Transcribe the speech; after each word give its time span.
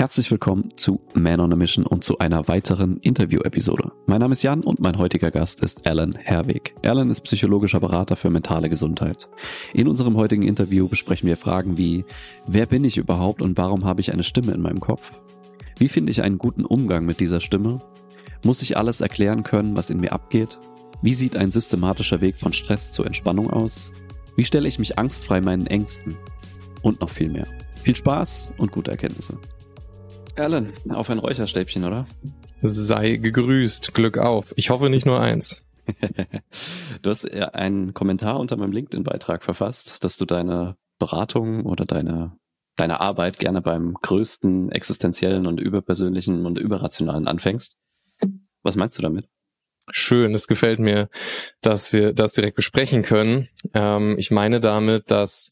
Herzlich 0.00 0.30
willkommen 0.30 0.72
zu 0.76 1.02
Man 1.12 1.40
on 1.40 1.52
a 1.52 1.56
Mission 1.56 1.84
und 1.84 2.04
zu 2.04 2.16
einer 2.16 2.48
weiteren 2.48 2.96
Interview-Episode. 3.00 3.92
Mein 4.06 4.20
Name 4.20 4.32
ist 4.32 4.42
Jan 4.42 4.62
und 4.62 4.80
mein 4.80 4.96
heutiger 4.96 5.30
Gast 5.30 5.62
ist 5.62 5.86
Alan 5.86 6.14
Herweg. 6.14 6.74
Alan 6.82 7.10
ist 7.10 7.20
psychologischer 7.20 7.80
Berater 7.80 8.16
für 8.16 8.30
mentale 8.30 8.70
Gesundheit. 8.70 9.28
In 9.74 9.88
unserem 9.88 10.16
heutigen 10.16 10.40
Interview 10.40 10.88
besprechen 10.88 11.28
wir 11.28 11.36
Fragen 11.36 11.76
wie, 11.76 12.06
wer 12.46 12.64
bin 12.64 12.82
ich 12.84 12.96
überhaupt 12.96 13.42
und 13.42 13.58
warum 13.58 13.84
habe 13.84 14.00
ich 14.00 14.10
eine 14.10 14.22
Stimme 14.22 14.52
in 14.52 14.62
meinem 14.62 14.80
Kopf? 14.80 15.20
Wie 15.76 15.88
finde 15.88 16.12
ich 16.12 16.22
einen 16.22 16.38
guten 16.38 16.64
Umgang 16.64 17.04
mit 17.04 17.20
dieser 17.20 17.42
Stimme? 17.42 17.74
Muss 18.42 18.62
ich 18.62 18.78
alles 18.78 19.02
erklären 19.02 19.42
können, 19.42 19.76
was 19.76 19.90
in 19.90 20.00
mir 20.00 20.14
abgeht? 20.14 20.58
Wie 21.02 21.12
sieht 21.12 21.36
ein 21.36 21.50
systematischer 21.50 22.22
Weg 22.22 22.38
von 22.38 22.54
Stress 22.54 22.90
zur 22.90 23.04
Entspannung 23.04 23.50
aus? 23.50 23.92
Wie 24.34 24.44
stelle 24.44 24.66
ich 24.66 24.78
mich 24.78 24.98
angstfrei 24.98 25.42
meinen 25.42 25.66
Ängsten? 25.66 26.16
Und 26.80 27.02
noch 27.02 27.10
viel 27.10 27.28
mehr. 27.28 27.46
Viel 27.82 27.96
Spaß 27.96 28.52
und 28.56 28.72
gute 28.72 28.92
Erkenntnisse. 28.92 29.36
Alan, 30.40 30.72
auf 30.88 31.10
ein 31.10 31.18
Räucherstäbchen, 31.18 31.84
oder? 31.84 32.06
Sei 32.62 33.16
gegrüßt, 33.16 33.92
Glück 33.92 34.16
auf. 34.16 34.54
Ich 34.56 34.70
hoffe 34.70 34.88
nicht 34.88 35.04
nur 35.04 35.20
eins. 35.20 35.64
du 37.02 37.10
hast 37.10 37.30
einen 37.30 37.92
Kommentar 37.92 38.38
unter 38.38 38.56
meinem 38.56 38.72
LinkedIn-Beitrag 38.72 39.44
verfasst, 39.44 40.02
dass 40.02 40.16
du 40.16 40.24
deine 40.24 40.76
Beratung 40.98 41.66
oder 41.66 41.84
deine, 41.84 42.36
deine 42.76 43.00
Arbeit 43.00 43.38
gerne 43.38 43.60
beim 43.60 43.94
größten 43.94 44.72
existenziellen 44.72 45.46
und 45.46 45.60
überpersönlichen 45.60 46.46
und 46.46 46.58
überrationalen 46.58 47.28
anfängst. 47.28 47.78
Was 48.62 48.76
meinst 48.76 48.96
du 48.96 49.02
damit? 49.02 49.28
Schön, 49.90 50.34
es 50.34 50.46
gefällt 50.46 50.78
mir, 50.78 51.10
dass 51.60 51.92
wir 51.92 52.12
das 52.12 52.32
direkt 52.32 52.56
besprechen 52.56 53.02
können. 53.02 53.48
Ähm, 53.74 54.16
ich 54.18 54.30
meine 54.30 54.60
damit, 54.60 55.10
dass 55.10 55.50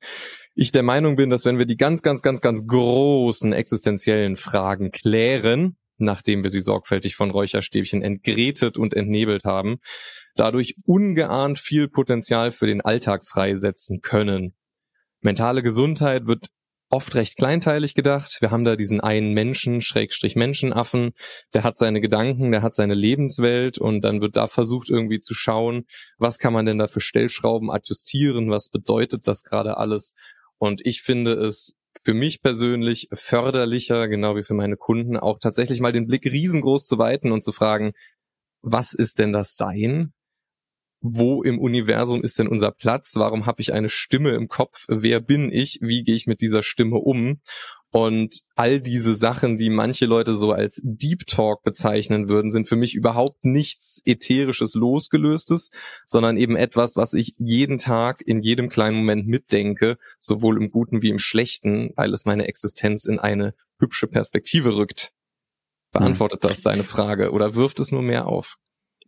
ich 0.59 0.73
der 0.73 0.83
Meinung 0.83 1.15
bin, 1.15 1.31
dass 1.31 1.45
wenn 1.45 1.59
wir 1.59 1.67
die 1.67 1.77
ganz, 1.77 2.03
ganz, 2.03 2.21
ganz, 2.21 2.41
ganz 2.41 2.67
großen 2.67 3.53
existenziellen 3.53 4.35
Fragen 4.35 4.91
klären, 4.91 5.77
nachdem 5.99 6.43
wir 6.43 6.51
sie 6.51 6.61
sorgfältig 6.61 7.15
von 7.15 7.31
Räucherstäbchen 7.31 8.03
entgrätet 8.03 8.77
und 8.77 8.93
entnebelt 8.93 9.45
haben, 9.45 9.77
dadurch 10.35 10.75
ungeahnt 10.85 11.61
viel 11.61 11.87
Potenzial 11.87 12.51
für 12.51 12.67
den 12.67 12.81
Alltag 12.81 13.25
freisetzen 13.25 14.01
können. 14.01 14.57
Mentale 15.21 15.63
Gesundheit 15.63 16.27
wird 16.27 16.49
oft 16.91 17.15
recht 17.15 17.37
kleinteilig 17.37 17.95
gedacht. 17.95 18.39
Wir 18.41 18.51
haben 18.51 18.65
da 18.65 18.75
diesen 18.75 19.01
einen 19.01 19.35
Menschen, 19.35 19.81
Schrägstrich 19.81 20.35
Menschenaffen, 20.35 21.13
der 21.55 21.63
hat 21.63 21.77
seine 21.77 22.01
Gedanken, 22.01 22.51
der 22.51 22.63
hat 22.63 22.75
seine 22.75 22.95
Lebenswelt 22.95 23.79
und 23.79 24.01
dann 24.01 24.21
wird 24.21 24.37
da 24.37 24.49
versucht 24.49 24.91
irgendwie 24.91 25.21
zu 25.21 25.35
schauen, 25.35 25.85
was 26.19 26.39
kann 26.39 26.53
man 26.53 26.67
denn 26.67 26.79
da 26.79 26.89
für 26.89 27.01
Stellschrauben 27.01 27.71
adjustieren, 27.71 28.51
was 28.51 28.71
bedeutet 28.71 29.29
das 29.29 29.45
gerade 29.45 29.77
alles 29.77 30.15
und 30.59 30.85
ich 30.85 31.03
finde 31.03 31.33
es 31.35 31.75
für 32.05 32.15
mich 32.15 32.43
persönlich 32.43 33.09
förderlicher, 33.13 34.09
genau 34.09 34.37
wie 34.37 34.45
für 34.45 34.55
meine 34.55 34.77
Kunden, 34.77 35.17
auch 35.17 35.39
tatsächlich 35.39 35.81
mal 35.81 35.93
den 35.93 36.07
Blick 36.07 36.27
riesengroß 36.27 36.85
zu 36.87 36.99
weiten 36.99 37.33
und 37.33 37.45
zu 37.45 37.53
fragen, 37.53 37.93
was 38.63 38.93
ist 38.95 39.19
denn 39.19 39.33
das 39.33 39.57
Sein? 39.57 40.13
Wo 41.01 41.43
im 41.43 41.61
Universum 41.61 42.23
ist 42.23 42.39
denn 42.39 42.49
unser 42.49 42.73
Platz? 42.73 43.15
Warum 43.15 43.47
habe 43.47 43.61
ich 43.61 43.73
eine 43.73 43.89
Stimme 43.89 44.31
im 44.31 44.49
Kopf? 44.49 44.85
Wer 44.89 45.21
bin 45.21 45.53
ich? 45.53 45.79
Wie 45.81 46.03
gehe 46.03 46.17
ich 46.17 46.27
mit 46.27 46.41
dieser 46.41 46.63
Stimme 46.63 46.97
um? 46.97 47.41
Und 47.91 48.41
all 48.55 48.81
diese 48.81 49.15
Sachen, 49.15 49.57
die 49.57 49.71
manche 49.71 50.05
Leute 50.05 50.35
so 50.35 50.53
als 50.53 50.81
Deep 50.85 51.27
Talk 51.27 51.63
bezeichnen 51.63 52.29
würden, 52.29 52.51
sind 52.51 52.69
für 52.69 52.77
mich 52.77 52.95
überhaupt 52.95 53.45
nichts 53.45 54.03
ätherisches 54.05 54.75
losgelöstes, 54.75 55.71
sondern 56.07 56.37
eben 56.37 56.55
etwas, 56.57 56.97
was 56.97 57.15
ich 57.15 57.35
jeden 57.39 57.79
Tag 57.79 58.21
in 58.21 58.43
jedem 58.43 58.69
kleinen 58.69 58.99
Moment 58.99 59.27
mitdenke, 59.27 59.97
sowohl 60.19 60.59
im 60.59 60.69
Guten 60.71 61.01
wie 61.01 61.09
im 61.09 61.19
Schlechten, 61.19 61.93
weil 61.97 62.13
es 62.13 62.27
meine 62.27 62.47
Existenz 62.47 63.07
in 63.07 63.19
eine 63.19 63.55
hübsche 63.79 64.07
Perspektive 64.07 64.77
rückt. 64.77 65.13
Beantwortet 65.91 66.45
das 66.45 66.61
deine 66.61 66.85
Frage 66.85 67.31
oder 67.31 67.55
wirft 67.55 67.81
es 67.81 67.91
nur 67.91 68.03
mehr 68.03 68.27
auf? 68.27 68.59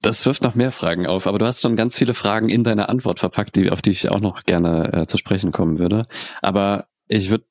Das 0.00 0.24
wirft 0.24 0.42
noch 0.42 0.54
mehr 0.54 0.72
Fragen 0.72 1.06
auf, 1.06 1.26
aber 1.26 1.38
du 1.38 1.44
hast 1.44 1.60
schon 1.60 1.76
ganz 1.76 1.98
viele 1.98 2.14
Fragen 2.14 2.48
in 2.48 2.64
deine 2.64 2.88
Antwort 2.88 3.20
verpackt, 3.20 3.56
die, 3.56 3.70
auf 3.70 3.82
die 3.82 3.90
ich 3.90 4.08
auch 4.08 4.20
noch 4.20 4.44
gerne 4.44 4.92
äh, 4.94 5.06
zu 5.06 5.18
sprechen 5.18 5.52
kommen 5.52 5.78
würde. 5.78 6.06
Aber 6.40 6.86
ich 7.06 7.28
würde 7.28 7.44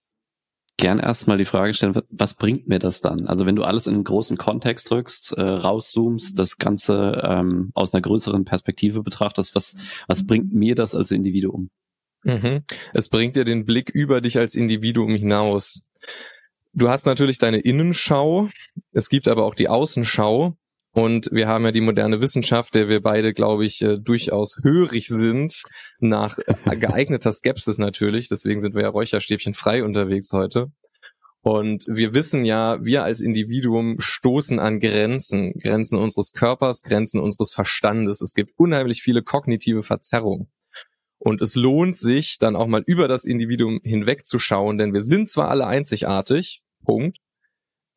gern 0.79 1.00
erstmal 1.00 1.38
die 1.38 1.45
Frage 1.45 1.73
stellen, 1.73 2.01
was 2.09 2.34
bringt 2.34 2.67
mir 2.67 2.79
das 2.79 3.01
dann? 3.01 3.28
Also 3.28 3.45
wenn 3.45 3.56
du 3.56 3.63
alles 3.63 3.85
in 3.85 3.95
einen 3.95 4.03
großen 4.06 4.38
Kontext 4.38 4.90
drückst, 4.90 5.38
äh, 5.38 5.41
rauszoomst, 5.41 6.40
das 6.40 6.57
Ganze 6.57 7.22
ähm, 7.23 7.72
aus 7.73 7.94
einer 7.94 8.01
größeren 8.01 8.45
Perspektive 8.45 9.03
betrachtest, 9.03 9.56
was, 9.56 9.75
was 10.07 10.25
bringt 10.25 10.53
mir 10.53 10.75
das 10.75 10.95
als 10.95 11.12
Individuum? 11.12 11.69
Mhm. 12.23 12.63
Es 12.94 13.09
bringt 13.09 13.35
dir 13.35 13.44
den 13.44 13.66
Blick 13.66 13.90
über 13.90 14.22
dich 14.22 14.38
als 14.38 14.56
Individuum 14.56 15.16
hinaus. 15.16 15.81
Du 16.73 16.90
hast 16.90 17.06
natürlich 17.06 17.38
deine 17.38 17.59
Innenschau, 17.59 18.50
es 18.94 19.09
gibt 19.09 19.28
aber 19.28 19.46
auch 19.46 19.56
die 19.56 19.67
Außenschau 19.67 20.56
und 20.92 21.30
wir 21.32 21.48
haben 21.48 21.66
ja 21.66 21.72
die 21.72 21.82
moderne 21.82 22.20
Wissenschaft, 22.20 22.74
der 22.74 22.90
wir 22.90 23.02
beide, 23.02 23.34
glaube 23.34 23.66
ich, 23.66 23.82
äh, 23.82 23.98
durchaus 24.00 24.58
hörig 24.64 25.08
sind, 25.08 25.64
nach 26.00 26.38
geeigneter 26.66 27.32
Skepsis 27.32 27.78
natürlich. 27.78 28.28
Deswegen 28.28 28.60
sind 28.62 28.74
wir 28.74 28.84
ja 28.84 28.90
Räucherstäbchen 28.90 29.54
frei 29.54 29.84
unterwegs 29.84 30.34
heute. 30.34 30.72
Und 31.42 31.86
wir 31.88 32.14
wissen 32.14 32.44
ja, 32.44 32.84
wir 32.84 33.04
als 33.04 33.22
Individuum 33.22 33.96
stoßen 34.00 34.60
an 34.60 34.80
Grenzen, 34.80 35.54
Grenzen 35.62 35.98
unseres 35.98 36.34
Körpers, 36.34 36.82
Grenzen 36.82 37.20
unseres 37.20 37.54
Verstandes. 37.54 38.22
Es 38.22 38.34
gibt 38.34 38.52
unheimlich 38.58 39.02
viele 39.02 39.24
kognitive 39.24 39.84
Verzerrungen. 39.84 40.52
Und 41.18 41.42
es 41.42 41.56
lohnt 41.56 41.98
sich, 41.98 42.38
dann 42.40 42.56
auch 42.56 42.68
mal 42.68 42.84
über 42.86 43.08
das 43.08 43.26
Individuum 43.26 43.80
hinwegzuschauen, 43.84 44.78
denn 44.78 44.94
wir 44.94 45.02
sind 45.02 45.30
zwar 45.30 45.50
alle 45.50 45.68
einzigartig, 45.68 46.62
Punkt, 46.84 47.18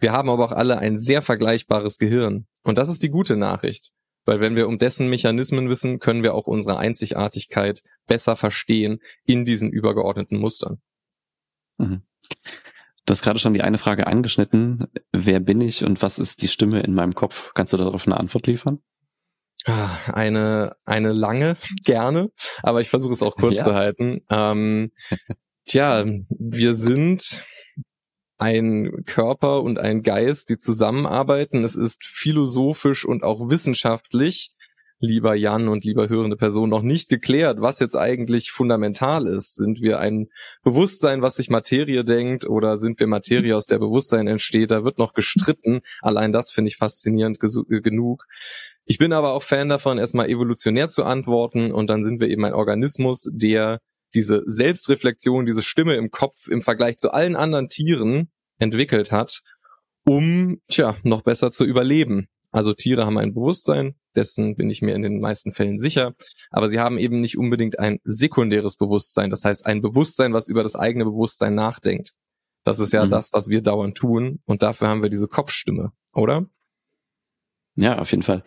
wir 0.03 0.13
haben 0.13 0.29
aber 0.29 0.45
auch 0.45 0.53
alle 0.53 0.79
ein 0.79 0.99
sehr 0.99 1.23
vergleichbares 1.23 1.99
Gehirn. 1.99 2.47
Und 2.65 2.77
das 2.77 2.89
ist 2.89 3.03
die 3.05 3.09
gute 3.09 3.37
Nachricht. 3.37 3.93
Weil 4.25 4.41
wenn 4.41 4.57
wir 4.57 4.69
um 4.69 4.79
dessen 4.79 5.09
Mechanismen 5.09 5.69
wissen, 5.69 6.01
können 6.01 6.23
wir 6.23 6.35
auch 6.35 6.47
unsere 6.47 6.77
Einzigartigkeit 6.77 7.83
besser 8.07 8.37
verstehen 8.37 9.01
in 9.25 9.45
diesen 9.45 9.71
übergeordneten 9.71 10.39
Mustern. 10.39 10.81
Mhm. 11.79 12.03
Du 13.05 13.11
hast 13.11 13.23
gerade 13.23 13.39
schon 13.39 13.55
die 13.55 13.63
eine 13.63 13.79
Frage 13.79 14.07
angeschnitten. 14.07 14.87
Wer 15.13 15.41
bin 15.41 15.61
ich 15.61 15.85
und 15.85 16.03
was 16.03 16.19
ist 16.19 16.43
die 16.43 16.49
Stimme 16.49 16.81
in 16.81 16.95
meinem 16.95 17.15
Kopf? 17.15 17.53
Kannst 17.55 17.73
du 17.73 17.77
darauf 17.77 18.07
eine 18.07 18.17
Antwort 18.17 18.47
liefern? 18.47 18.81
Ah, 19.67 19.97
eine, 20.13 20.75
eine 20.85 21.13
lange, 21.13 21.57
gerne, 21.85 22.31
aber 22.65 22.81
ich 22.81 22.89
versuche 22.89 23.13
es 23.13 23.23
auch 23.23 23.37
kurz 23.37 23.55
ja. 23.55 23.63
zu 23.63 23.75
halten. 23.75 24.23
Ähm, 24.29 24.91
tja, 25.65 26.05
wir 26.29 26.75
sind 26.75 27.45
ein 28.43 29.05
Körper 29.07 29.63
und 29.63 29.79
ein 29.79 30.03
Geist, 30.03 30.51
die 30.51 30.59
zusammenarbeiten. 30.59 31.63
Es 31.63 31.77
ist 31.77 32.05
philosophisch 32.05 33.05
und 33.05 33.23
auch 33.23 33.49
wissenschaftlich, 33.49 34.51
lieber 34.99 35.37
Jan 35.37 35.69
und 35.69 35.85
lieber 35.85 36.09
hörende 36.09 36.37
Person, 36.37 36.69
noch 36.69 36.83
nicht 36.83 37.09
geklärt, 37.09 37.61
was 37.61 37.79
jetzt 37.79 37.95
eigentlich 37.95 38.51
fundamental 38.51 39.29
ist. 39.29 39.55
Sind 39.55 39.81
wir 39.81 40.01
ein 40.01 40.27
Bewusstsein, 40.65 41.23
was 41.23 41.37
sich 41.37 41.51
Materie 41.51 42.05
denkt, 42.05 42.49
oder 42.49 42.79
sind 42.79 42.99
wir 42.99 43.07
Materie, 43.07 43.57
aus 43.57 43.67
der 43.67 43.79
Bewusstsein 43.79 44.27
entsteht? 44.27 44.73
Da 44.73 44.85
wird 44.85 44.99
noch 44.99 45.15
gestritten. 45.15 45.83
Allein 46.01 46.33
das 46.33 46.51
finde 46.51 46.69
ich 46.69 46.77
faszinierend 46.77 47.39
genug. 47.39 48.25
Ich 48.87 48.99
bin 48.99 49.13
aber 49.13 49.35
auch 49.35 49.45
Fan 49.45 49.69
davon, 49.69 49.99
erstmal 49.99 50.29
evolutionär 50.29 50.89
zu 50.89 51.05
antworten 51.05 51.71
und 51.71 51.89
dann 51.89 52.05
sind 52.05 52.21
wir 52.21 52.29
eben 52.29 52.45
ein 52.45 52.55
Organismus, 52.55 53.29
der 53.33 53.79
diese 54.15 54.43
Selbstreflexion, 54.47 55.47
diese 55.47 55.63
Stimme 55.63 55.97
im 55.97 56.11
Kopf 56.11 56.49
im 56.49 56.63
Vergleich 56.63 56.99
zu 56.99 57.13
allen 57.13 57.37
anderen 57.37 57.69
Tieren 57.69 58.31
entwickelt 58.59 59.13
hat, 59.13 59.43
um, 60.05 60.61
tja, 60.69 60.97
noch 61.03 61.23
besser 61.23 61.51
zu 61.51 61.65
überleben. 61.65 62.29
Also 62.51 62.75
Tiere 62.75 63.07
haben 63.07 63.19
ein 63.19 63.35
Bewusstsein, 63.35 63.95
dessen 64.15 64.57
bin 64.57 64.69
ich 64.69 64.83
mir 64.83 64.95
in 64.95 65.03
den 65.03 65.21
meisten 65.21 65.53
Fällen 65.53 65.79
sicher, 65.79 66.15
aber 66.51 66.69
sie 66.69 66.79
haben 66.79 66.99
eben 66.99 67.21
nicht 67.21 67.39
unbedingt 67.39 67.79
ein 67.79 67.99
sekundäres 68.05 68.77
Bewusstsein, 68.77 69.31
das 69.31 69.45
heißt 69.45 69.65
ein 69.65 69.81
Bewusstsein, 69.81 70.35
was 70.35 70.49
über 70.49 70.63
das 70.63 70.77
eigene 70.77 71.05
Bewusstsein 71.05 71.55
nachdenkt. 71.55 72.13
Das 72.65 72.79
ist 72.79 72.93
ja 72.93 73.07
mhm. 73.07 73.11
das, 73.11 73.33
was 73.33 73.49
wir 73.49 73.63
dauernd 73.63 73.97
tun 73.97 74.41
und 74.45 74.63
dafür 74.63 74.89
haben 74.89 75.03
wir 75.03 75.09
diese 75.09 75.29
Kopfstimme, 75.29 75.93
oder? 76.13 76.47
Ja, 77.75 77.99
auf 77.99 78.11
jeden 78.11 78.23
Fall. 78.23 78.45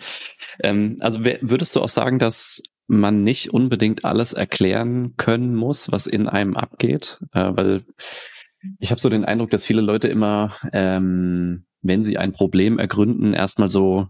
Ähm, 0.61 0.97
also 0.99 1.25
würdest 1.25 1.75
du 1.75 1.81
auch 1.81 1.89
sagen, 1.89 2.19
dass 2.19 2.61
man 2.87 3.23
nicht 3.23 3.53
unbedingt 3.53 4.05
alles 4.05 4.33
erklären 4.33 5.15
können 5.17 5.55
muss, 5.55 5.91
was 5.91 6.07
in 6.07 6.27
einem 6.27 6.55
abgeht, 6.55 7.19
äh, 7.33 7.51
weil 7.55 7.83
ich 8.79 8.91
habe 8.91 9.01
so 9.01 9.09
den 9.09 9.25
Eindruck, 9.25 9.49
dass 9.51 9.65
viele 9.65 9.81
Leute 9.81 10.07
immer, 10.07 10.55
ähm, 10.73 11.65
wenn 11.81 12.03
sie 12.03 12.17
ein 12.17 12.33
Problem 12.33 12.79
ergründen, 12.79 13.33
erstmal 13.33 13.69
so 13.69 14.07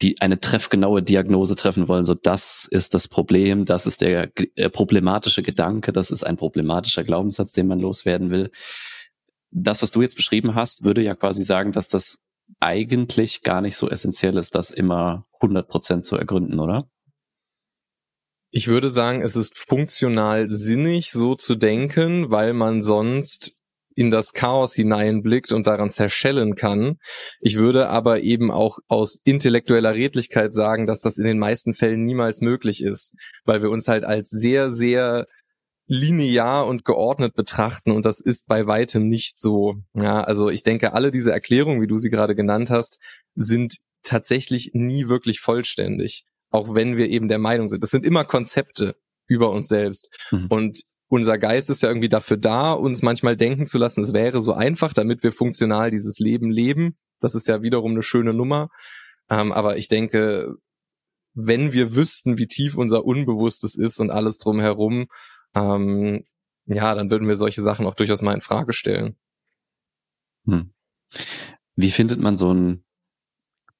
die 0.00 0.20
eine 0.20 0.40
treffgenaue 0.40 1.02
Diagnose 1.02 1.54
treffen 1.54 1.86
wollen. 1.86 2.04
So, 2.04 2.14
das 2.14 2.66
ist 2.70 2.94
das 2.94 3.08
Problem, 3.08 3.64
das 3.64 3.86
ist 3.86 4.00
der 4.00 4.30
äh, 4.56 4.70
problematische 4.70 5.42
Gedanke, 5.42 5.92
das 5.92 6.10
ist 6.10 6.24
ein 6.24 6.36
problematischer 6.36 7.04
Glaubenssatz, 7.04 7.52
den 7.52 7.66
man 7.66 7.78
loswerden 7.78 8.30
will. 8.30 8.50
Das, 9.50 9.82
was 9.82 9.90
du 9.90 10.02
jetzt 10.02 10.16
beschrieben 10.16 10.54
hast, 10.54 10.84
würde 10.84 11.02
ja 11.02 11.14
quasi 11.14 11.42
sagen, 11.42 11.72
dass 11.72 11.88
das 11.88 12.18
eigentlich 12.60 13.42
gar 13.42 13.60
nicht 13.60 13.76
so 13.76 13.88
essentiell 13.88 14.36
ist, 14.36 14.54
das 14.54 14.70
immer 14.70 15.26
100 15.40 15.68
Prozent 15.68 16.04
zu 16.04 16.16
ergründen, 16.16 16.58
oder? 16.58 16.88
Ich 18.56 18.68
würde 18.68 18.88
sagen, 18.88 19.20
es 19.22 19.34
ist 19.34 19.58
funktional 19.58 20.48
sinnig, 20.48 21.10
so 21.10 21.34
zu 21.34 21.56
denken, 21.56 22.30
weil 22.30 22.52
man 22.52 22.82
sonst 22.82 23.56
in 23.96 24.12
das 24.12 24.32
Chaos 24.32 24.76
hineinblickt 24.76 25.52
und 25.52 25.66
daran 25.66 25.90
zerschellen 25.90 26.54
kann. 26.54 26.98
Ich 27.40 27.56
würde 27.56 27.88
aber 27.88 28.20
eben 28.20 28.52
auch 28.52 28.78
aus 28.86 29.18
intellektueller 29.24 29.94
Redlichkeit 29.94 30.54
sagen, 30.54 30.86
dass 30.86 31.00
das 31.00 31.18
in 31.18 31.24
den 31.24 31.40
meisten 31.40 31.74
Fällen 31.74 32.04
niemals 32.04 32.42
möglich 32.42 32.80
ist, 32.80 33.16
weil 33.44 33.60
wir 33.60 33.70
uns 33.70 33.88
halt 33.88 34.04
als 34.04 34.30
sehr, 34.30 34.70
sehr 34.70 35.26
linear 35.88 36.68
und 36.68 36.84
geordnet 36.84 37.34
betrachten 37.34 37.90
und 37.90 38.06
das 38.06 38.20
ist 38.20 38.46
bei 38.46 38.68
weitem 38.68 39.08
nicht 39.08 39.36
so. 39.36 39.74
Ja, 39.94 40.22
also 40.22 40.48
ich 40.48 40.62
denke, 40.62 40.92
alle 40.92 41.10
diese 41.10 41.32
Erklärungen, 41.32 41.82
wie 41.82 41.88
du 41.88 41.96
sie 41.96 42.08
gerade 42.08 42.36
genannt 42.36 42.70
hast, 42.70 43.00
sind 43.34 43.78
tatsächlich 44.04 44.70
nie 44.74 45.08
wirklich 45.08 45.40
vollständig, 45.40 46.24
auch 46.54 46.72
wenn 46.72 46.96
wir 46.96 47.10
eben 47.10 47.26
der 47.26 47.40
Meinung 47.40 47.68
sind. 47.68 47.82
Das 47.82 47.90
sind 47.90 48.06
immer 48.06 48.24
Konzepte 48.24 48.94
über 49.26 49.50
uns 49.50 49.66
selbst 49.66 50.08
mhm. 50.30 50.46
und 50.48 50.82
unser 51.08 51.36
Geist 51.36 51.68
ist 51.68 51.82
ja 51.82 51.88
irgendwie 51.88 52.08
dafür 52.08 52.36
da, 52.36 52.72
uns 52.72 53.02
manchmal 53.02 53.36
denken 53.36 53.66
zu 53.66 53.76
lassen, 53.76 54.02
es 54.02 54.12
wäre 54.12 54.40
so 54.40 54.52
einfach, 54.52 54.92
damit 54.92 55.22
wir 55.22 55.32
funktional 55.32 55.90
dieses 55.90 56.18
Leben 56.18 56.50
leben. 56.50 56.96
Das 57.20 57.34
ist 57.34 57.46
ja 57.46 57.62
wiederum 57.62 57.92
eine 57.92 58.02
schöne 58.02 58.34
Nummer. 58.34 58.68
Ähm, 59.28 59.52
aber 59.52 59.76
ich 59.76 59.88
denke, 59.88 60.56
wenn 61.34 61.72
wir 61.72 61.94
wüssten, 61.94 62.38
wie 62.38 62.46
tief 62.46 62.76
unser 62.76 63.04
Unbewusstes 63.04 63.76
ist 63.76 64.00
und 64.00 64.10
alles 64.10 64.38
drumherum, 64.38 65.06
ähm, 65.54 66.24
ja, 66.66 66.94
dann 66.94 67.10
würden 67.10 67.28
wir 67.28 67.36
solche 67.36 67.62
Sachen 67.62 67.86
auch 67.86 67.94
durchaus 67.94 68.22
mal 68.22 68.34
in 68.34 68.40
Frage 68.40 68.72
stellen. 68.72 69.16
Hm. 70.46 70.72
Wie 71.76 71.90
findet 71.90 72.20
man 72.20 72.34
so 72.34 72.50
einen 72.50 72.84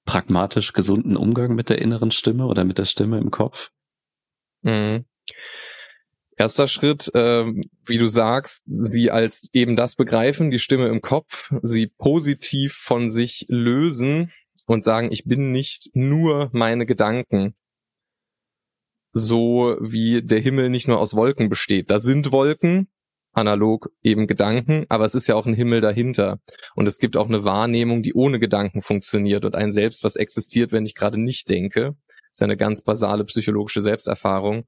pragmatisch 0.04 0.72
gesunden 0.72 1.16
Umgang 1.16 1.54
mit 1.54 1.68
der 1.68 1.80
inneren 1.80 2.10
Stimme 2.10 2.46
oder 2.46 2.64
mit 2.64 2.78
der 2.78 2.84
Stimme 2.84 3.18
im 3.18 3.30
Kopf? 3.30 3.70
Mhm. 4.62 5.04
Erster 6.36 6.66
Schritt, 6.66 7.14
äh, 7.14 7.44
wie 7.86 7.98
du 7.98 8.06
sagst, 8.06 8.64
sie 8.66 9.10
als 9.10 9.48
eben 9.52 9.76
das 9.76 9.94
begreifen, 9.94 10.50
die 10.50 10.58
Stimme 10.58 10.88
im 10.88 11.00
Kopf, 11.00 11.52
sie 11.62 11.86
positiv 11.86 12.74
von 12.74 13.10
sich 13.10 13.46
lösen 13.48 14.32
und 14.66 14.82
sagen, 14.82 15.12
ich 15.12 15.24
bin 15.24 15.52
nicht 15.52 15.90
nur 15.94 16.50
meine 16.52 16.86
Gedanken. 16.86 17.54
So 19.12 19.76
wie 19.80 20.22
der 20.22 20.40
Himmel 20.40 20.70
nicht 20.70 20.88
nur 20.88 20.98
aus 20.98 21.14
Wolken 21.14 21.48
besteht. 21.48 21.88
Da 21.88 22.00
sind 22.00 22.32
Wolken, 22.32 22.88
analog 23.34 23.90
eben 24.02 24.26
Gedanken, 24.26 24.86
aber 24.88 25.04
es 25.04 25.14
ist 25.14 25.26
ja 25.26 25.34
auch 25.34 25.46
ein 25.46 25.54
Himmel 25.54 25.80
dahinter. 25.80 26.40
Und 26.74 26.86
es 26.86 26.98
gibt 26.98 27.16
auch 27.16 27.28
eine 27.28 27.44
Wahrnehmung, 27.44 28.02
die 28.02 28.14
ohne 28.14 28.38
Gedanken 28.38 28.82
funktioniert 28.82 29.44
und 29.44 29.54
ein 29.54 29.72
Selbst, 29.72 30.04
was 30.04 30.16
existiert, 30.16 30.72
wenn 30.72 30.86
ich 30.86 30.94
gerade 30.94 31.20
nicht 31.20 31.50
denke. 31.50 31.96
Das 32.30 32.38
ist 32.38 32.42
eine 32.42 32.56
ganz 32.56 32.82
basale 32.82 33.24
psychologische 33.24 33.80
Selbsterfahrung. 33.80 34.64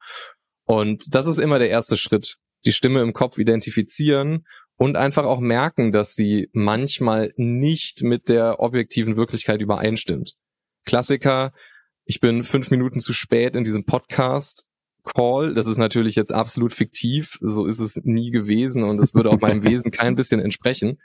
Und 0.65 1.15
das 1.15 1.27
ist 1.27 1.39
immer 1.39 1.59
der 1.59 1.71
erste 1.71 1.97
Schritt. 1.97 2.37
Die 2.65 2.73
Stimme 2.73 3.01
im 3.01 3.13
Kopf 3.13 3.39
identifizieren 3.39 4.45
und 4.77 4.97
einfach 4.97 5.25
auch 5.25 5.41
merken, 5.41 5.93
dass 5.93 6.15
sie 6.15 6.49
manchmal 6.53 7.33
nicht 7.37 8.03
mit 8.03 8.29
der 8.29 8.61
objektiven 8.61 9.17
Wirklichkeit 9.17 9.61
übereinstimmt. 9.61 10.35
Klassiker, 10.85 11.53
ich 12.05 12.21
bin 12.21 12.45
fünf 12.45 12.71
Minuten 12.71 13.01
zu 13.01 13.13
spät 13.13 13.57
in 13.57 13.65
diesem 13.65 13.85
Podcast. 13.85 14.69
Call, 15.07 15.55
das 15.55 15.67
ist 15.67 15.79
natürlich 15.79 16.17
jetzt 16.17 16.33
absolut 16.33 16.73
fiktiv, 16.73 17.39
so 17.41 17.67
ist 17.67 17.79
es 17.79 17.97
nie 18.05 18.31
gewesen 18.31 18.83
und 18.85 19.01
es 19.01 19.15
würde 19.15 19.31
auch 19.31 19.41
meinem 19.41 19.63
Wesen 19.65 19.91
kein 19.91 20.17
bisschen 20.17 20.41
entsprechen. 20.41 20.99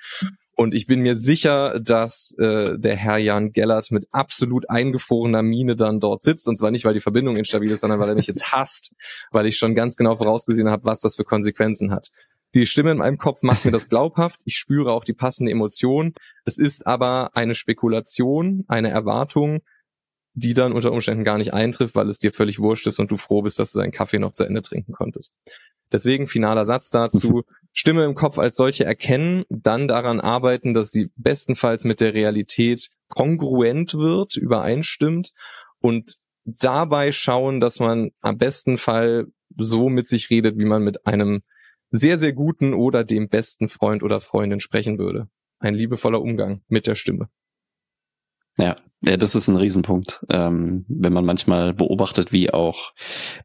Und 0.54 0.76
ich 0.76 0.86
bin 0.86 1.02
mir 1.02 1.16
sicher, 1.16 1.80
dass 1.80 2.36
äh, 2.38 2.78
der 2.78 2.96
Herr 2.96 3.18
Jan 3.18 3.52
Gellert 3.52 3.90
mit 3.90 4.08
absolut 4.12 4.70
eingefrorener 4.70 5.42
Miene 5.42 5.76
dann 5.76 6.00
dort 6.00 6.22
sitzt. 6.22 6.48
Und 6.48 6.56
zwar 6.56 6.70
nicht, 6.70 6.86
weil 6.86 6.94
die 6.94 7.00
Verbindung 7.00 7.36
instabil 7.36 7.72
ist, 7.72 7.80
sondern 7.80 8.00
weil 8.00 8.10
er 8.10 8.16
mich 8.16 8.28
jetzt 8.28 8.52
hasst, 8.52 8.94
weil 9.32 9.48
ich 9.48 9.58
schon 9.58 9.74
ganz 9.74 9.96
genau 9.96 10.16
vorausgesehen 10.18 10.70
habe, 10.70 10.86
was 10.86 11.00
das 11.00 11.16
für 11.16 11.24
Konsequenzen 11.24 11.92
hat. 11.92 12.10
Die 12.54 12.66
Stimme 12.66 12.92
in 12.92 12.98
meinem 12.98 13.18
Kopf 13.18 13.44
macht 13.44 13.66
mir 13.66 13.72
das 13.72 13.88
glaubhaft. 13.88 14.42
Ich 14.44 14.58
spüre 14.58 14.92
auch 14.92 15.06
die 15.06 15.14
passende 15.14 15.52
Emotion. 15.52 16.14
Es 16.44 16.58
ist 16.58 16.86
aber 16.86 17.32
eine 17.34 17.56
Spekulation, 17.56 18.66
eine 18.68 18.90
Erwartung, 18.90 19.62
die 20.34 20.54
dann 20.54 20.72
unter 20.72 20.92
Umständen 20.92 21.24
gar 21.24 21.38
nicht 21.38 21.54
eintrifft, 21.54 21.96
weil 21.96 22.08
es 22.08 22.20
dir 22.20 22.32
völlig 22.32 22.60
wurscht 22.60 22.88
ist 22.88 23.00
und 23.00 23.12
du 23.12 23.18
froh 23.18 23.42
bist, 23.42 23.60
dass 23.60 23.72
du 23.72 23.80
deinen 23.80 23.92
Kaffee 23.92 24.20
noch 24.20 24.32
zu 24.32 24.44
Ende 24.44 24.62
trinken 24.62 24.94
konntest. 24.94 25.34
Deswegen 25.92 26.26
finaler 26.26 26.66
Satz 26.66 26.90
dazu. 26.90 27.44
Stimme 27.74 28.06
im 28.06 28.16
Kopf 28.16 28.38
als 28.38 28.58
solche 28.58 28.86
erkennen, 28.86 29.44
dann 29.50 29.88
daran 29.88 30.20
arbeiten, 30.20 30.74
dass 30.74 30.92
sie 30.92 31.10
bestenfalls 31.16 31.84
mit 31.84 32.00
der 32.00 32.14
Realität 32.14 32.90
kongruent 33.08 33.94
wird, 33.94 34.36
übereinstimmt 34.36 35.32
und 35.80 36.18
dabei 36.46 37.12
schauen, 37.12 37.60
dass 37.60 37.80
man 37.80 38.12
am 38.22 38.38
besten 38.38 38.78
Fall 38.78 39.28
so 39.58 39.90
mit 39.90 40.08
sich 40.08 40.30
redet, 40.30 40.58
wie 40.58 40.66
man 40.66 40.84
mit 40.84 41.06
einem 41.06 41.44
sehr, 41.92 42.18
sehr 42.18 42.34
guten 42.34 42.74
oder 42.74 43.04
dem 43.04 43.28
besten 43.28 43.68
Freund 43.68 44.02
oder 44.02 44.22
Freundin 44.22 44.60
sprechen 44.60 44.98
würde. 44.98 45.28
Ein 45.60 45.76
liebevoller 45.76 46.22
Umgang 46.22 46.62
mit 46.68 46.88
der 46.88 46.96
Stimme. 46.96 47.30
Ja, 48.58 48.76
ja, 49.04 49.18
das 49.18 49.34
ist 49.34 49.48
ein 49.48 49.56
Riesenpunkt. 49.56 50.24
Ähm, 50.32 50.86
wenn 50.88 51.14
man 51.14 51.26
manchmal 51.26 51.74
beobachtet, 51.74 52.32
wie 52.32 52.54
auch 52.54 52.94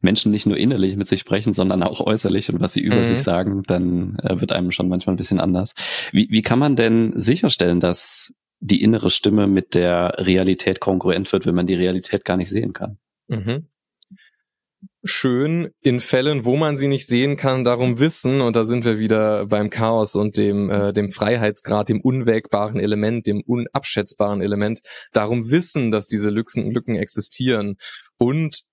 Menschen 0.01 0.31
nicht 0.31 0.45
nur 0.45 0.57
innerlich 0.57 0.95
mit 0.97 1.07
sich 1.07 1.21
sprechen, 1.21 1.53
sondern 1.53 1.81
auch 1.81 1.99
äußerlich 1.99 2.51
und 2.53 2.59
was 2.59 2.73
sie 2.73 2.81
über 2.81 2.97
mhm. 2.97 3.05
sich 3.05 3.23
sagen, 3.23 3.63
dann 3.65 4.17
äh, 4.19 4.39
wird 4.39 4.51
einem 4.51 4.71
schon 4.71 4.87
manchmal 4.87 5.15
ein 5.15 5.17
bisschen 5.17 5.39
anders. 5.39 5.73
Wie, 6.11 6.27
wie 6.29 6.43
kann 6.43 6.59
man 6.59 6.75
denn 6.75 7.13
sicherstellen, 7.19 7.79
dass 7.79 8.35
die 8.59 8.83
innere 8.83 9.09
Stimme 9.09 9.47
mit 9.47 9.73
der 9.73 10.13
Realität 10.19 10.79
kongruent 10.79 11.31
wird, 11.31 11.47
wenn 11.47 11.55
man 11.55 11.67
die 11.67 11.75
Realität 11.75 12.23
gar 12.23 12.37
nicht 12.37 12.49
sehen 12.49 12.73
kann? 12.73 12.99
Mhm 13.27 13.67
schön 15.03 15.69
in 15.81 15.99
Fällen, 15.99 16.45
wo 16.45 16.55
man 16.55 16.77
sie 16.77 16.87
nicht 16.87 17.07
sehen 17.07 17.37
kann, 17.37 17.63
darum 17.63 17.99
wissen, 17.99 18.41
und 18.41 18.55
da 18.55 18.65
sind 18.65 18.85
wir 18.85 18.99
wieder 18.99 19.45
beim 19.45 19.69
Chaos 19.69 20.15
und 20.15 20.37
dem, 20.37 20.69
äh, 20.69 20.93
dem 20.93 21.11
Freiheitsgrad, 21.11 21.89
dem 21.89 22.01
unwägbaren 22.01 22.79
Element, 22.79 23.27
dem 23.27 23.41
unabschätzbaren 23.45 24.41
Element, 24.41 24.79
darum 25.13 25.49
wissen, 25.49 25.91
dass 25.91 26.07
diese 26.07 26.29
Lücken, 26.29 26.71
Lücken 26.71 26.95
existieren 26.95 27.75
und 28.17 28.63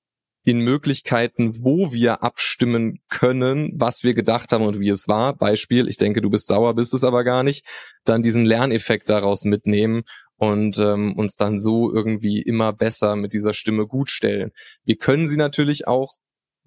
in 0.45 0.59
Möglichkeiten, 0.59 1.65
wo 1.65 1.93
wir 1.93 2.23
abstimmen 2.23 2.99
können, 3.09 3.73
was 3.77 4.05
wir 4.05 4.13
gedacht 4.13 4.53
haben 4.53 4.65
und 4.65 4.79
wie 4.79 4.91
es 4.91 5.09
war. 5.09 5.35
Beispiel, 5.35 5.89
ich 5.89 5.97
denke, 5.97 6.21
du 6.21 6.29
bist 6.29 6.49
sauer, 6.49 6.75
bist 6.75 6.93
es 6.93 7.03
aber 7.03 7.25
gar 7.25 7.43
nicht. 7.43 7.65
Dann 8.05 8.21
diesen 8.21 8.45
Lerneffekt 8.45 9.09
daraus 9.09 9.45
mitnehmen 9.45 10.03
und 10.37 10.79
ähm, 10.79 11.17
uns 11.17 11.37
dann 11.37 11.59
so 11.59 11.93
irgendwie 11.93 12.43
immer 12.43 12.73
besser 12.73 13.17
mit 13.17 13.33
dieser 13.33 13.53
Stimme 13.53 13.87
gut 13.87 14.11
stellen. 14.11 14.51
Wir 14.85 14.97
können 14.97 15.29
sie 15.29 15.37
natürlich 15.37 15.87
auch 15.87 16.15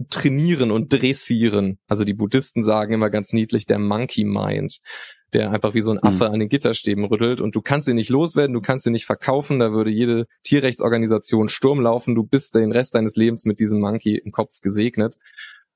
trainieren 0.09 0.71
und 0.71 0.93
dressieren. 0.93 1.79
Also 1.87 2.03
die 2.03 2.13
Buddhisten 2.13 2.63
sagen 2.63 2.93
immer 2.93 3.09
ganz 3.09 3.33
niedlich 3.33 3.65
der 3.65 3.79
Monkey 3.79 4.23
Mind, 4.23 4.79
der 5.33 5.51
einfach 5.51 5.73
wie 5.73 5.81
so 5.81 5.91
ein 5.91 6.01
Affe 6.01 6.27
mhm. 6.27 6.33
an 6.33 6.39
den 6.39 6.49
Gitterstäben 6.49 7.03
rüttelt 7.05 7.41
und 7.41 7.55
du 7.55 7.61
kannst 7.61 7.87
ihn 7.87 7.95
nicht 7.95 8.09
loswerden, 8.09 8.53
du 8.53 8.61
kannst 8.61 8.85
ihn 8.85 8.93
nicht 8.93 9.05
verkaufen, 9.05 9.59
da 9.59 9.71
würde 9.71 9.89
jede 9.89 10.27
Tierrechtsorganisation 10.43 11.49
Sturm 11.49 11.81
laufen, 11.81 12.15
du 12.15 12.23
bist 12.23 12.55
den 12.55 12.71
Rest 12.71 12.95
deines 12.95 13.15
Lebens 13.15 13.45
mit 13.45 13.59
diesem 13.59 13.79
Monkey 13.79 14.17
im 14.17 14.31
Kopf 14.31 14.61
gesegnet 14.61 15.17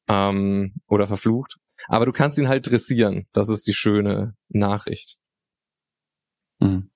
ähm, 0.08 0.76
oder 0.88 1.08
verflucht. 1.08 1.58
Aber 1.88 2.06
du 2.06 2.12
kannst 2.12 2.38
ihn 2.38 2.48
halt 2.48 2.70
dressieren, 2.70 3.26
das 3.34 3.50
ist 3.50 3.66
die 3.68 3.74
schöne 3.74 4.36
Nachricht. 4.50 5.18
Mhm. 6.60 6.92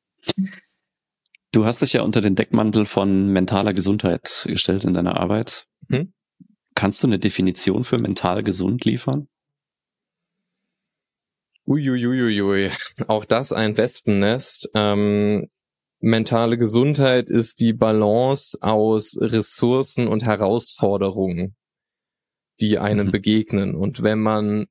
Du 1.55 1.65
hast 1.65 1.81
dich 1.81 1.93
ja 1.93 2.01
unter 2.01 2.19
den 2.19 2.35
Deckmantel 2.35 2.85
von 2.85 3.31
mentaler 3.31 3.71
Gesundheit 3.71 4.43
gestellt 4.45 4.83
in 4.83 4.93
deiner 4.93 5.17
Arbeit. 5.17 5.63
Hm? 5.87 6.11
Kannst 6.75 7.01
du 7.01 7.07
eine 7.07 7.17
Definition 7.17 7.85
für 7.85 7.97
mental 7.97 8.43
gesund 8.43 8.83
liefern? 8.83 9.29
Uiuiuiui, 11.65 12.71
auch 13.07 13.23
das 13.23 13.53
ein 13.53 13.77
Wespennest. 13.77 14.69
Ähm, 14.75 15.47
mentale 16.01 16.57
Gesundheit 16.57 17.29
ist 17.29 17.61
die 17.61 17.71
Balance 17.71 18.57
aus 18.59 19.17
Ressourcen 19.21 20.09
und 20.09 20.25
Herausforderungen, 20.25 21.55
die 22.59 22.79
einem 22.79 23.07
mhm. 23.07 23.11
begegnen. 23.11 23.75
Und 23.75 24.03
wenn 24.03 24.19
man 24.19 24.65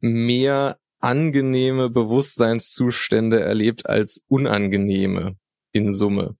mehr 0.00 0.78
angenehme 0.98 1.88
Bewusstseinszustände 1.88 3.40
erlebt 3.40 3.88
als 3.88 4.20
unangenehme, 4.28 5.38
in 5.72 5.92
Summe, 5.92 6.36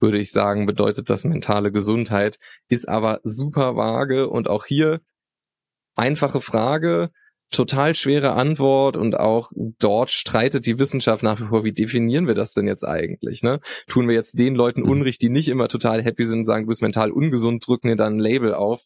würde 0.00 0.18
ich 0.18 0.32
sagen, 0.32 0.66
bedeutet 0.66 1.10
das 1.10 1.24
mentale 1.24 1.72
Gesundheit, 1.72 2.38
ist 2.68 2.88
aber 2.88 3.20
super 3.22 3.76
vage 3.76 4.28
und 4.28 4.48
auch 4.48 4.66
hier 4.66 5.00
einfache 5.96 6.40
Frage, 6.40 7.10
total 7.50 7.94
schwere 7.94 8.32
Antwort 8.32 8.96
und 8.96 9.18
auch 9.18 9.50
dort 9.56 10.10
streitet 10.10 10.66
die 10.66 10.78
Wissenschaft 10.78 11.22
nach 11.22 11.40
wie 11.40 11.46
vor, 11.46 11.64
wie 11.64 11.72
definieren 11.72 12.26
wir 12.26 12.34
das 12.34 12.54
denn 12.54 12.66
jetzt 12.66 12.84
eigentlich? 12.84 13.42
Ne? 13.42 13.60
Tun 13.88 14.08
wir 14.08 14.14
jetzt 14.14 14.38
den 14.38 14.54
Leuten 14.54 14.82
mhm. 14.82 14.90
Unrecht, 14.90 15.20
die 15.20 15.30
nicht 15.30 15.48
immer 15.48 15.68
total 15.68 16.02
happy 16.02 16.24
sind 16.26 16.40
und 16.40 16.44
sagen, 16.44 16.64
du 16.64 16.68
bist 16.68 16.82
mental 16.82 17.10
ungesund, 17.10 17.66
drücken 17.66 17.88
dir 17.88 17.96
dann 17.96 18.16
ein 18.16 18.20
Label 18.20 18.54
auf. 18.54 18.84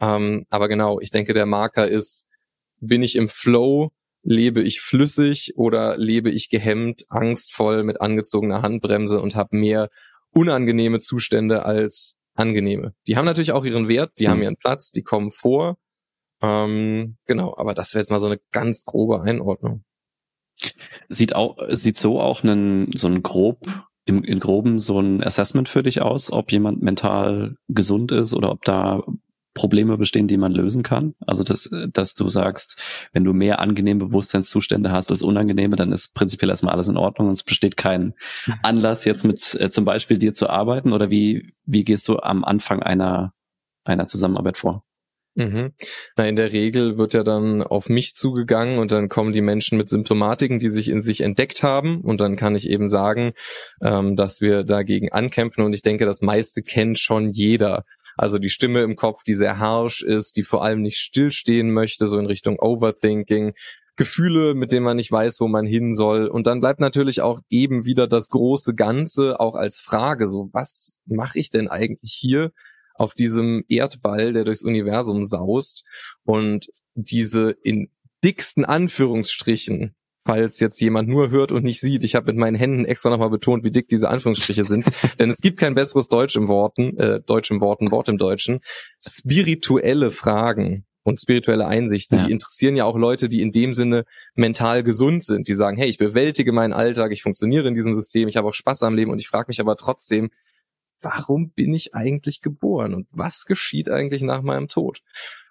Ähm, 0.00 0.46
aber 0.48 0.68
genau, 0.68 1.00
ich 1.00 1.10
denke, 1.10 1.34
der 1.34 1.46
Marker 1.46 1.86
ist, 1.86 2.26
bin 2.80 3.02
ich 3.02 3.16
im 3.16 3.28
Flow, 3.28 3.90
lebe 4.22 4.62
ich 4.62 4.80
flüssig 4.80 5.54
oder 5.56 5.96
lebe 5.96 6.30
ich 6.30 6.50
gehemmt, 6.50 7.04
angstvoll 7.08 7.84
mit 7.84 8.00
angezogener 8.00 8.62
Handbremse 8.62 9.20
und 9.20 9.36
habe 9.36 9.56
mehr 9.56 9.88
unangenehme 10.32 11.00
Zustände 11.00 11.64
als 11.64 12.18
angenehme. 12.34 12.94
Die 13.06 13.16
haben 13.16 13.24
natürlich 13.24 13.52
auch 13.52 13.64
ihren 13.64 13.88
Wert, 13.88 14.12
die 14.18 14.26
mhm. 14.26 14.30
haben 14.30 14.42
ihren 14.42 14.56
Platz, 14.56 14.90
die 14.90 15.02
kommen 15.02 15.30
vor. 15.30 15.76
Ähm, 16.40 17.16
genau, 17.26 17.56
aber 17.56 17.74
das 17.74 17.94
wäre 17.94 18.00
jetzt 18.00 18.10
mal 18.10 18.20
so 18.20 18.26
eine 18.26 18.40
ganz 18.52 18.84
grobe 18.84 19.22
Einordnung. 19.22 19.84
Sieht 21.08 21.34
auch, 21.34 21.56
sieht 21.68 21.98
so 21.98 22.20
auch 22.20 22.42
einen, 22.42 22.90
so 22.94 23.08
ein 23.08 23.22
grob, 23.22 23.66
im, 24.04 24.24
in 24.24 24.38
groben 24.38 24.78
so 24.80 25.00
ein 25.00 25.22
Assessment 25.22 25.68
für 25.68 25.82
dich 25.82 26.02
aus, 26.02 26.32
ob 26.32 26.50
jemand 26.50 26.82
mental 26.82 27.54
gesund 27.68 28.12
ist 28.12 28.34
oder 28.34 28.50
ob 28.50 28.64
da 28.64 29.02
Probleme 29.58 29.98
bestehen, 29.98 30.28
die 30.28 30.36
man 30.36 30.52
lösen 30.52 30.84
kann. 30.84 31.14
Also 31.26 31.42
dass, 31.42 31.68
dass 31.92 32.14
du 32.14 32.28
sagst, 32.28 32.80
wenn 33.12 33.24
du 33.24 33.32
mehr 33.32 33.58
angenehme 33.58 34.06
Bewusstseinszustände 34.06 34.92
hast 34.92 35.10
als 35.10 35.20
unangenehme, 35.20 35.74
dann 35.74 35.90
ist 35.90 36.14
prinzipiell 36.14 36.48
erstmal 36.48 36.74
alles 36.74 36.86
in 36.86 36.96
Ordnung 36.96 37.26
und 37.26 37.34
es 37.34 37.42
besteht 37.42 37.76
kein 37.76 38.14
mhm. 38.46 38.54
Anlass, 38.62 39.04
jetzt 39.04 39.24
mit 39.24 39.56
äh, 39.58 39.68
zum 39.68 39.84
Beispiel 39.84 40.16
dir 40.16 40.32
zu 40.32 40.48
arbeiten 40.48 40.92
oder 40.92 41.10
wie, 41.10 41.52
wie 41.64 41.82
gehst 41.82 42.06
du 42.06 42.18
am 42.20 42.44
Anfang 42.44 42.84
einer, 42.84 43.32
einer 43.84 44.06
Zusammenarbeit 44.06 44.58
vor? 44.58 44.84
Mhm. 45.34 45.72
Na, 46.16 46.26
in 46.26 46.34
der 46.34 46.52
Regel 46.52 46.98
wird 46.98 47.14
ja 47.14 47.22
dann 47.22 47.62
auf 47.62 47.88
mich 47.88 48.14
zugegangen 48.14 48.78
und 48.80 48.90
dann 48.90 49.08
kommen 49.08 49.32
die 49.32 49.40
Menschen 49.40 49.78
mit 49.78 49.88
Symptomatiken, 49.88 50.58
die 50.58 50.70
sich 50.70 50.88
in 50.88 51.00
sich 51.00 51.20
entdeckt 51.20 51.62
haben 51.62 52.00
und 52.00 52.20
dann 52.20 52.34
kann 52.34 52.56
ich 52.56 52.68
eben 52.68 52.88
sagen, 52.88 53.32
ähm, 53.80 54.16
dass 54.16 54.40
wir 54.40 54.64
dagegen 54.64 55.12
ankämpfen 55.12 55.64
und 55.64 55.72
ich 55.74 55.82
denke, 55.82 56.06
das 56.06 56.22
meiste 56.22 56.62
kennt 56.62 56.98
schon 56.98 57.28
jeder. 57.28 57.84
Also 58.18 58.38
die 58.38 58.50
Stimme 58.50 58.82
im 58.82 58.96
Kopf, 58.96 59.22
die 59.22 59.34
sehr 59.34 59.58
harsh 59.58 60.02
ist, 60.02 60.36
die 60.36 60.42
vor 60.42 60.64
allem 60.64 60.82
nicht 60.82 60.98
stillstehen 60.98 61.70
möchte, 61.70 62.08
so 62.08 62.18
in 62.18 62.26
Richtung 62.26 62.58
Overthinking, 62.58 63.54
Gefühle, 63.96 64.54
mit 64.54 64.72
denen 64.72 64.84
man 64.84 64.96
nicht 64.96 65.10
weiß, 65.10 65.40
wo 65.40 65.48
man 65.48 65.66
hin 65.66 65.94
soll. 65.94 66.26
Und 66.26 66.46
dann 66.46 66.60
bleibt 66.60 66.80
natürlich 66.80 67.20
auch 67.20 67.40
eben 67.48 67.84
wieder 67.84 68.06
das 68.08 68.28
große 68.28 68.74
Ganze 68.74 69.38
auch 69.38 69.54
als 69.54 69.80
Frage, 69.80 70.28
so 70.28 70.50
was 70.52 71.00
mache 71.06 71.38
ich 71.38 71.50
denn 71.50 71.68
eigentlich 71.68 72.12
hier 72.12 72.52
auf 72.94 73.14
diesem 73.14 73.64
Erdball, 73.68 74.32
der 74.32 74.44
durchs 74.44 74.64
Universum 74.64 75.24
saust? 75.24 75.84
Und 76.24 76.66
diese 76.94 77.50
in 77.62 77.90
dicksten 78.24 78.64
Anführungsstrichen 78.64 79.94
falls 80.28 80.60
jetzt 80.60 80.78
jemand 80.82 81.08
nur 81.08 81.30
hört 81.30 81.52
und 81.52 81.64
nicht 81.64 81.80
sieht. 81.80 82.04
Ich 82.04 82.14
habe 82.14 82.26
mit 82.26 82.36
meinen 82.36 82.54
Händen 82.54 82.84
extra 82.84 83.08
nochmal 83.08 83.30
betont, 83.30 83.64
wie 83.64 83.70
dick 83.70 83.88
diese 83.88 84.10
Anführungsstriche 84.10 84.64
sind. 84.64 84.84
Denn 85.18 85.30
es 85.30 85.40
gibt 85.40 85.58
kein 85.58 85.74
besseres 85.74 86.08
Deutsch 86.08 86.36
im 86.36 86.48
Worten, 86.48 86.98
äh, 86.98 87.22
Deutsch 87.22 87.50
im 87.50 87.62
Worten, 87.62 87.90
Wort 87.90 88.10
im 88.10 88.18
Deutschen. 88.18 88.60
Spirituelle 89.00 90.10
Fragen 90.10 90.84
und 91.02 91.18
spirituelle 91.18 91.66
Einsichten, 91.66 92.18
ja. 92.18 92.26
die 92.26 92.32
interessieren 92.32 92.76
ja 92.76 92.84
auch 92.84 92.98
Leute, 92.98 93.30
die 93.30 93.40
in 93.40 93.52
dem 93.52 93.72
Sinne 93.72 94.04
mental 94.34 94.82
gesund 94.82 95.24
sind, 95.24 95.48
die 95.48 95.54
sagen, 95.54 95.78
hey, 95.78 95.88
ich 95.88 95.96
bewältige 95.96 96.52
meinen 96.52 96.74
Alltag, 96.74 97.10
ich 97.12 97.22
funktioniere 97.22 97.66
in 97.66 97.74
diesem 97.74 97.98
System, 97.98 98.28
ich 98.28 98.36
habe 98.36 98.48
auch 98.48 98.54
Spaß 98.54 98.82
am 98.82 98.94
Leben 98.94 99.10
und 99.10 99.22
ich 99.22 99.28
frage 99.28 99.46
mich 99.48 99.62
aber 99.62 99.76
trotzdem, 99.76 100.28
warum 101.00 101.52
bin 101.52 101.72
ich 101.72 101.94
eigentlich 101.94 102.42
geboren 102.42 102.92
und 102.92 103.06
was 103.12 103.46
geschieht 103.46 103.88
eigentlich 103.88 104.20
nach 104.20 104.42
meinem 104.42 104.68
Tod? 104.68 105.00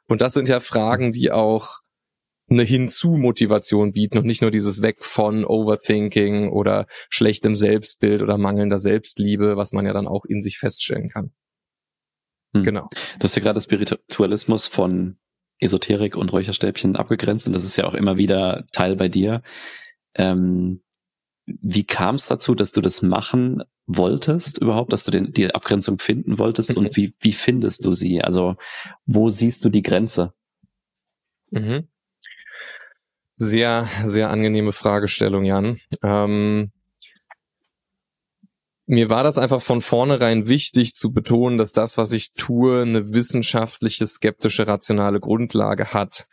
Und 0.06 0.22
das 0.22 0.34
sind 0.34 0.48
ja 0.50 0.60
Fragen, 0.60 1.14
die 1.14 1.32
auch 1.32 1.80
eine 2.50 2.64
Hinzu-Motivation 2.64 3.92
bieten 3.92 4.18
und 4.18 4.26
nicht 4.26 4.42
nur 4.42 4.52
dieses 4.52 4.82
Weg 4.82 5.04
von 5.04 5.46
Overthinking 5.46 6.50
oder 6.50 6.88
schlechtem 7.10 7.56
Selbstbild 7.56 8.22
oder 8.22 8.38
mangelnder 8.38 8.80
Selbstliebe, 8.80 9.58
was 9.58 9.74
man 9.74 9.86
ja 9.86 9.94
dann 9.94 10.08
auch 10.08 10.26
in 10.26 10.42
sich 10.42 10.58
feststellen 10.58 11.10
kann. 11.10 11.32
Hm. 12.54 12.64
Genau. 12.64 12.90
Du 13.20 13.24
hast 13.24 13.36
ja 13.36 13.42
gerade 13.42 13.60
Spiritualismus 13.60 14.68
von 14.68 15.18
Esoterik 15.60 16.16
und 16.16 16.32
Räucherstäbchen 16.32 16.96
abgegrenzt 16.96 17.48
und 17.48 17.54
das 17.54 17.66
ist 17.66 17.76
ja 17.76 17.86
auch 17.86 17.96
immer 17.96 18.18
wieder 18.18 18.66
Teil 18.72 18.96
bei 18.96 19.10
dir. 19.10 19.42
Ähm, 20.16 20.82
wie 21.46 21.86
kam 21.86 22.16
es 22.16 22.28
dazu, 22.28 22.56
dass 22.56 22.72
du 22.72 22.82
das 22.82 23.02
machen 23.02 23.64
wolltest 23.86 24.58
überhaupt, 24.62 24.92
dass 24.92 25.06
du 25.06 25.12
den, 25.12 25.32
die 25.32 25.54
Abgrenzung 25.54 25.98
finden 25.98 26.40
wolltest 26.40 26.72
mhm. 26.72 26.86
und 26.86 26.98
wie, 26.98 27.14
wie 27.20 27.32
findest 27.32 27.86
du 27.86 27.94
sie? 27.94 28.22
Also 28.22 28.56
wo 29.06 29.30
siehst 29.30 29.64
du 29.64 29.70
die 29.70 29.82
Grenze? 29.82 30.34
Mhm. 31.52 31.88
Sehr, 33.40 33.88
sehr 34.06 34.32
angenehme 34.32 34.72
Fragestellung, 34.72 35.46
Jan. 35.46 35.80
Ähm, 36.04 36.72
mir 38.88 39.10
war 39.10 39.24
das 39.24 39.38
einfach 39.38 39.62
von 39.62 39.82
vornherein 39.82 40.48
wichtig 40.48 40.96
zu 40.96 41.12
betonen, 41.12 41.60
dass 41.60 41.72
das, 41.72 41.98
was 41.98 42.14
ich 42.14 42.34
tue, 42.34 42.82
eine 42.82 43.14
wissenschaftliche, 43.14 44.08
skeptische, 44.08 44.66
rationale 44.66 45.20
Grundlage 45.20 45.94
hat, 45.94 46.26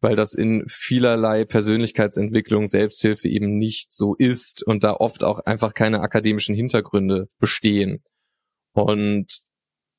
weil 0.00 0.16
das 0.16 0.34
in 0.34 0.64
vielerlei 0.66 1.44
Persönlichkeitsentwicklung, 1.44 2.68
Selbsthilfe 2.68 3.28
eben 3.28 3.56
nicht 3.56 3.94
so 3.94 4.14
ist 4.16 4.62
und 4.62 4.84
da 4.84 4.94
oft 4.94 5.24
auch 5.24 5.38
einfach 5.46 5.72
keine 5.72 6.00
akademischen 6.00 6.54
Hintergründe 6.54 7.28
bestehen. 7.38 8.02
Und 8.72 9.28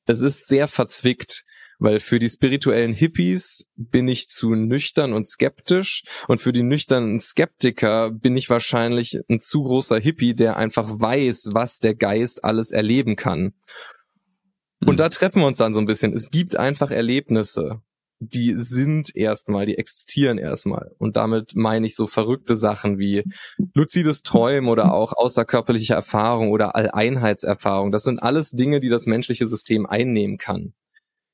es 0.06 0.20
ist 0.20 0.46
sehr 0.46 0.68
verzwickt 0.68 1.44
weil 1.82 1.98
für 1.98 2.20
die 2.20 2.28
spirituellen 2.28 2.92
Hippies 2.92 3.68
bin 3.74 4.06
ich 4.06 4.28
zu 4.28 4.54
nüchtern 4.54 5.12
und 5.12 5.26
skeptisch 5.26 6.04
und 6.28 6.40
für 6.40 6.52
die 6.52 6.62
nüchternen 6.62 7.18
Skeptiker 7.18 8.12
bin 8.12 8.36
ich 8.36 8.48
wahrscheinlich 8.48 9.18
ein 9.28 9.40
zu 9.40 9.64
großer 9.64 9.98
Hippie, 9.98 10.34
der 10.34 10.56
einfach 10.56 10.88
weiß, 10.88 11.50
was 11.52 11.80
der 11.80 11.96
Geist 11.96 12.44
alles 12.44 12.70
erleben 12.70 13.16
kann. 13.16 13.54
Und 14.80 14.92
mhm. 14.92 14.96
da 14.96 15.08
treffen 15.08 15.40
wir 15.40 15.46
uns 15.46 15.58
dann 15.58 15.74
so 15.74 15.80
ein 15.80 15.86
bisschen. 15.86 16.14
Es 16.14 16.30
gibt 16.30 16.56
einfach 16.56 16.92
Erlebnisse, 16.92 17.82
die 18.20 18.54
sind 18.56 19.14
erstmal, 19.16 19.66
die 19.66 19.76
existieren 19.76 20.38
erstmal. 20.38 20.92
Und 20.98 21.16
damit 21.16 21.56
meine 21.56 21.86
ich 21.86 21.96
so 21.96 22.06
verrückte 22.06 22.54
Sachen 22.54 23.00
wie 23.00 23.24
luzides 23.74 24.22
Träumen 24.22 24.70
oder 24.70 24.94
auch 24.94 25.14
außerkörperliche 25.16 25.94
Erfahrung 25.94 26.50
oder 26.52 26.76
Alleinheitserfahrung. 26.76 27.90
Das 27.90 28.04
sind 28.04 28.22
alles 28.22 28.50
Dinge, 28.50 28.78
die 28.78 28.88
das 28.88 29.06
menschliche 29.06 29.48
System 29.48 29.84
einnehmen 29.84 30.38
kann. 30.38 30.74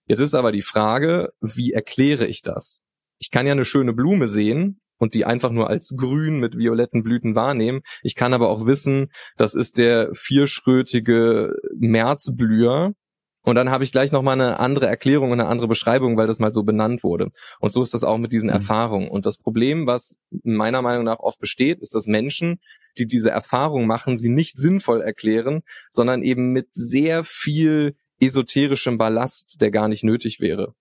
Jetzt 0.09 0.21
ist 0.21 0.35
aber 0.35 0.53
die 0.53 0.63
Frage, 0.63 1.33
wie 1.41 1.73
erkläre 1.73 2.27
ich 2.27 2.43
das? 2.43 2.85
Ich 3.19 3.31
kann 3.31 3.47
ja 3.47 3.53
eine 3.53 3.67
schöne 3.67 3.93
Blume 3.93 4.27
sehen 4.27 4.81
und 4.99 5.15
die 5.15 5.27
einfach 5.27 5.51
nur 5.51 5.69
als 5.69 5.95
grün 5.97 6.41
mit 6.41 6.57
violetten 6.57 7.03
Blüten 7.03 7.35
wahrnehmen. 7.35 7.83
Ich 8.03 8.15
kann 8.15 8.33
aber 8.33 8.49
auch 8.49 8.67
wissen, 8.67 9.11
das 9.37 9.55
ist 9.55 9.79
der 9.79 10.11
vierschrötige 10.15 11.55
Märzblüher. 11.77 12.95
Und 13.43 13.55
dann 13.55 13.71
habe 13.71 13.85
ich 13.85 13.93
gleich 13.93 14.11
nochmal 14.13 14.41
eine 14.41 14.61
andere 14.61 14.87
Erklärung 14.87 15.31
und 15.31 15.41
eine 15.41 15.49
andere 15.49 15.69
Beschreibung, 15.69 16.17
weil 16.17 16.27
das 16.27 16.39
mal 16.39 16.53
so 16.53 16.65
benannt 16.65 17.03
wurde. 17.03 17.31
Und 17.61 17.71
so 17.71 17.83
ist 17.83 17.95
das 17.95 18.05
auch 18.05 18.19
mit 18.19 18.33
diesen 18.33 18.49
mhm. 18.49 18.57
Erfahrungen. 18.57 19.09
Und 19.09 19.27
das 19.27 19.37
Problem, 19.37 19.87
was 19.87 20.17
meiner 20.43 20.83
Meinung 20.83 21.05
nach 21.05 21.21
oft 21.21 21.39
besteht, 21.39 21.81
ist, 21.81 21.95
dass 21.95 22.07
Menschen, 22.07 22.61
die 22.99 23.07
diese 23.07 23.31
Erfahrung 23.31 23.87
machen, 23.87 24.19
sie 24.19 24.31
nicht 24.31 24.59
sinnvoll 24.59 25.03
erklären, 25.03 25.63
sondern 25.91 26.23
eben 26.23 26.53
mit 26.53 26.69
sehr 26.73 27.25
viel 27.25 27.95
esoterischem 28.21 28.99
Ballast, 28.99 29.61
der 29.61 29.71
gar 29.71 29.89
nicht 29.89 30.05
nötig 30.05 30.41
wäre. 30.41 30.75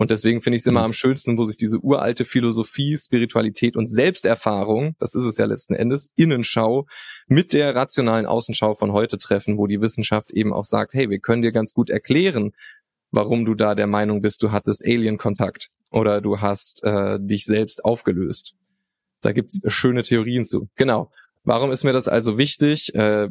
Und 0.00 0.10
deswegen 0.10 0.40
finde 0.40 0.56
ich 0.56 0.62
es 0.62 0.66
immer 0.66 0.80
mhm. 0.80 0.86
am 0.86 0.92
schönsten, 0.94 1.36
wo 1.36 1.44
sich 1.44 1.58
diese 1.58 1.78
uralte 1.78 2.24
Philosophie, 2.24 2.96
Spiritualität 2.96 3.76
und 3.76 3.88
Selbsterfahrung, 3.88 4.96
das 4.98 5.14
ist 5.14 5.24
es 5.24 5.36
ja 5.36 5.44
letzten 5.44 5.74
Endes, 5.74 6.08
Innenschau 6.16 6.86
mit 7.28 7.52
der 7.52 7.74
rationalen 7.74 8.24
Außenschau 8.24 8.74
von 8.74 8.92
heute 8.92 9.18
treffen, 9.18 9.58
wo 9.58 9.66
die 9.66 9.82
Wissenschaft 9.82 10.30
eben 10.30 10.54
auch 10.54 10.64
sagt, 10.64 10.94
hey, 10.94 11.10
wir 11.10 11.18
können 11.18 11.42
dir 11.42 11.52
ganz 11.52 11.74
gut 11.74 11.90
erklären, 11.90 12.52
warum 13.10 13.44
du 13.44 13.54
da 13.54 13.74
der 13.74 13.86
Meinung 13.86 14.22
bist, 14.22 14.42
du 14.42 14.52
hattest 14.52 14.86
Alien-Kontakt 14.86 15.68
oder 15.90 16.22
du 16.22 16.40
hast 16.40 16.82
äh, 16.82 17.18
dich 17.20 17.44
selbst 17.44 17.84
aufgelöst. 17.84 18.54
Da 19.20 19.32
gibt's 19.32 19.60
schöne 19.66 20.00
Theorien 20.00 20.46
zu. 20.46 20.70
Genau. 20.76 21.10
Warum 21.44 21.70
ist 21.72 21.84
mir 21.84 21.92
das 21.92 22.08
also 22.08 22.38
wichtig? 22.38 22.94
Äh, 22.94 23.28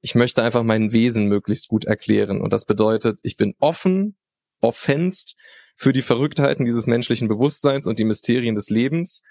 ich 0.00 0.14
möchte 0.14 0.42
einfach 0.42 0.62
mein 0.62 0.92
Wesen 0.92 1.26
möglichst 1.26 1.68
gut 1.68 1.84
erklären. 1.84 2.40
Und 2.40 2.52
das 2.52 2.64
bedeutet, 2.64 3.18
ich 3.22 3.36
bin 3.36 3.54
offen, 3.58 4.16
offenst 4.60 5.36
für 5.76 5.92
die 5.92 6.02
Verrücktheiten 6.02 6.64
dieses 6.64 6.86
menschlichen 6.86 7.28
Bewusstseins 7.28 7.86
und 7.86 7.98
die 7.98 8.04
Mysterien 8.04 8.54
des 8.54 8.68
Lebens. 8.70 9.22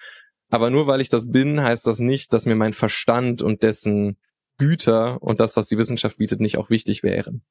Aber 0.50 0.70
nur 0.70 0.88
weil 0.88 1.02
ich 1.02 1.10
das 1.10 1.30
bin, 1.30 1.62
heißt 1.62 1.86
das 1.88 2.00
nicht, 2.00 2.32
dass 2.34 2.46
mir 2.46 2.56
mein 2.56 2.74
Verstand 2.74 3.42
und 3.42 3.64
dessen 3.64 4.18
Güter 4.58 5.22
und 5.22 5.40
das, 5.40 5.56
was 5.56 5.68
die 5.68 5.78
Wissenschaft 5.78 6.18
bietet, 6.18 6.40
nicht 6.40 6.58
auch 6.58 6.70
wichtig 6.70 7.04
wären. 7.04 7.44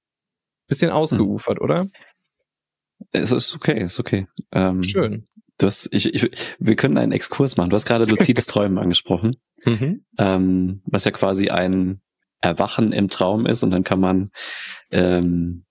Bisschen 0.66 0.90
hm. 0.90 0.96
ausgeufert, 0.96 1.58
hm. 1.58 1.64
oder? 1.64 1.88
Es 3.12 3.30
ist 3.30 3.54
okay, 3.54 3.84
ist 3.84 4.00
okay. 4.00 4.26
Ähm, 4.52 4.82
Schön. 4.82 5.24
Du 5.58 5.66
hast, 5.66 5.88
ich, 5.92 6.14
ich, 6.14 6.30
wir 6.58 6.76
können 6.76 6.98
einen 6.98 7.12
Exkurs 7.12 7.56
machen. 7.56 7.70
Du 7.70 7.76
hast 7.76 7.86
gerade 7.86 8.04
luzides 8.04 8.46
Träumen 8.46 8.78
angesprochen, 8.78 9.36
mhm. 9.64 10.04
ähm, 10.18 10.82
was 10.84 11.04
ja 11.04 11.10
quasi 11.12 11.48
ein 11.48 12.02
Erwachen 12.40 12.92
im 12.92 13.08
Traum 13.08 13.46
ist 13.46 13.62
und 13.62 13.70
dann 13.70 13.84
kann 13.84 14.00
man 14.00 14.30
ähm, 14.90 15.64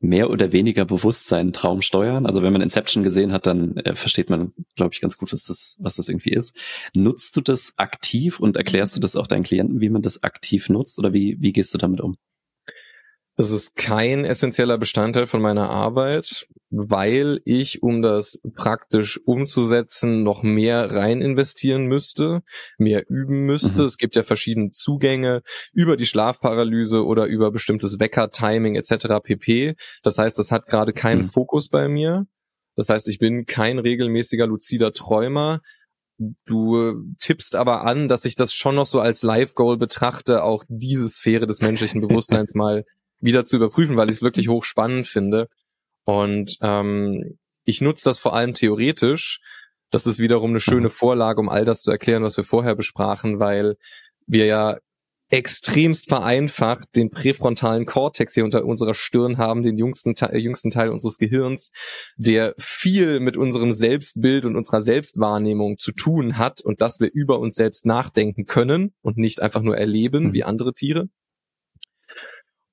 mehr 0.00 0.30
oder 0.30 0.52
weniger 0.52 0.84
bewusst 0.84 1.26
seinen 1.26 1.52
Traum 1.52 1.82
steuern. 1.82 2.26
Also 2.26 2.42
wenn 2.42 2.52
man 2.52 2.62
Inception 2.62 3.02
gesehen 3.02 3.32
hat, 3.32 3.46
dann 3.46 3.76
äh, 3.78 3.94
versteht 3.94 4.30
man, 4.30 4.52
glaube 4.76 4.92
ich, 4.92 5.00
ganz 5.00 5.16
gut, 5.16 5.32
was 5.32 5.44
das, 5.44 5.76
was 5.80 5.96
das 5.96 6.08
irgendwie 6.08 6.30
ist. 6.30 6.54
Nutzt 6.94 7.36
du 7.36 7.40
das 7.40 7.74
aktiv 7.76 8.38
und 8.38 8.56
erklärst 8.56 8.96
du 8.96 9.00
das 9.00 9.16
auch 9.16 9.26
deinen 9.26 9.44
Klienten, 9.44 9.80
wie 9.80 9.90
man 9.90 10.02
das 10.02 10.22
aktiv 10.22 10.68
nutzt 10.68 10.98
oder 10.98 11.12
wie, 11.12 11.36
wie 11.40 11.52
gehst 11.52 11.72
du 11.74 11.78
damit 11.78 12.00
um? 12.00 12.16
Das 13.36 13.50
ist 13.50 13.76
kein 13.76 14.24
essentieller 14.24 14.78
Bestandteil 14.78 15.26
von 15.26 15.42
meiner 15.42 15.68
Arbeit, 15.68 16.46
weil 16.70 17.42
ich, 17.44 17.82
um 17.82 18.00
das 18.00 18.40
praktisch 18.54 19.20
umzusetzen, 19.26 20.22
noch 20.22 20.42
mehr 20.42 20.90
rein 20.90 21.20
investieren 21.20 21.84
müsste, 21.84 22.42
mehr 22.78 23.04
üben 23.10 23.40
müsste. 23.44 23.82
Mhm. 23.82 23.88
Es 23.88 23.98
gibt 23.98 24.16
ja 24.16 24.22
verschiedene 24.22 24.70
Zugänge 24.70 25.42
über 25.74 25.98
die 25.98 26.06
Schlafparalyse 26.06 27.04
oder 27.04 27.26
über 27.26 27.50
bestimmtes 27.50 28.00
Wecker-Timing 28.00 28.74
etc. 28.74 29.20
pp. 29.22 29.76
Das 30.02 30.16
heißt, 30.16 30.38
das 30.38 30.50
hat 30.50 30.66
gerade 30.66 30.94
keinen 30.94 31.22
mhm. 31.22 31.26
Fokus 31.28 31.68
bei 31.68 31.88
mir. 31.88 32.26
Das 32.74 32.88
heißt, 32.88 33.06
ich 33.08 33.18
bin 33.18 33.44
kein 33.44 33.78
regelmäßiger 33.78 34.46
luzider 34.46 34.94
Träumer, 34.94 35.60
Du 36.46 36.94
tippst 37.18 37.54
aber 37.54 37.84
an, 37.84 38.08
dass 38.08 38.24
ich 38.24 38.36
das 38.36 38.54
schon 38.54 38.74
noch 38.74 38.86
so 38.86 39.00
als 39.00 39.22
Live-Goal 39.22 39.76
betrachte, 39.76 40.44
auch 40.44 40.64
diese 40.68 41.08
Sphäre 41.10 41.46
des 41.46 41.60
menschlichen 41.60 42.00
Bewusstseins 42.08 42.54
mal 42.54 42.86
wieder 43.20 43.44
zu 43.44 43.56
überprüfen, 43.56 43.96
weil 43.96 44.08
ich 44.08 44.16
es 44.16 44.22
wirklich 44.22 44.48
hochspannend 44.48 45.06
finde. 45.06 45.48
Und 46.04 46.56
ähm, 46.60 47.38
ich 47.64 47.80
nutze 47.80 48.04
das 48.04 48.18
vor 48.18 48.34
allem 48.34 48.54
theoretisch. 48.54 49.40
Das 49.90 50.06
ist 50.06 50.18
wiederum 50.18 50.50
eine 50.50 50.60
schöne 50.60 50.90
Vorlage, 50.90 51.40
um 51.40 51.48
all 51.48 51.64
das 51.64 51.82
zu 51.82 51.90
erklären, 51.90 52.22
was 52.22 52.36
wir 52.36 52.44
vorher 52.44 52.74
besprachen, 52.74 53.38
weil 53.38 53.76
wir 54.26 54.46
ja 54.46 54.78
extremst 55.28 56.08
vereinfacht 56.08 56.84
den 56.94 57.10
präfrontalen 57.10 57.84
Kortex 57.84 58.34
hier 58.34 58.44
unter 58.44 58.64
unserer 58.64 58.94
Stirn 58.94 59.38
haben, 59.38 59.62
den 59.62 59.76
jüngsten, 59.76 60.14
äh, 60.14 60.38
jüngsten 60.38 60.70
Teil 60.70 60.90
unseres 60.90 61.18
Gehirns, 61.18 61.72
der 62.16 62.54
viel 62.58 63.18
mit 63.18 63.36
unserem 63.36 63.72
Selbstbild 63.72 64.44
und 64.44 64.56
unserer 64.56 64.80
Selbstwahrnehmung 64.80 65.78
zu 65.78 65.92
tun 65.92 66.38
hat 66.38 66.60
und 66.60 66.80
dass 66.80 67.00
wir 67.00 67.10
über 67.12 67.40
uns 67.40 67.56
selbst 67.56 67.86
nachdenken 67.86 68.44
können 68.44 68.94
und 69.02 69.16
nicht 69.16 69.42
einfach 69.42 69.62
nur 69.62 69.76
erleben 69.76 70.28
mhm. 70.28 70.32
wie 70.32 70.44
andere 70.44 70.74
Tiere. 70.74 71.08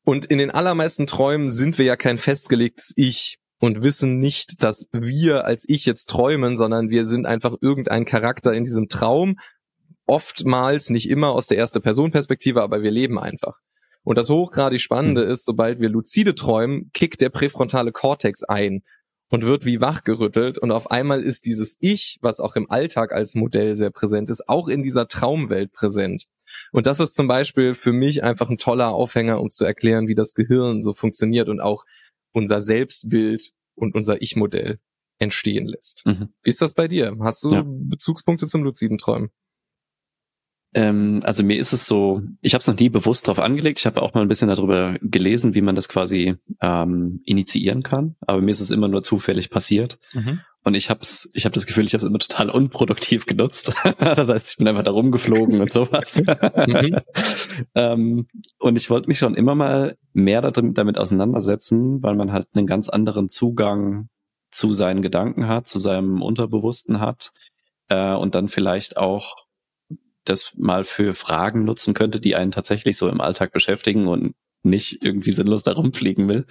Und 0.06 0.26
in 0.26 0.38
den 0.38 0.52
allermeisten 0.52 1.08
Träumen 1.08 1.50
sind 1.50 1.78
wir 1.78 1.86
ja 1.86 1.96
kein 1.96 2.18
festgelegtes 2.18 2.94
Ich 2.96 3.38
und 3.60 3.84
wissen 3.84 4.20
nicht, 4.20 4.62
dass 4.62 4.90
wir 4.92 5.46
als 5.46 5.64
Ich 5.68 5.86
jetzt 5.86 6.10
träumen, 6.10 6.58
sondern 6.58 6.90
wir 6.90 7.06
sind 7.06 7.26
einfach 7.26 7.56
irgendein 7.62 8.04
Charakter 8.04 8.54
in 8.54 8.66
diesem 8.66 8.90
Traum, 8.90 9.40
oftmals, 10.06 10.90
nicht 10.90 11.10
immer 11.10 11.30
aus 11.30 11.48
der 11.48 11.58
erste 11.58 11.80
Person 11.80 12.12
Perspektive, 12.12 12.62
aber 12.62 12.84
wir 12.84 12.92
leben 12.92 13.18
einfach. 13.18 13.60
Und 14.04 14.18
das 14.18 14.30
hochgradig 14.30 14.82
Spannende 14.82 15.26
mhm. 15.26 15.32
ist, 15.32 15.46
sobald 15.46 15.80
wir 15.80 15.90
lucide 15.90 16.36
träumen, 16.36 16.92
kickt 16.94 17.22
der 17.22 17.30
präfrontale 17.30 17.94
Kortex 17.94 18.44
ein 18.44 18.82
und 19.30 19.44
wird 19.44 19.66
wie 19.66 19.80
wachgerüttelt 19.80 20.58
und 20.58 20.72
auf 20.72 20.92
einmal 20.92 21.24
ist 21.24 21.46
dieses 21.46 21.78
Ich, 21.80 22.20
was 22.22 22.42
auch 22.42 22.56
im 22.56 22.70
Alltag 22.70 23.14
als 23.14 23.34
Modell 23.34 23.76
sehr 23.76 23.92
präsent 23.92 24.30
ist, 24.30 24.50
auch 24.50 24.68
in 24.68 24.84
dieser 24.84 25.08
Traumwelt 25.08 25.72
präsent. 25.72 26.26
Und 26.72 26.88
das 26.88 27.00
ist 27.00 27.16
zum 27.16 27.28
Beispiel 27.28 27.76
für 27.76 27.94
mich 27.94 28.24
einfach 28.24 28.50
ein 28.50 28.58
toller 28.58 28.90
Aufhänger, 28.90 29.40
um 29.40 29.50
zu 29.50 29.66
erklären, 29.66 30.08
wie 30.08 30.16
das 30.16 30.34
Gehirn 30.34 30.82
so 30.82 30.94
funktioniert 30.94 31.50
und 31.50 31.60
auch 31.60 31.86
unser 32.34 32.62
Selbstbild 32.62 33.52
und 33.76 33.96
unser 33.96 34.22
Ich-Modell 34.22 34.80
entstehen 35.20 35.66
lässt. 35.66 36.06
Mhm. 36.06 36.30
Wie 36.42 36.50
ist 36.50 36.62
das 36.62 36.74
bei 36.74 36.88
dir? 36.88 37.16
Hast 37.22 37.44
du 37.44 37.50
ja. 37.50 37.64
Bezugspunkte 37.66 38.48
zum 38.48 38.64
luziden 38.64 38.98
Träumen? 38.98 39.30
Ähm, 40.76 41.22
also 41.24 41.44
mir 41.44 41.58
ist 41.58 41.72
es 41.72 41.86
so, 41.86 42.24
ich 42.42 42.54
habe 42.54 42.62
es 42.62 42.68
noch 42.68 42.78
nie 42.78 42.90
bewusst 42.90 43.28
drauf 43.28 43.40
angelegt. 43.40 43.80
Ich 43.80 43.86
habe 43.86 44.02
auch 44.02 44.14
mal 44.14 44.22
ein 44.22 44.28
bisschen 44.28 44.48
darüber 44.48 44.98
gelesen, 45.02 45.54
wie 45.54 45.62
man 45.62 45.76
das 45.76 45.88
quasi 45.88 46.36
ähm, 46.62 47.22
initiieren 47.26 47.84
kann. 47.84 48.16
Aber 48.22 48.42
mir 48.42 48.52
ist 48.52 48.62
es 48.62 48.72
immer 48.72 48.88
nur 48.88 49.04
zufällig 49.04 49.50
passiert. 49.50 50.00
Mhm. 50.14 50.42
Und 50.66 50.76
ich 50.76 50.90
habe 50.90 51.02
ich 51.34 51.46
hab 51.46 51.54
das 51.54 51.66
Gefühl, 51.66 51.86
ich 51.86 51.94
habe 51.94 52.04
es 52.04 52.08
immer 52.08 52.20
total 52.20 52.50
unproduktiv 52.50 53.26
genutzt. 53.26 53.74
das 54.00 54.30
heißt, 54.30 54.52
ich 54.52 54.58
bin 54.58 54.68
einfach 54.68 54.84
da 54.84 54.92
rumgeflogen 54.92 55.60
und 55.60 55.72
sowas. 55.72 56.22
mhm. 56.68 56.98
ähm, 57.76 58.28
und 58.60 58.76
ich 58.78 58.90
wollte 58.90 59.10
mich 59.10 59.20
schon 59.20 59.36
immer 59.36 59.56
mal 59.56 59.98
mehr 60.14 60.42
damit 60.52 60.98
auseinandersetzen, 60.98 62.02
weil 62.02 62.16
man 62.16 62.32
halt 62.32 62.48
einen 62.54 62.68
ganz 62.68 62.88
anderen 62.88 63.28
Zugang 63.28 64.08
zu 64.52 64.74
seinen 64.74 65.02
Gedanken 65.02 65.48
hat, 65.48 65.68
zu 65.68 65.80
seinem 65.80 66.22
Unterbewussten 66.22 67.00
hat 67.00 67.32
äh, 67.90 68.14
und 68.14 68.36
dann 68.36 68.48
vielleicht 68.48 68.98
auch 68.98 69.36
das 70.24 70.54
mal 70.56 70.86
für 70.86 71.14
Fragen 71.14 71.66
nutzen 71.66 71.94
könnte, 71.94 72.22
die 72.22 72.36
einen 72.36 72.52
tatsächlich 72.52 72.96
so 72.96 73.10
im 73.10 73.20
Alltag 73.20 73.52
beschäftigen 73.52 74.08
und 74.08 74.36
nicht 74.64 75.04
irgendwie 75.04 75.32
sinnlos 75.32 75.64
da 75.64 75.74
rumfliegen 75.74 76.30
will. 76.30 76.46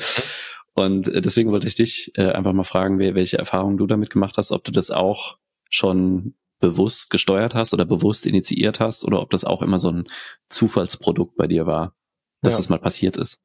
Und 0.74 1.08
äh, 1.08 1.20
deswegen 1.20 1.50
wollte 1.50 1.68
ich 1.68 1.74
dich 1.74 2.12
äh, 2.16 2.30
einfach 2.30 2.52
mal 2.52 2.64
fragen, 2.64 2.98
welche 2.98 3.38
Erfahrungen 3.38 3.76
du 3.76 3.86
damit 3.86 4.10
gemacht 4.10 4.36
hast, 4.38 4.52
ob 4.52 4.64
du 4.64 4.72
das 4.72 4.90
auch 4.90 5.38
schon 5.68 6.34
bewusst 6.60 7.10
gesteuert 7.10 7.54
hast 7.54 7.74
oder 7.74 7.84
bewusst 7.84 8.24
initiiert 8.24 8.80
hast 8.80 9.04
oder 9.04 9.20
ob 9.20 9.30
das 9.30 9.44
auch 9.44 9.62
immer 9.62 9.78
so 9.78 9.90
ein 9.90 10.08
Zufallsprodukt 10.48 11.36
bei 11.36 11.46
dir 11.46 11.66
war, 11.66 11.94
dass 12.40 12.54
ja. 12.54 12.58
das 12.58 12.68
mal 12.68 12.78
passiert 12.78 13.16
ist 13.16 13.40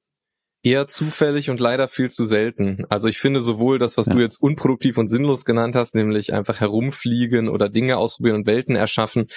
eher 0.63 0.87
zufällig 0.87 1.49
und 1.49 1.59
leider 1.59 1.87
viel 1.87 2.09
zu 2.09 2.25
selten. 2.25 2.83
Also 2.89 3.07
ich 3.07 3.19
finde 3.19 3.41
sowohl 3.41 3.79
das, 3.79 3.97
was 3.97 4.07
ja. 4.07 4.13
du 4.13 4.19
jetzt 4.19 4.41
unproduktiv 4.41 4.97
und 4.97 5.09
sinnlos 5.09 5.45
genannt 5.45 5.75
hast, 5.75 5.95
nämlich 5.95 6.33
einfach 6.33 6.59
herumfliegen 6.59 7.47
oder 7.47 7.69
Dinge 7.69 7.97
ausprobieren 7.97 8.37
und 8.37 8.47
Welten 8.47 8.75
erschaffen, 8.75 9.27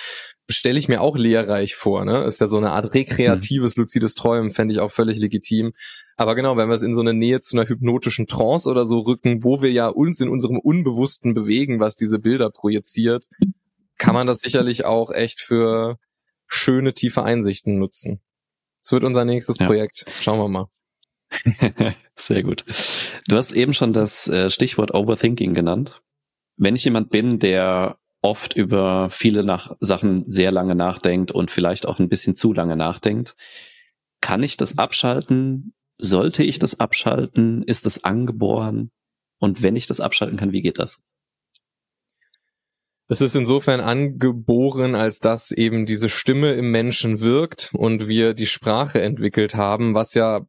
stelle 0.48 0.78
ich 0.78 0.88
mir 0.88 1.00
auch 1.00 1.16
lehrreich 1.16 1.74
vor. 1.76 2.04
Ne? 2.04 2.24
Ist 2.24 2.40
ja 2.40 2.48
so 2.48 2.56
eine 2.56 2.72
Art 2.72 2.94
rekreatives, 2.94 3.76
mhm. 3.76 3.82
luzides 3.82 4.14
Träumen, 4.14 4.50
fände 4.50 4.72
ich 4.72 4.80
auch 4.80 4.90
völlig 4.90 5.18
legitim. 5.18 5.72
Aber 6.16 6.34
genau, 6.34 6.56
wenn 6.56 6.68
wir 6.68 6.74
es 6.74 6.82
in 6.82 6.94
so 6.94 7.00
eine 7.00 7.14
Nähe 7.14 7.40
zu 7.40 7.56
einer 7.56 7.68
hypnotischen 7.68 8.26
Trance 8.26 8.68
oder 8.68 8.84
so 8.84 9.00
rücken, 9.00 9.44
wo 9.44 9.62
wir 9.62 9.70
ja 9.70 9.88
uns 9.88 10.20
in 10.20 10.28
unserem 10.28 10.58
Unbewussten 10.58 11.34
bewegen, 11.34 11.80
was 11.80 11.94
diese 11.94 12.18
Bilder 12.18 12.50
projiziert, 12.50 13.26
kann 13.98 14.14
man 14.14 14.26
das 14.26 14.40
sicherlich 14.40 14.84
auch 14.84 15.12
echt 15.12 15.40
für 15.40 15.98
schöne, 16.46 16.94
tiefe 16.94 17.22
Einsichten 17.22 17.78
nutzen. 17.78 18.20
Das 18.82 18.92
wird 18.92 19.04
unser 19.04 19.24
nächstes 19.24 19.58
ja. 19.58 19.66
Projekt. 19.66 20.06
Schauen 20.20 20.38
wir 20.38 20.48
mal. 20.48 20.66
Sehr 22.16 22.42
gut. 22.42 22.64
Du 23.28 23.36
hast 23.36 23.52
eben 23.52 23.72
schon 23.72 23.92
das 23.92 24.28
äh, 24.28 24.50
Stichwort 24.50 24.94
Overthinking 24.94 25.54
genannt. 25.54 26.02
Wenn 26.56 26.74
ich 26.74 26.84
jemand 26.84 27.10
bin, 27.10 27.38
der 27.38 27.98
oft 28.22 28.54
über 28.54 29.08
viele 29.10 29.44
nach 29.44 29.76
Sachen 29.80 30.28
sehr 30.28 30.52
lange 30.52 30.74
nachdenkt 30.74 31.32
und 31.32 31.50
vielleicht 31.50 31.86
auch 31.86 31.98
ein 31.98 32.08
bisschen 32.08 32.36
zu 32.36 32.52
lange 32.52 32.76
nachdenkt, 32.76 33.34
kann 34.20 34.42
ich 34.42 34.56
das 34.56 34.76
abschalten? 34.76 35.72
Sollte 35.96 36.42
ich 36.42 36.58
das 36.58 36.78
abschalten? 36.78 37.62
Ist 37.62 37.86
das 37.86 38.04
angeboren? 38.04 38.90
Und 39.38 39.62
wenn 39.62 39.76
ich 39.76 39.86
das 39.86 40.00
abschalten 40.00 40.36
kann, 40.36 40.52
wie 40.52 40.62
geht 40.62 40.78
das? 40.78 41.00
Es 43.08 43.20
ist 43.20 43.34
insofern 43.34 43.80
angeboren, 43.80 44.94
als 44.94 45.18
dass 45.18 45.50
eben 45.50 45.84
diese 45.84 46.08
Stimme 46.08 46.52
im 46.52 46.70
Menschen 46.70 47.20
wirkt 47.20 47.70
und 47.74 48.06
wir 48.06 48.34
die 48.34 48.46
Sprache 48.46 49.00
entwickelt 49.00 49.56
haben, 49.56 49.94
was 49.94 50.14
ja 50.14 50.46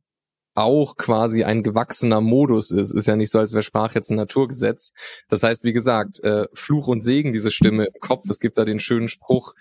auch 0.54 0.98
quasi 0.98 1.44
ein 1.44 1.64
gewachsener 1.64 2.22
Modus 2.22 2.72
ist. 2.72 2.94
Ist 2.94 3.08
ja 3.08 3.16
nicht 3.16 3.32
so, 3.32 3.40
als 3.40 3.54
wäre 3.54 3.64
Sprache 3.64 3.96
jetzt 3.96 4.12
ein 4.12 4.18
Naturgesetz. 4.18 4.92
Das 5.30 5.44
heißt, 5.44 5.64
wie 5.64 5.74
gesagt, 5.74 6.20
äh, 6.24 6.48
Fluch 6.54 6.88
und 6.88 7.04
Segen, 7.04 7.32
diese 7.32 7.52
Stimme 7.52 7.86
im 7.86 8.00
Kopf. 8.00 8.30
Es 8.30 8.40
gibt 8.40 8.58
da 8.58 8.66
den 8.66 8.80
schönen 8.80 9.08
Spruch, 9.08 9.54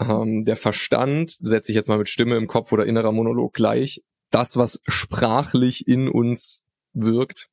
ähm, 0.00 0.44
der 0.44 0.56
Verstand, 0.56 1.36
setze 1.40 1.72
ich 1.72 1.76
jetzt 1.76 1.88
mal 1.88 1.98
mit 1.98 2.08
Stimme 2.08 2.36
im 2.36 2.46
Kopf 2.46 2.72
oder 2.72 2.86
innerer 2.86 3.12
Monolog 3.12 3.54
gleich, 3.54 4.02
das, 4.30 4.56
was 4.56 4.80
sprachlich 4.86 5.88
in 5.88 6.08
uns 6.08 6.64
wirkt, 6.92 7.48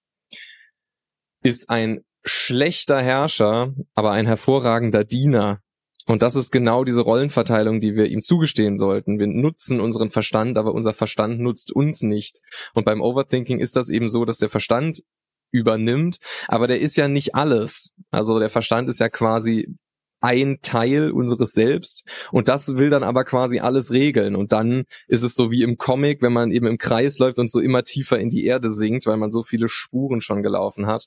ist 1.43 1.69
ein 1.69 2.03
schlechter 2.23 3.01
Herrscher, 3.01 3.73
aber 3.95 4.11
ein 4.11 4.25
hervorragender 4.25 5.03
Diener 5.03 5.61
und 6.07 6.21
das 6.21 6.35
ist 6.35 6.51
genau 6.51 6.85
diese 6.85 7.01
Rollenverteilung, 7.01 7.81
die 7.81 7.95
wir 7.95 8.05
ihm 8.05 8.23
zugestehen 8.23 8.77
sollten. 8.77 9.19
Wir 9.19 9.27
nutzen 9.27 9.81
unseren 9.81 10.09
Verstand, 10.09 10.57
aber 10.57 10.73
unser 10.73 10.93
Verstand 10.93 11.41
nutzt 11.41 11.73
uns 11.73 12.01
nicht. 12.01 12.39
Und 12.73 12.85
beim 12.85 13.01
Overthinking 13.01 13.59
ist 13.59 13.75
das 13.75 13.89
eben 13.89 14.07
so, 14.07 14.23
dass 14.23 14.37
der 14.37 14.49
Verstand 14.49 15.03
übernimmt, 15.51 16.19
aber 16.47 16.67
der 16.67 16.79
ist 16.79 16.95
ja 16.95 17.09
nicht 17.09 17.35
alles. 17.35 17.93
Also 18.09 18.39
der 18.39 18.49
Verstand 18.49 18.89
ist 18.89 18.99
ja 18.99 19.09
quasi 19.09 19.75
ein 20.19 20.59
Teil 20.61 21.11
unseres 21.11 21.51
Selbst 21.51 22.09
und 22.31 22.47
das 22.47 22.77
will 22.77 22.89
dann 22.89 23.03
aber 23.03 23.23
quasi 23.23 23.59
alles 23.59 23.91
regeln 23.91 24.35
und 24.35 24.51
dann 24.51 24.85
ist 25.07 25.23
es 25.23 25.35
so 25.35 25.51
wie 25.51 25.61
im 25.61 25.77
Comic, 25.77 26.21
wenn 26.21 26.33
man 26.33 26.51
eben 26.51 26.65
im 26.65 26.79
Kreis 26.79 27.19
läuft 27.19 27.37
und 27.37 27.51
so 27.51 27.59
immer 27.59 27.83
tiefer 27.83 28.19
in 28.19 28.29
die 28.29 28.45
Erde 28.45 28.73
sinkt, 28.73 29.05
weil 29.05 29.17
man 29.17 29.29
so 29.29 29.43
viele 29.43 29.67
Spuren 29.67 30.21
schon 30.21 30.41
gelaufen 30.41 30.87
hat 30.87 31.05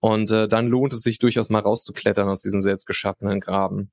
und 0.00 0.30
äh, 0.30 0.48
dann 0.48 0.68
lohnt 0.68 0.94
es 0.94 1.02
sich 1.02 1.18
durchaus 1.18 1.50
mal 1.50 1.60
rauszuklettern 1.60 2.28
aus 2.28 2.40
diesem 2.40 2.62
selbstgeschaffenen 2.62 3.40
Graben. 3.40 3.90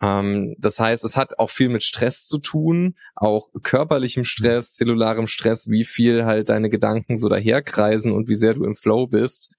Ähm, 0.00 0.54
das 0.58 0.78
heißt, 0.78 1.04
es 1.04 1.16
hat 1.16 1.38
auch 1.38 1.50
viel 1.50 1.68
mit 1.68 1.82
Stress 1.82 2.24
zu 2.24 2.38
tun, 2.38 2.96
auch 3.14 3.48
körperlichem 3.62 4.24
Stress, 4.24 4.72
zellularem 4.72 5.26
Stress, 5.26 5.68
wie 5.68 5.84
viel 5.84 6.24
halt 6.24 6.48
deine 6.48 6.70
Gedanken 6.70 7.16
so 7.16 7.28
daherkreisen 7.28 8.12
und 8.12 8.28
wie 8.28 8.34
sehr 8.34 8.54
du 8.54 8.64
im 8.64 8.76
Flow 8.76 9.06
bist. 9.06 9.54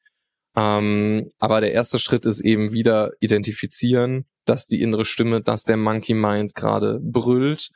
Ähm, 0.55 1.31
aber 1.39 1.61
der 1.61 1.73
erste 1.73 1.99
Schritt 1.99 2.25
ist 2.25 2.41
eben 2.41 2.73
wieder 2.73 3.11
identifizieren, 3.19 4.25
dass 4.45 4.67
die 4.67 4.81
innere 4.81 5.05
Stimme, 5.05 5.41
dass 5.41 5.63
der 5.63 5.77
Monkey 5.77 6.13
Mind 6.13 6.55
gerade 6.55 6.99
brüllt. 7.01 7.71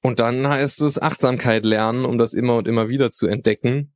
Und 0.00 0.20
dann 0.20 0.48
heißt 0.48 0.80
es 0.82 1.00
Achtsamkeit 1.00 1.64
lernen, 1.64 2.04
um 2.04 2.18
das 2.18 2.34
immer 2.34 2.56
und 2.56 2.68
immer 2.68 2.88
wieder 2.88 3.10
zu 3.10 3.26
entdecken. 3.26 3.94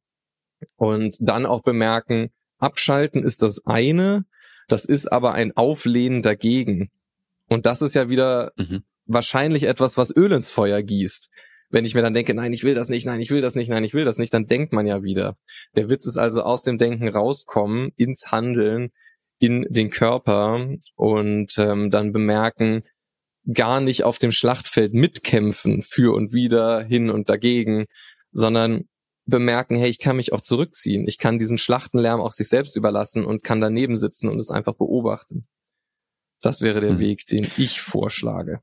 Und 0.76 1.16
dann 1.20 1.46
auch 1.46 1.62
bemerken, 1.62 2.30
abschalten 2.58 3.24
ist 3.24 3.42
das 3.42 3.66
eine, 3.66 4.24
das 4.68 4.84
ist 4.84 5.10
aber 5.10 5.34
ein 5.34 5.56
Auflehnen 5.56 6.22
dagegen. 6.22 6.90
Und 7.52 7.66
das 7.66 7.82
ist 7.82 7.94
ja 7.94 8.08
wieder 8.08 8.52
mhm. 8.56 8.82
wahrscheinlich 9.04 9.64
etwas, 9.64 9.98
was 9.98 10.14
Öl 10.16 10.32
ins 10.32 10.50
Feuer 10.50 10.82
gießt. 10.82 11.28
Wenn 11.68 11.84
ich 11.84 11.94
mir 11.94 12.00
dann 12.00 12.14
denke, 12.14 12.32
nein, 12.32 12.52
ich 12.54 12.64
will 12.64 12.74
das 12.74 12.88
nicht, 12.88 13.04
nein, 13.04 13.20
ich 13.20 13.30
will 13.30 13.42
das 13.42 13.54
nicht, 13.54 13.68
nein, 13.68 13.84
ich 13.84 13.92
will 13.92 14.06
das 14.06 14.16
nicht, 14.16 14.32
dann 14.32 14.46
denkt 14.46 14.72
man 14.72 14.86
ja 14.86 15.02
wieder. 15.02 15.36
Der 15.76 15.90
Witz 15.90 16.06
ist 16.06 16.16
also 16.16 16.42
aus 16.42 16.62
dem 16.62 16.78
Denken 16.78 17.08
rauskommen, 17.08 17.90
ins 17.96 18.32
Handeln, 18.32 18.90
in 19.38 19.66
den 19.68 19.90
Körper 19.90 20.66
und 20.94 21.58
ähm, 21.58 21.90
dann 21.90 22.12
bemerken, 22.12 22.84
gar 23.52 23.80
nicht 23.80 24.04
auf 24.04 24.18
dem 24.18 24.32
Schlachtfeld 24.32 24.94
mitkämpfen, 24.94 25.82
für 25.82 26.14
und 26.14 26.32
wieder, 26.32 26.82
hin 26.82 27.10
und 27.10 27.28
dagegen, 27.28 27.86
sondern 28.32 28.84
bemerken, 29.26 29.76
hey, 29.76 29.90
ich 29.90 29.98
kann 29.98 30.16
mich 30.16 30.32
auch 30.32 30.40
zurückziehen. 30.40 31.06
Ich 31.06 31.18
kann 31.18 31.38
diesen 31.38 31.58
Schlachtenlärm 31.58 32.20
auch 32.20 32.32
sich 32.32 32.48
selbst 32.48 32.76
überlassen 32.76 33.26
und 33.26 33.42
kann 33.44 33.60
daneben 33.60 33.96
sitzen 33.96 34.30
und 34.30 34.40
es 34.40 34.50
einfach 34.50 34.74
beobachten 34.74 35.46
Das 36.42 36.60
wäre 36.60 36.80
der 36.80 36.90
hm. 36.90 36.98
Weg, 36.98 37.26
den 37.26 37.50
ich 37.56 37.80
vorschlage. 37.80 38.60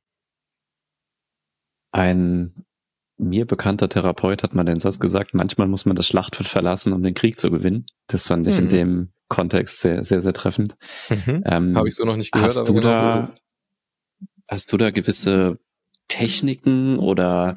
Ein 1.92 2.65
mir 3.18 3.46
bekannter 3.46 3.89
Therapeut 3.89 4.44
hat 4.44 4.54
mal 4.54 4.63
den 4.63 4.80
Satz 4.80 5.00
gesagt, 5.00 5.34
manchmal 5.34 5.68
muss 5.68 5.86
man 5.86 5.96
das 5.96 6.08
Schlachtfeld 6.08 6.48
verlassen, 6.48 6.94
um 6.94 7.04
den 7.04 7.13
Krieg 7.13 7.39
zu 7.39 7.52
gewinnen. 7.52 7.86
Das 8.08 8.28
fand 8.28 8.48
ich 8.48 8.56
mhm. 8.56 8.63
in 8.63 8.70
dem 8.70 9.13
Kontext 9.28 9.82
sehr, 9.82 10.04
sehr, 10.04 10.22
sehr 10.22 10.34
treffend. 10.34 10.78
Mhm. 11.10 11.44
Ähm, 11.46 11.78
Habe 11.78 11.89
ich 11.89 11.96
so 11.96 12.06
noch 12.06 12.15
nicht 12.15 12.32
gehört. 12.32 12.56
Hast 12.56 12.68
du 12.68 12.74
genau 12.74 12.89
da, 12.89 13.26
so 13.26 13.34
hast 14.48 14.72
du 14.72 14.78
da 14.78 14.89
gewisse 14.89 15.60
Techniken 16.08 16.98
oder 16.98 17.56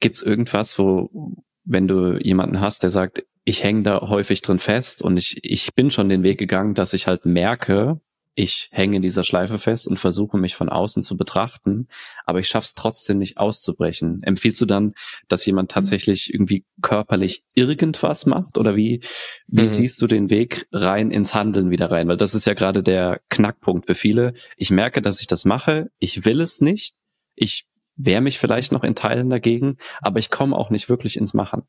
gibt's 0.00 0.20
irgendwas, 0.20 0.78
wo, 0.78 1.36
wenn 1.64 1.86
du 1.86 2.18
jemanden 2.18 2.60
hast, 2.60 2.82
der 2.82 2.90
sagt, 2.90 3.24
ich 3.44 3.62
hänge 3.62 3.82
da 3.82 4.00
häufig 4.08 4.42
drin 4.42 4.58
fest 4.58 5.02
und 5.02 5.16
ich, 5.16 5.44
ich 5.44 5.74
bin 5.74 5.90
schon 5.90 6.08
den 6.08 6.22
Weg 6.22 6.38
gegangen, 6.38 6.74
dass 6.74 6.92
ich 6.92 7.06
halt 7.06 7.26
merke, 7.26 8.00
ich 8.34 8.68
hänge 8.72 8.96
in 8.96 9.02
dieser 9.02 9.22
Schleife 9.22 9.58
fest 9.58 9.86
und 9.86 9.98
versuche 9.98 10.36
mich 10.38 10.56
von 10.56 10.68
außen 10.68 11.02
zu 11.02 11.16
betrachten, 11.16 11.88
aber 12.24 12.40
ich 12.40 12.48
schaffe 12.48 12.64
es 12.64 12.74
trotzdem 12.74 13.18
nicht 13.18 13.38
auszubrechen. 13.38 14.22
Empfiehlst 14.22 14.60
du 14.60 14.66
dann, 14.66 14.94
dass 15.28 15.46
jemand 15.46 15.70
mhm. 15.70 15.74
tatsächlich 15.74 16.34
irgendwie 16.34 16.64
körperlich 16.82 17.44
irgendwas 17.54 18.26
macht 18.26 18.58
oder 18.58 18.74
wie, 18.76 19.00
wie 19.46 19.62
mhm. 19.62 19.68
siehst 19.68 20.02
du 20.02 20.06
den 20.06 20.30
Weg 20.30 20.66
rein 20.72 21.10
ins 21.10 21.34
Handeln 21.34 21.70
wieder 21.70 21.90
rein? 21.90 22.08
Weil 22.08 22.16
das 22.16 22.34
ist 22.34 22.46
ja 22.46 22.54
gerade 22.54 22.82
der 22.82 23.20
Knackpunkt 23.28 23.86
für 23.86 23.94
viele. 23.94 24.34
Ich 24.56 24.70
merke, 24.70 25.00
dass 25.00 25.20
ich 25.20 25.26
das 25.26 25.44
mache, 25.44 25.90
ich 25.98 26.24
will 26.24 26.40
es 26.40 26.60
nicht, 26.60 26.96
ich 27.34 27.66
wehre 27.96 28.20
mich 28.20 28.38
vielleicht 28.38 28.72
noch 28.72 28.82
in 28.82 28.96
Teilen 28.96 29.30
dagegen, 29.30 29.76
aber 30.00 30.18
ich 30.18 30.30
komme 30.30 30.56
auch 30.56 30.70
nicht 30.70 30.88
wirklich 30.88 31.16
ins 31.16 31.34
Machen. 31.34 31.62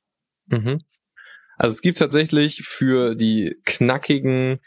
Mhm. 0.47 0.80
Also 1.58 1.73
es 1.73 1.82
gibt 1.82 1.97
tatsächlich 1.97 2.63
für 2.63 3.15
die 3.15 3.56
knackigen 3.65 4.60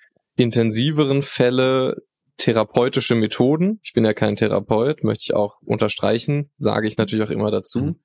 intensiveren 0.43 1.23
Fälle 1.23 1.97
therapeutische 2.39 3.15
Methoden. 3.15 3.81
Ich 3.83 3.93
bin 3.93 4.05
ja 4.05 4.15
kein 4.15 4.37
Therapeut, 4.37 5.03
möchte 5.05 5.25
ich 5.25 5.35
auch 5.35 5.61
unterstreichen, 5.63 6.51
sage 6.57 6.87
ich 6.87 6.97
natürlich 6.97 7.27
auch 7.27 7.33
immer 7.33 7.51
dazu. 7.51 7.81
Mhm. 7.81 7.97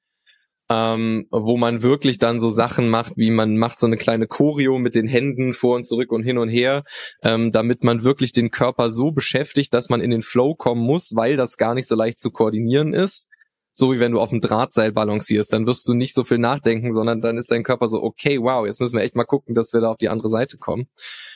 Ähm, 0.70 1.28
wo 1.30 1.58
man 1.58 1.84
wirklich 1.84 2.18
dann 2.18 2.40
so 2.40 2.50
Sachen 2.50 2.90
macht, 2.90 3.14
wie 3.16 3.32
man 3.32 3.58
macht 3.58 3.80
so 3.80 3.86
eine 3.86 3.98
kleine 3.98 4.28
Choreo 4.28 4.80
mit 4.80 4.96
den 4.96 5.08
Händen 5.08 5.54
vor 5.54 5.76
und 5.76 5.86
zurück 5.86 6.12
und 6.12 6.24
hin 6.24 6.38
und 6.38 6.50
her, 6.50 6.84
ähm, 7.22 7.52
damit 7.52 7.84
man 7.84 8.04
wirklich 8.04 8.32
den 8.32 8.50
Körper 8.50 8.90
so 8.90 9.12
beschäftigt, 9.12 9.74
dass 9.74 9.90
man 9.90 10.02
in 10.02 10.10
den 10.10 10.22
Flow 10.22 10.56
kommen 10.56 10.82
muss, 10.82 11.12
weil 11.16 11.36
das 11.36 11.58
gar 11.58 11.76
nicht 11.76 11.88
so 11.88 11.96
leicht 11.96 12.20
zu 12.20 12.32
koordinieren 12.32 12.94
ist. 12.94 13.30
So 13.72 13.92
wie 13.92 14.00
wenn 14.00 14.14
du 14.14 14.22
auf 14.22 14.30
dem 14.30 14.40
Drahtseil 14.40 14.92
balancierst, 14.92 15.52
dann 15.52 15.68
wirst 15.68 15.88
du 15.88 15.94
nicht 15.94 16.14
so 16.14 16.24
viel 16.24 16.38
nachdenken, 16.38 16.96
sondern 16.96 17.22
dann 17.22 17.38
ist 17.38 17.52
dein 17.52 17.64
Körper 17.64 17.90
so, 17.90 18.02
okay, 18.02 18.40
wow, 18.40 18.66
jetzt 18.66 18.80
müssen 18.80 18.96
wir 18.96 19.04
echt 19.04 19.16
mal 19.16 19.26
gucken, 19.26 19.56
dass 19.56 19.74
wir 19.74 19.82
da 19.82 19.92
auf 19.92 19.98
die 19.98 20.10
andere 20.10 20.30
Seite 20.30 20.58
kommen. 20.58 20.88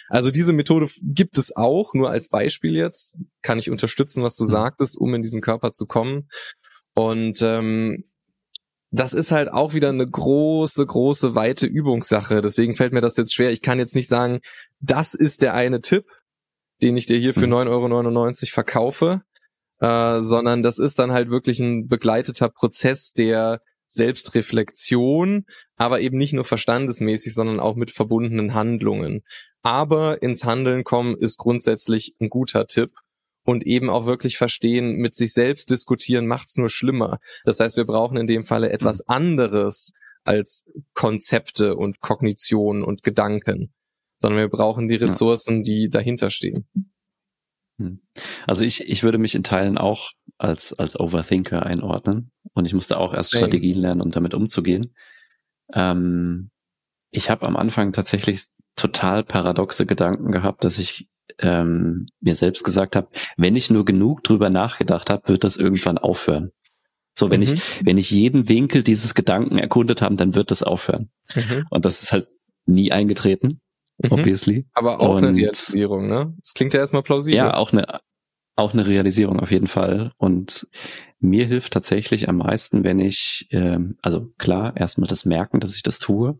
Also 0.09 0.31
diese 0.31 0.53
Methode 0.53 0.87
gibt 1.01 1.37
es 1.37 1.55
auch, 1.55 1.93
nur 1.93 2.09
als 2.09 2.29
Beispiel 2.29 2.75
jetzt. 2.75 3.17
Kann 3.41 3.59
ich 3.59 3.69
unterstützen, 3.69 4.23
was 4.23 4.35
du 4.35 4.43
mhm. 4.43 4.49
sagtest, 4.49 4.97
um 4.97 5.13
in 5.13 5.21
diesen 5.21 5.41
Körper 5.41 5.71
zu 5.71 5.85
kommen. 5.85 6.29
Und 6.93 7.41
ähm, 7.41 8.05
das 8.91 9.13
ist 9.13 9.31
halt 9.31 9.51
auch 9.51 9.73
wieder 9.73 9.89
eine 9.89 10.07
große, 10.07 10.85
große, 10.85 11.35
weite 11.35 11.67
Übungssache. 11.67 12.41
Deswegen 12.41 12.75
fällt 12.75 12.93
mir 12.93 13.01
das 13.01 13.17
jetzt 13.17 13.33
schwer. 13.33 13.51
Ich 13.51 13.61
kann 13.61 13.79
jetzt 13.79 13.95
nicht 13.95 14.07
sagen, 14.07 14.39
das 14.79 15.13
ist 15.13 15.41
der 15.41 15.53
eine 15.53 15.81
Tipp, 15.81 16.05
den 16.81 16.95
ich 16.95 17.05
dir 17.05 17.17
hier 17.17 17.33
für 17.33 17.45
9,99 17.45 18.09
mhm. 18.09 18.17
Euro 18.17 18.33
verkaufe, 18.45 19.21
äh, 19.79 20.21
sondern 20.21 20.63
das 20.63 20.79
ist 20.79 20.99
dann 20.99 21.11
halt 21.11 21.29
wirklich 21.29 21.59
ein 21.59 21.87
begleiteter 21.87 22.49
Prozess, 22.49 23.11
der 23.11 23.61
Selbstreflexion, 23.89 25.45
aber 25.75 26.01
eben 26.01 26.17
nicht 26.17 26.33
nur 26.33 26.43
verstandesmäßig, 26.43 27.33
sondern 27.33 27.59
auch 27.59 27.75
mit 27.75 27.91
verbundenen 27.91 28.53
Handlungen. 28.53 29.23
Aber 29.67 30.21
ins 30.21 30.45
Handeln 30.45 30.85
kommen 30.85 31.17
ist 31.17 31.35
grundsätzlich 31.35 32.15
ein 32.21 32.29
guter 32.29 32.67
Tipp 32.67 32.93
und 33.43 33.65
eben 33.65 33.89
auch 33.89 34.05
wirklich 34.05 34.37
verstehen, 34.37 34.95
mit 34.95 35.13
sich 35.13 35.33
selbst 35.33 35.69
diskutieren 35.69 36.25
macht's 36.25 36.55
nur 36.55 36.69
schlimmer. 36.69 37.19
Das 37.43 37.59
heißt, 37.59 37.75
wir 37.75 37.83
brauchen 37.83 38.15
in 38.15 38.27
dem 38.27 38.45
Falle 38.45 38.69
etwas 38.71 38.99
mhm. 38.99 39.13
anderes 39.13 39.91
als 40.23 40.71
Konzepte 40.93 41.75
und 41.75 41.99
Kognition 41.99 42.81
und 42.81 43.03
Gedanken, 43.03 43.73
sondern 44.15 44.39
wir 44.39 44.47
brauchen 44.47 44.87
die 44.87 44.95
Ressourcen, 44.95 45.63
die 45.63 45.89
dahinter 45.89 46.29
stehen. 46.29 46.65
Hm. 47.77 47.99
Also 48.45 48.63
ich, 48.63 48.87
ich 48.87 49.03
würde 49.03 49.17
mich 49.17 49.35
in 49.35 49.43
Teilen 49.43 49.77
auch 49.77 50.11
als, 50.37 50.71
als 50.79 50.97
Overthinker 50.97 51.65
einordnen 51.65 52.31
und 52.53 52.65
ich 52.65 52.73
musste 52.73 52.97
auch 52.97 53.13
erst 53.13 53.31
Same. 53.31 53.41
Strategien 53.41 53.79
lernen, 53.79 53.99
um 53.99 54.11
damit 54.11 54.33
umzugehen. 54.33 54.95
Ähm, 55.73 56.51
ich 57.11 57.29
habe 57.29 57.45
am 57.45 57.57
Anfang 57.57 57.91
tatsächlich 57.91 58.45
total 58.77 59.23
paradoxe 59.23 59.85
Gedanken 59.85 60.31
gehabt, 60.31 60.63
dass 60.63 60.79
ich 60.79 61.09
ähm, 61.39 62.07
mir 62.21 62.35
selbst 62.35 62.63
gesagt 62.63 62.95
habe, 62.95 63.09
wenn 63.35 63.57
ich 63.57 63.69
nur 63.69 63.83
genug 63.83 64.23
drüber 64.23 64.49
nachgedacht 64.49 65.09
habe, 65.09 65.27
wird 65.27 65.43
das 65.43 65.57
irgendwann 65.57 65.97
aufhören. 65.97 66.51
So, 67.17 67.29
wenn 67.29 67.41
mhm. 67.41 67.47
ich, 67.47 67.85
wenn 67.85 67.97
ich 67.97 68.11
jeden 68.11 68.47
Winkel 68.47 68.83
dieses 68.83 69.13
Gedanken 69.13 69.57
erkundet 69.57 70.01
habe, 70.01 70.15
dann 70.15 70.35
wird 70.35 70.51
das 70.51 70.63
aufhören. 70.63 71.09
Mhm. 71.35 71.65
Und 71.69 71.83
das 71.83 72.03
ist 72.03 72.11
halt 72.13 72.29
nie 72.65 72.91
eingetreten 72.91 73.59
mhm. 73.97 74.11
obviously. 74.11 74.65
Aber 74.73 74.99
auch 74.99 75.15
und, 75.15 75.25
eine 75.25 75.35
Realisierung, 75.35 76.07
ne? 76.07 76.33
Das 76.41 76.53
klingt 76.53 76.73
ja 76.73 76.79
erstmal 76.79 77.03
plausibel. 77.03 77.37
Ja, 77.37 77.55
auch 77.55 77.71
eine, 77.73 77.99
auch 78.55 78.73
eine 78.73 78.85
Realisierung 78.85 79.39
auf 79.39 79.51
jeden 79.51 79.67
Fall. 79.67 80.11
Und 80.17 80.67
mir 81.19 81.45
hilft 81.45 81.73
tatsächlich 81.73 82.29
am 82.29 82.37
meisten, 82.37 82.83
wenn 82.83 82.99
ich, 82.99 83.47
ähm, 83.51 83.97
also 84.01 84.27
klar, 84.37 84.75
erstmal 84.77 85.07
das 85.07 85.25
Merken, 85.25 85.59
dass 85.59 85.75
ich 85.75 85.83
das 85.83 85.99
tue 85.99 86.39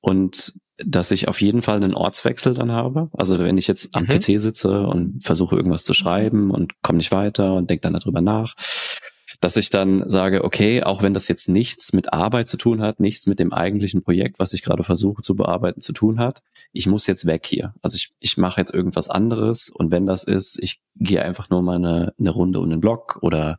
und 0.00 0.54
dass 0.78 1.10
ich 1.10 1.28
auf 1.28 1.40
jeden 1.40 1.62
Fall 1.62 1.76
einen 1.76 1.94
Ortswechsel 1.94 2.54
dann 2.54 2.72
habe. 2.72 3.08
Also 3.12 3.38
wenn 3.38 3.58
ich 3.58 3.66
jetzt 3.66 3.94
am 3.94 4.04
mhm. 4.04 4.08
PC 4.08 4.40
sitze 4.40 4.86
und 4.86 5.22
versuche 5.22 5.56
irgendwas 5.56 5.84
zu 5.84 5.94
schreiben 5.94 6.50
und 6.50 6.82
komme 6.82 6.98
nicht 6.98 7.12
weiter 7.12 7.54
und 7.54 7.70
denke 7.70 7.82
dann 7.82 7.94
darüber 7.94 8.20
nach, 8.20 8.54
dass 9.44 9.58
ich 9.58 9.68
dann 9.68 10.08
sage, 10.08 10.42
okay, 10.42 10.82
auch 10.82 11.02
wenn 11.02 11.12
das 11.12 11.28
jetzt 11.28 11.50
nichts 11.50 11.92
mit 11.92 12.14
Arbeit 12.14 12.48
zu 12.48 12.56
tun 12.56 12.80
hat, 12.80 12.98
nichts 12.98 13.26
mit 13.26 13.38
dem 13.38 13.52
eigentlichen 13.52 14.02
Projekt, 14.02 14.38
was 14.38 14.54
ich 14.54 14.62
gerade 14.62 14.84
versuche 14.84 15.20
zu 15.20 15.36
bearbeiten, 15.36 15.82
zu 15.82 15.92
tun 15.92 16.18
hat, 16.18 16.40
ich 16.72 16.86
muss 16.86 17.06
jetzt 17.06 17.26
weg 17.26 17.44
hier. 17.44 17.74
Also 17.82 17.96
ich, 17.96 18.14
ich 18.20 18.38
mache 18.38 18.58
jetzt 18.58 18.72
irgendwas 18.72 19.10
anderes 19.10 19.68
und 19.68 19.90
wenn 19.90 20.06
das 20.06 20.24
ist, 20.24 20.58
ich 20.62 20.80
gehe 20.96 21.20
einfach 21.20 21.50
nur 21.50 21.60
mal 21.60 21.76
eine, 21.76 22.14
eine 22.18 22.30
Runde 22.30 22.58
um 22.58 22.70
den 22.70 22.80
Block 22.80 23.18
oder 23.20 23.58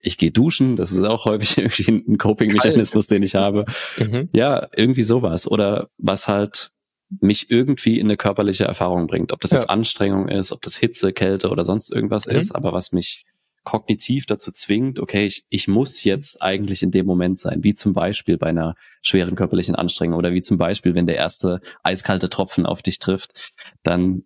ich 0.00 0.18
gehe 0.18 0.32
duschen, 0.32 0.74
das 0.74 0.90
ist 0.90 1.04
auch 1.04 1.26
häufig 1.26 1.58
irgendwie 1.58 1.92
ein 1.92 2.18
Coping-Mechanismus, 2.18 3.06
den 3.06 3.22
ich 3.22 3.36
habe. 3.36 3.66
Mhm. 3.98 4.30
Ja, 4.32 4.66
irgendwie 4.74 5.04
sowas. 5.04 5.46
Oder 5.46 5.90
was 5.96 6.26
halt 6.26 6.72
mich 7.20 7.52
irgendwie 7.52 8.00
in 8.00 8.08
eine 8.08 8.16
körperliche 8.16 8.64
Erfahrung 8.64 9.06
bringt. 9.06 9.30
Ob 9.32 9.40
das 9.42 9.52
ja. 9.52 9.58
jetzt 9.58 9.70
Anstrengung 9.70 10.26
ist, 10.26 10.50
ob 10.50 10.60
das 10.62 10.74
Hitze, 10.74 11.12
Kälte 11.12 11.50
oder 11.50 11.64
sonst 11.64 11.92
irgendwas 11.92 12.26
mhm. 12.26 12.34
ist, 12.34 12.52
aber 12.52 12.72
was 12.72 12.90
mich 12.90 13.26
kognitiv 13.70 14.26
dazu 14.26 14.50
zwingt, 14.50 14.98
okay, 14.98 15.26
ich, 15.26 15.46
ich 15.48 15.68
muss 15.68 16.02
jetzt 16.02 16.42
eigentlich 16.42 16.82
in 16.82 16.90
dem 16.90 17.06
Moment 17.06 17.38
sein, 17.38 17.62
wie 17.62 17.72
zum 17.72 17.92
Beispiel 17.92 18.36
bei 18.36 18.48
einer 18.48 18.74
schweren 19.00 19.36
körperlichen 19.36 19.76
Anstrengung 19.76 20.18
oder 20.18 20.32
wie 20.32 20.40
zum 20.40 20.58
Beispiel, 20.58 20.96
wenn 20.96 21.06
der 21.06 21.14
erste 21.14 21.60
eiskalte 21.84 22.28
Tropfen 22.28 22.66
auf 22.66 22.82
dich 22.82 22.98
trifft, 22.98 23.52
dann 23.84 24.24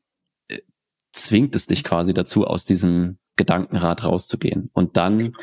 äh, 0.49 0.61
zwingt 1.13 1.55
es 1.55 1.67
dich 1.67 1.85
quasi 1.85 2.15
dazu, 2.15 2.47
aus 2.47 2.65
diesem 2.65 3.19
Gedankenrad 3.37 4.05
rauszugehen. 4.07 4.71
Und 4.73 4.97
dann, 4.97 5.35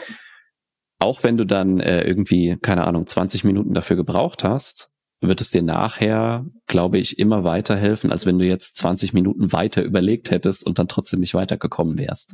auch 0.98 1.22
wenn 1.22 1.38
du 1.38 1.46
dann 1.46 1.80
äh, 1.80 2.02
irgendwie, 2.02 2.58
keine 2.60 2.86
Ahnung, 2.88 3.06
20 3.06 3.44
Minuten 3.44 3.76
dafür 3.76 3.98
gebraucht 3.98 4.44
hast, 4.44 4.90
wird 5.20 5.42
es 5.42 5.52
dir 5.52 5.62
nachher, 5.62 6.48
glaube 6.66 6.98
ich, 6.98 7.20
immer 7.20 7.44
weiterhelfen, 7.44 8.12
als 8.12 8.26
wenn 8.26 8.40
du 8.40 8.48
jetzt 8.48 8.78
20 8.78 9.14
Minuten 9.14 9.54
weiter 9.54 9.84
überlegt 9.84 10.32
hättest 10.32 10.66
und 10.66 10.80
dann 10.80 10.88
trotzdem 10.88 11.20
nicht 11.20 11.36
weitergekommen 11.36 12.00
wärst. 12.00 12.34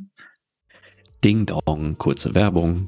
Ding 1.24 1.46
Dong, 1.46 1.98
kurze 1.98 2.36
Werbung. 2.36 2.86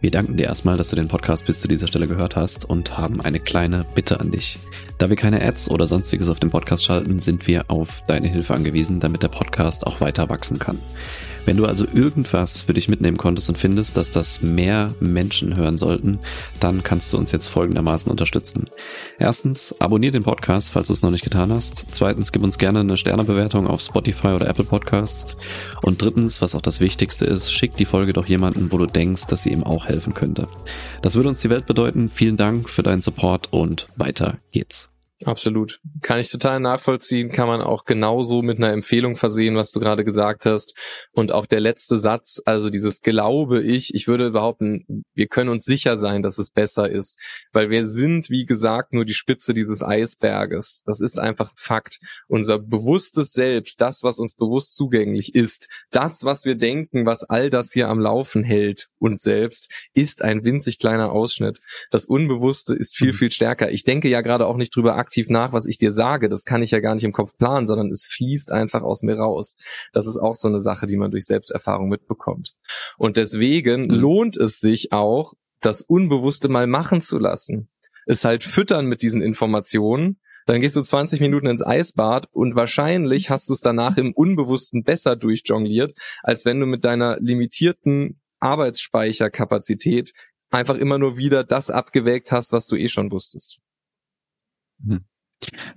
Wir 0.00 0.12
danken 0.12 0.36
dir 0.36 0.46
erstmal, 0.46 0.76
dass 0.76 0.90
du 0.90 0.96
den 0.96 1.08
Podcast 1.08 1.46
bis 1.46 1.60
zu 1.60 1.66
dieser 1.66 1.88
Stelle 1.88 2.06
gehört 2.06 2.36
hast 2.36 2.64
und 2.64 2.96
haben 2.96 3.20
eine 3.20 3.40
kleine 3.40 3.84
Bitte 3.96 4.20
an 4.20 4.30
dich. 4.30 4.56
Da 4.98 5.08
wir 5.08 5.16
keine 5.16 5.42
Ads 5.42 5.68
oder 5.68 5.88
sonstiges 5.88 6.28
auf 6.28 6.38
dem 6.38 6.50
Podcast 6.50 6.84
schalten, 6.84 7.18
sind 7.18 7.48
wir 7.48 7.64
auf 7.72 8.04
deine 8.06 8.28
Hilfe 8.28 8.54
angewiesen, 8.54 9.00
damit 9.00 9.24
der 9.24 9.28
Podcast 9.28 9.84
auch 9.84 10.00
weiter 10.00 10.28
wachsen 10.28 10.60
kann. 10.60 10.78
Wenn 11.44 11.56
du 11.56 11.66
also 11.66 11.86
irgendwas 11.92 12.62
für 12.62 12.72
dich 12.72 12.88
mitnehmen 12.88 13.16
konntest 13.16 13.48
und 13.48 13.58
findest, 13.58 13.96
dass 13.96 14.10
das 14.10 14.42
mehr 14.42 14.94
Menschen 15.00 15.56
hören 15.56 15.78
sollten, 15.78 16.18
dann 16.60 16.82
kannst 16.82 17.12
du 17.12 17.18
uns 17.18 17.32
jetzt 17.32 17.48
folgendermaßen 17.48 18.10
unterstützen. 18.10 18.70
Erstens, 19.18 19.74
abonniere 19.78 20.12
den 20.12 20.22
Podcast, 20.22 20.72
falls 20.72 20.86
du 20.86 20.92
es 20.92 21.02
noch 21.02 21.10
nicht 21.10 21.24
getan 21.24 21.52
hast. 21.52 21.86
Zweitens, 21.90 22.32
gib 22.32 22.42
uns 22.42 22.58
gerne 22.58 22.80
eine 22.80 22.96
Sternebewertung 22.96 23.66
auf 23.66 23.80
Spotify 23.80 24.28
oder 24.28 24.48
Apple 24.48 24.64
Podcasts. 24.64 25.36
Und 25.82 26.00
drittens, 26.00 26.40
was 26.40 26.54
auch 26.54 26.62
das 26.62 26.80
Wichtigste 26.80 27.24
ist, 27.24 27.52
schick 27.52 27.76
die 27.76 27.86
Folge 27.86 28.12
doch 28.12 28.26
jemanden, 28.26 28.70
wo 28.70 28.78
du 28.78 28.86
denkst, 28.86 29.26
dass 29.26 29.42
sie 29.42 29.50
ihm 29.50 29.64
auch 29.64 29.86
helfen 29.86 30.14
könnte. 30.14 30.48
Das 31.02 31.16
würde 31.16 31.28
uns 31.28 31.40
die 31.40 31.50
Welt 31.50 31.66
bedeuten. 31.66 32.08
Vielen 32.08 32.36
Dank 32.36 32.70
für 32.70 32.82
deinen 32.82 33.02
Support 33.02 33.52
und 33.52 33.88
weiter 33.96 34.38
geht's. 34.52 34.91
Absolut. 35.24 35.80
Kann 36.00 36.18
ich 36.18 36.30
total 36.30 36.60
nachvollziehen, 36.60 37.30
kann 37.30 37.46
man 37.46 37.60
auch 37.60 37.84
genauso 37.84 38.42
mit 38.42 38.58
einer 38.58 38.72
Empfehlung 38.72 39.16
versehen, 39.16 39.56
was 39.56 39.70
du 39.70 39.80
gerade 39.80 40.04
gesagt 40.04 40.46
hast. 40.46 40.74
Und 41.12 41.32
auch 41.32 41.46
der 41.46 41.60
letzte 41.60 41.96
Satz, 41.96 42.40
also 42.44 42.70
dieses 42.70 43.00
Glaube 43.00 43.62
ich, 43.62 43.94
ich 43.94 44.08
würde 44.08 44.30
behaupten, 44.30 45.04
wir 45.14 45.26
können 45.26 45.50
uns 45.50 45.64
sicher 45.64 45.96
sein, 45.96 46.22
dass 46.22 46.38
es 46.38 46.50
besser 46.50 46.90
ist, 46.90 47.18
weil 47.52 47.70
wir 47.70 47.86
sind, 47.86 48.30
wie 48.30 48.46
gesagt, 48.46 48.92
nur 48.92 49.04
die 49.04 49.14
Spitze 49.14 49.54
dieses 49.54 49.82
Eisberges. 49.82 50.82
Das 50.86 51.00
ist 51.00 51.18
einfach 51.18 51.52
Fakt. 51.56 51.98
Unser 52.28 52.58
bewusstes 52.58 53.32
Selbst, 53.32 53.80
das, 53.80 54.02
was 54.02 54.18
uns 54.18 54.34
bewusst 54.34 54.74
zugänglich 54.74 55.34
ist, 55.34 55.68
das, 55.90 56.24
was 56.24 56.44
wir 56.44 56.56
denken, 56.56 57.06
was 57.06 57.24
all 57.24 57.50
das 57.50 57.72
hier 57.72 57.88
am 57.88 58.00
Laufen 58.00 58.44
hält, 58.44 58.88
uns 58.98 59.22
selbst, 59.22 59.70
ist 59.94 60.22
ein 60.22 60.44
winzig 60.44 60.78
kleiner 60.78 61.12
Ausschnitt. 61.12 61.60
Das 61.90 62.06
Unbewusste 62.06 62.74
ist 62.74 62.96
viel, 62.96 63.08
mhm. 63.08 63.16
viel 63.16 63.30
stärker. 63.30 63.70
Ich 63.70 63.84
denke 63.84 64.08
ja 64.08 64.20
gerade 64.20 64.46
auch 64.46 64.56
nicht 64.56 64.74
drüber 64.74 64.96
aktiv 65.12 65.28
nach, 65.28 65.52
was 65.52 65.66
ich 65.66 65.76
dir 65.76 65.92
sage. 65.92 66.30
Das 66.30 66.46
kann 66.46 66.62
ich 66.62 66.70
ja 66.70 66.80
gar 66.80 66.94
nicht 66.94 67.04
im 67.04 67.12
Kopf 67.12 67.36
planen, 67.36 67.66
sondern 67.66 67.90
es 67.90 68.06
fließt 68.06 68.50
einfach 68.50 68.80
aus 68.80 69.02
mir 69.02 69.18
raus. 69.18 69.56
Das 69.92 70.06
ist 70.06 70.16
auch 70.16 70.34
so 70.34 70.48
eine 70.48 70.58
Sache, 70.58 70.86
die 70.86 70.96
man 70.96 71.10
durch 71.10 71.26
Selbsterfahrung 71.26 71.90
mitbekommt. 71.90 72.54
Und 72.96 73.18
deswegen 73.18 73.82
mhm. 73.82 73.90
lohnt 73.90 74.36
es 74.38 74.60
sich 74.60 74.90
auch, 74.92 75.34
das 75.60 75.82
Unbewusste 75.82 76.48
mal 76.48 76.66
machen 76.66 77.02
zu 77.02 77.18
lassen. 77.18 77.68
Es 78.06 78.24
halt 78.24 78.42
füttern 78.42 78.86
mit 78.86 79.02
diesen 79.02 79.20
Informationen, 79.20 80.18
dann 80.46 80.60
gehst 80.62 80.76
du 80.76 80.80
20 80.82 81.20
Minuten 81.20 81.46
ins 81.46 81.64
Eisbad 81.64 82.26
und 82.32 82.56
wahrscheinlich 82.56 83.28
hast 83.28 83.48
du 83.48 83.52
es 83.52 83.60
danach 83.60 83.98
im 83.98 84.12
Unbewussten 84.12 84.82
besser 84.82 85.14
durchjongliert, 85.14 85.92
als 86.22 86.44
wenn 86.46 86.58
du 86.58 86.66
mit 86.66 86.84
deiner 86.84 87.18
limitierten 87.20 88.20
Arbeitsspeicherkapazität 88.40 90.14
einfach 90.50 90.76
immer 90.76 90.98
nur 90.98 91.16
wieder 91.16 91.44
das 91.44 91.70
abgewägt 91.70 92.32
hast, 92.32 92.50
was 92.50 92.66
du 92.66 92.76
eh 92.76 92.88
schon 92.88 93.12
wusstest. 93.12 93.60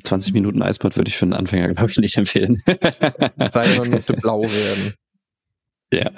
20 0.04 0.30
hm. 0.30 0.34
Minuten 0.34 0.62
Eisbad 0.62 0.96
würde 0.98 1.10
ich 1.10 1.18
für 1.18 1.26
einen 1.26 1.34
Anfänger, 1.34 1.74
glaube 1.74 1.91
ich, 1.91 1.98
nicht 1.98 2.18
empfehlen. 2.18 2.58
Sei 3.52 3.78
man 3.78 3.89
müsste 3.89 4.13
blau 4.22 4.44
werden. 4.44 4.94
Ja. 5.91 6.12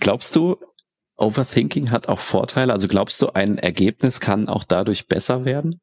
Glaubst 0.00 0.36
du, 0.36 0.56
Overthinking 1.16 1.90
hat 1.90 2.08
auch 2.08 2.20
Vorteile? 2.20 2.72
Also 2.72 2.88
glaubst 2.88 3.20
du, 3.22 3.28
ein 3.28 3.58
Ergebnis 3.58 4.20
kann 4.20 4.48
auch 4.48 4.64
dadurch 4.64 5.06
besser 5.06 5.44
werden? 5.44 5.80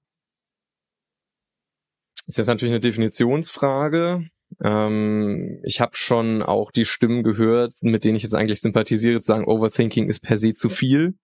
ist 2.30 2.38
jetzt 2.38 2.48
natürlich 2.48 2.72
eine 2.72 2.80
Definitionsfrage. 2.80 4.30
Ähm, 4.64 5.60
ich 5.64 5.82
habe 5.82 5.96
schon 5.96 6.44
auch 6.44 6.72
die 6.72 6.86
Stimmen 6.86 7.24
gehört, 7.24 7.74
mit 7.82 8.06
denen 8.06 8.16
ich 8.16 8.24
jetzt 8.24 8.36
eigentlich 8.36 8.62
sympathisiere, 8.62 9.20
zu 9.20 9.28
sagen, 9.28 9.46
Overthinking 9.46 10.08
ist 10.08 10.22
per 10.22 10.38
se 10.38 10.54
zu 10.54 10.70
viel. 10.70 11.16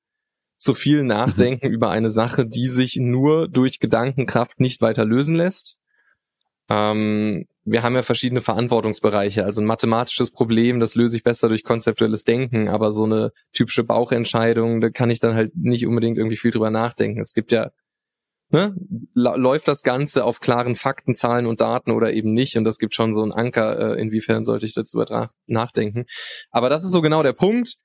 Zu 0.57 0.73
viel 0.73 1.03
Nachdenken 1.03 1.67
über 1.67 1.89
eine 1.89 2.09
Sache, 2.09 2.45
die 2.45 2.67
sich 2.67 2.97
nur 2.97 3.47
durch 3.47 3.79
Gedankenkraft 3.79 4.59
nicht 4.59 4.81
weiter 4.81 5.05
lösen 5.05 5.35
lässt. 5.35 5.79
Ähm, 6.69 7.45
wir 7.63 7.83
haben 7.83 7.95
ja 7.95 8.03
verschiedene 8.03 8.41
Verantwortungsbereiche. 8.41 9.43
Also 9.43 9.61
ein 9.61 9.65
mathematisches 9.65 10.31
Problem, 10.31 10.79
das 10.79 10.95
löse 10.95 11.17
ich 11.17 11.23
besser 11.23 11.49
durch 11.49 11.63
konzeptuelles 11.63 12.23
Denken, 12.23 12.69
aber 12.69 12.91
so 12.91 13.03
eine 13.03 13.31
typische 13.53 13.83
Bauchentscheidung, 13.83 14.81
da 14.81 14.89
kann 14.89 15.09
ich 15.09 15.19
dann 15.19 15.35
halt 15.35 15.55
nicht 15.55 15.85
unbedingt 15.85 16.17
irgendwie 16.17 16.37
viel 16.37 16.51
drüber 16.51 16.69
nachdenken. 16.69 17.19
Es 17.21 17.33
gibt 17.33 17.51
ja 17.51 17.71
ne, 18.49 18.75
läuft 19.13 19.67
das 19.67 19.83
Ganze 19.83 20.23
auf 20.23 20.39
klaren 20.39 20.75
Fakten, 20.75 21.15
Zahlen 21.15 21.45
und 21.45 21.61
Daten 21.61 21.91
oder 21.91 22.13
eben 22.13 22.33
nicht. 22.33 22.57
Und 22.57 22.63
das 22.63 22.77
gibt 22.77 22.95
schon 22.95 23.15
so 23.15 23.23
einen 23.23 23.31
Anker, 23.31 23.95
äh, 23.95 24.01
inwiefern 24.01 24.45
sollte 24.45 24.65
ich 24.65 24.73
dazu 24.73 25.03
nachdenken. 25.47 26.05
Aber 26.51 26.69
das 26.69 26.83
ist 26.83 26.91
so 26.91 27.01
genau 27.01 27.23
der 27.23 27.33
Punkt. 27.33 27.77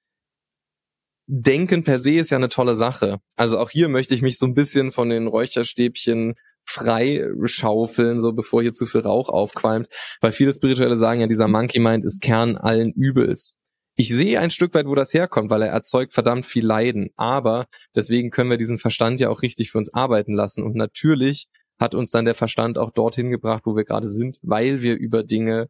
Denken 1.33 1.85
per 1.85 1.99
se 1.99 2.15
ist 2.15 2.31
ja 2.31 2.39
eine 2.39 2.49
tolle 2.49 2.75
Sache. 2.75 3.21
Also 3.37 3.59
auch 3.59 3.71
hier 3.71 3.89
möchte 3.89 4.15
ich 4.15 4.23
mich 4.23 4.39
so 4.39 4.47
ein 4.47 4.55
bisschen 4.55 4.91
von 4.91 5.09
den 5.09 5.27
Räucherstäbchen 5.27 6.35
freischaufeln, 6.65 8.21
so 8.21 8.33
bevor 8.33 8.63
hier 8.63 8.73
zu 8.73 8.87
viel 8.87 9.01
Rauch 9.01 9.29
aufqualmt, 9.29 9.89
weil 10.21 10.33
viele 10.33 10.53
Spirituelle 10.53 10.97
sagen 10.97 11.21
ja, 11.21 11.27
dieser 11.27 11.49
Monkey 11.49 11.79
Mind 11.81 12.05
ist 12.05 12.21
Kern 12.21 12.57
allen 12.57 12.93
Übels 12.93 13.57
ich 14.01 14.09
sehe 14.09 14.41
ein 14.41 14.51
Stück 14.51 14.73
weit, 14.73 14.87
wo 14.87 14.95
das 14.95 15.13
herkommt, 15.13 15.51
weil 15.51 15.61
er 15.61 15.69
erzeugt 15.69 16.15
verdammt 16.15 16.47
viel 16.47 16.65
Leiden. 16.65 17.11
Aber 17.17 17.67
deswegen 17.95 18.31
können 18.31 18.49
wir 18.49 18.57
diesen 18.57 18.79
Verstand 18.79 19.21
ja 19.21 19.29
auch 19.29 19.43
richtig 19.43 19.73
für 19.73 19.79
uns 19.79 19.93
arbeiten 19.93 20.33
lassen. 20.33 20.63
Und 20.63 20.75
natürlich 20.75 21.49
hat 21.79 21.95
uns 21.95 22.11
dann 22.11 22.25
der 22.25 22.35
Verstand 22.35 22.79
auch 22.79 22.93
dorthin 22.93 23.31
gebracht, 23.31 23.65
wo 23.67 23.77
wir 23.77 23.85
gerade 23.85 24.07
sind, 24.07 24.39
weil 24.43 24.81
wir 24.81 24.97
über 24.97 25.23
Dinge 25.23 25.69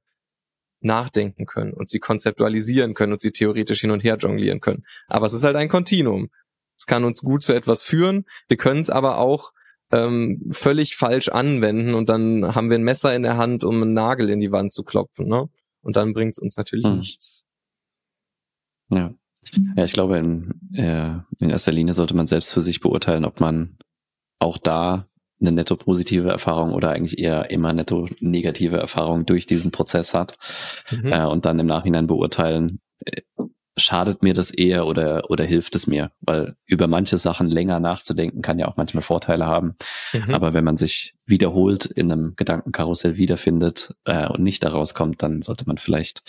nachdenken 0.80 1.46
können 1.46 1.72
und 1.72 1.88
sie 1.88 1.98
konzeptualisieren 1.98 2.94
können 2.94 3.12
und 3.12 3.20
sie 3.20 3.32
theoretisch 3.32 3.80
hin 3.80 3.90
und 3.90 4.02
her 4.02 4.16
jonglieren 4.18 4.60
können. 4.60 4.84
Aber 5.08 5.26
es 5.26 5.32
ist 5.32 5.44
halt 5.44 5.56
ein 5.56 5.68
Kontinuum. 5.68 6.30
Es 6.78 6.86
kann 6.86 7.04
uns 7.04 7.20
gut 7.20 7.42
zu 7.42 7.52
etwas 7.52 7.82
führen. 7.82 8.24
Wir 8.48 8.56
können 8.56 8.80
es 8.80 8.90
aber 8.90 9.18
auch 9.18 9.52
ähm, 9.92 10.48
völlig 10.50 10.96
falsch 10.96 11.28
anwenden 11.28 11.94
und 11.94 12.08
dann 12.08 12.54
haben 12.54 12.70
wir 12.70 12.78
ein 12.78 12.84
Messer 12.84 13.14
in 13.14 13.22
der 13.22 13.36
Hand, 13.36 13.64
um 13.64 13.82
einen 13.82 13.92
Nagel 13.92 14.30
in 14.30 14.40
die 14.40 14.52
Wand 14.52 14.72
zu 14.72 14.84
klopfen. 14.84 15.28
Ne? 15.28 15.48
Und 15.82 15.96
dann 15.96 16.12
bringt 16.12 16.32
es 16.32 16.38
uns 16.38 16.56
natürlich 16.56 16.86
hm. 16.86 16.98
nichts. 16.98 17.46
Ja. 18.92 19.14
Ja, 19.74 19.84
ich 19.84 19.92
glaube, 19.92 20.18
in, 20.18 20.60
äh, 20.74 21.14
in 21.40 21.50
erster 21.50 21.72
Linie 21.72 21.94
sollte 21.94 22.14
man 22.14 22.26
selbst 22.26 22.52
für 22.52 22.60
sich 22.60 22.80
beurteilen, 22.80 23.24
ob 23.24 23.40
man 23.40 23.78
auch 24.38 24.58
da 24.58 25.08
eine 25.40 25.52
netto 25.52 25.76
positive 25.76 26.28
Erfahrung 26.28 26.72
oder 26.72 26.90
eigentlich 26.90 27.18
eher 27.18 27.50
immer 27.50 27.72
netto 27.72 28.08
negative 28.20 28.76
Erfahrung 28.76 29.26
durch 29.26 29.46
diesen 29.46 29.70
Prozess 29.70 30.14
hat 30.14 30.36
mhm. 30.90 31.12
äh, 31.12 31.24
und 31.24 31.44
dann 31.44 31.58
im 31.58 31.66
Nachhinein 31.66 32.06
beurteilen, 32.06 32.80
äh, 33.04 33.22
schadet 33.76 34.22
mir 34.22 34.34
das 34.34 34.50
eher 34.50 34.86
oder, 34.86 35.30
oder 35.30 35.44
hilft 35.44 35.74
es 35.74 35.86
mir? 35.86 36.10
Weil 36.20 36.56
über 36.68 36.86
manche 36.86 37.18
Sachen 37.18 37.48
länger 37.48 37.80
nachzudenken 37.80 38.42
kann 38.42 38.58
ja 38.58 38.68
auch 38.68 38.76
manchmal 38.76 39.02
Vorteile 39.02 39.46
haben. 39.46 39.76
Mhm. 40.12 40.34
Aber 40.34 40.54
wenn 40.54 40.64
man 40.64 40.76
sich 40.76 41.14
wiederholt 41.26 41.86
in 41.86 42.12
einem 42.12 42.34
Gedankenkarussell 42.36 43.16
wiederfindet 43.16 43.94
äh, 44.04 44.28
und 44.28 44.42
nicht 44.42 44.62
daraus 44.62 44.94
kommt, 44.94 45.22
dann 45.22 45.42
sollte 45.42 45.64
man 45.66 45.78
vielleicht 45.78 46.22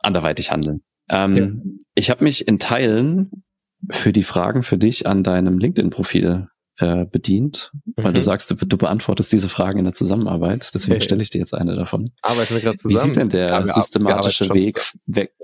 anderweitig 0.00 0.50
handeln. 0.50 0.82
Ähm, 1.10 1.36
ja. 1.36 1.50
Ich 1.94 2.10
habe 2.10 2.24
mich 2.24 2.48
in 2.48 2.58
Teilen 2.58 3.44
für 3.90 4.12
die 4.12 4.22
Fragen 4.22 4.62
für 4.62 4.78
dich 4.78 5.06
an 5.06 5.22
deinem 5.22 5.58
LinkedIn-Profil 5.58 6.48
äh, 6.78 7.04
bedient, 7.04 7.72
weil 7.96 8.10
mhm. 8.10 8.14
du 8.14 8.20
sagst, 8.20 8.50
du, 8.50 8.54
du, 8.54 8.76
beantwortest 8.76 9.32
diese 9.32 9.48
Fragen 9.48 9.78
in 9.78 9.84
der 9.84 9.94
Zusammenarbeit. 9.94 10.70
Deswegen 10.74 11.00
stelle 11.00 11.22
ich 11.22 11.30
dir 11.30 11.38
jetzt 11.38 11.54
eine 11.54 11.76
davon. 11.76 12.12
Arbeiten 12.22 12.54
wir 12.54 12.60
gerade 12.60 12.78
zusammen? 12.78 12.94
Wie 12.94 13.00
sieht 13.00 13.16
denn 13.16 13.28
der 13.28 13.48
ja, 13.48 13.68
systematische 13.68 14.52
Weg 14.52 14.74
weg? 15.06 15.34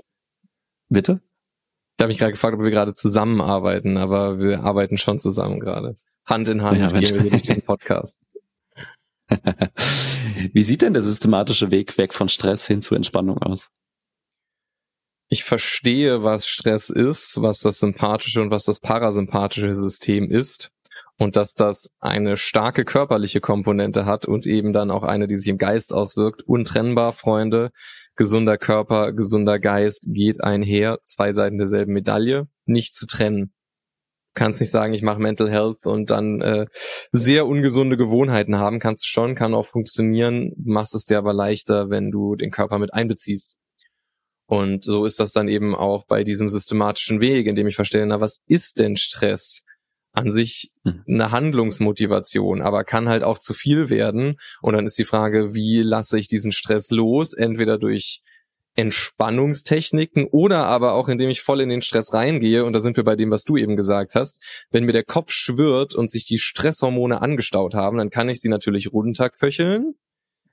Bitte? 0.89 1.21
Ich 1.97 2.03
habe 2.03 2.07
mich 2.09 2.17
gerade 2.17 2.33
gefragt, 2.33 2.55
ob 2.55 2.63
wir 2.63 2.71
gerade 2.71 2.93
zusammenarbeiten, 2.93 3.97
aber 3.97 4.39
wir 4.39 4.63
arbeiten 4.63 4.97
schon 4.97 5.19
zusammen 5.19 5.59
gerade. 5.59 5.97
Hand 6.25 6.49
in 6.49 6.63
Hand 6.63 6.79
ja, 6.79 6.87
gehen 6.87 7.23
wir 7.23 7.29
durch 7.29 7.43
diesen 7.43 7.61
Podcast. 7.63 8.21
Wie 10.53 10.63
sieht 10.63 10.81
denn 10.81 10.93
der 10.93 11.03
systematische 11.03 11.71
Weg 11.71 11.97
weg 11.97 12.13
von 12.13 12.27
Stress 12.27 12.67
hin 12.67 12.81
zu 12.81 12.95
Entspannung 12.95 13.37
aus? 13.37 13.69
ich 15.31 15.45
verstehe, 15.45 16.25
was 16.25 16.45
Stress 16.45 16.89
ist, 16.89 17.41
was 17.41 17.61
das 17.61 17.79
sympathische 17.79 18.41
und 18.41 18.51
was 18.51 18.65
das 18.65 18.81
parasympathische 18.81 19.73
System 19.75 20.29
ist 20.29 20.71
und 21.21 21.35
dass 21.35 21.53
das 21.53 21.91
eine 21.99 22.35
starke 22.35 22.83
körperliche 22.83 23.41
Komponente 23.41 24.07
hat 24.07 24.25
und 24.25 24.47
eben 24.47 24.73
dann 24.73 24.89
auch 24.89 25.03
eine, 25.03 25.27
die 25.27 25.37
sich 25.37 25.49
im 25.49 25.59
Geist 25.59 25.93
auswirkt. 25.93 26.41
Untrennbar, 26.47 27.13
Freunde. 27.13 27.69
Gesunder 28.15 28.57
Körper, 28.57 29.13
gesunder 29.13 29.59
Geist 29.59 30.07
geht 30.09 30.43
einher. 30.43 30.97
Zwei 31.03 31.31
Seiten 31.31 31.59
derselben 31.59 31.93
Medaille. 31.93 32.47
Nicht 32.65 32.95
zu 32.95 33.05
trennen. 33.05 33.53
Du 34.33 34.39
kannst 34.39 34.61
nicht 34.61 34.71
sagen, 34.71 34.95
ich 34.95 35.03
mache 35.03 35.21
Mental 35.21 35.51
Health 35.51 35.85
und 35.85 36.09
dann 36.09 36.41
äh, 36.41 36.65
sehr 37.11 37.45
ungesunde 37.45 37.97
Gewohnheiten 37.97 38.57
haben. 38.57 38.79
Kannst 38.79 39.03
du 39.03 39.07
schon, 39.07 39.35
kann 39.35 39.53
auch 39.53 39.67
funktionieren. 39.67 40.53
machst 40.57 40.95
es 40.95 41.05
dir 41.05 41.19
aber 41.19 41.33
leichter, 41.33 41.91
wenn 41.91 42.09
du 42.09 42.35
den 42.35 42.49
Körper 42.49 42.79
mit 42.79 42.95
einbeziehst. 42.95 43.57
Und 44.47 44.83
so 44.83 45.05
ist 45.05 45.19
das 45.19 45.33
dann 45.33 45.47
eben 45.47 45.75
auch 45.75 46.07
bei 46.07 46.23
diesem 46.23 46.49
systematischen 46.49 47.21
Weg, 47.21 47.45
in 47.45 47.53
dem 47.53 47.67
ich 47.67 47.75
verstehe, 47.75 48.07
na, 48.07 48.19
was 48.19 48.39
ist 48.47 48.79
denn 48.79 48.95
Stress? 48.95 49.61
An 50.13 50.29
sich 50.29 50.71
hm. 50.83 51.03
eine 51.07 51.31
Handlungsmotivation, 51.31 52.61
aber 52.61 52.83
kann 52.83 53.07
halt 53.07 53.23
auch 53.23 53.37
zu 53.37 53.53
viel 53.53 53.89
werden. 53.89 54.37
Und 54.61 54.73
dann 54.73 54.85
ist 54.85 54.97
die 54.97 55.05
Frage, 55.05 55.55
wie 55.55 55.81
lasse 55.81 56.19
ich 56.19 56.27
diesen 56.27 56.51
Stress 56.51 56.91
los? 56.91 57.33
Entweder 57.33 57.77
durch 57.77 58.21
Entspannungstechniken 58.75 60.27
oder 60.31 60.65
aber 60.65 60.93
auch 60.93 61.09
indem 61.09 61.29
ich 61.29 61.41
voll 61.41 61.61
in 61.61 61.69
den 61.69 61.81
Stress 61.81 62.13
reingehe 62.13 62.63
und 62.63 62.73
da 62.73 62.79
sind 62.79 62.95
wir 62.95 63.03
bei 63.03 63.17
dem, 63.17 63.29
was 63.29 63.43
du 63.43 63.57
eben 63.57 63.75
gesagt 63.75 64.15
hast. 64.15 64.41
Wenn 64.69 64.85
mir 64.85 64.93
der 64.93 65.03
Kopf 65.03 65.31
schwirrt 65.31 65.93
und 65.93 66.09
sich 66.09 66.25
die 66.25 66.37
Stresshormone 66.37 67.21
angestaut 67.21 67.73
haben, 67.73 67.97
dann 67.97 68.09
kann 68.09 68.29
ich 68.29 68.39
sie 68.39 68.49
natürlich 68.49 68.93
runterköcheln 68.93 69.95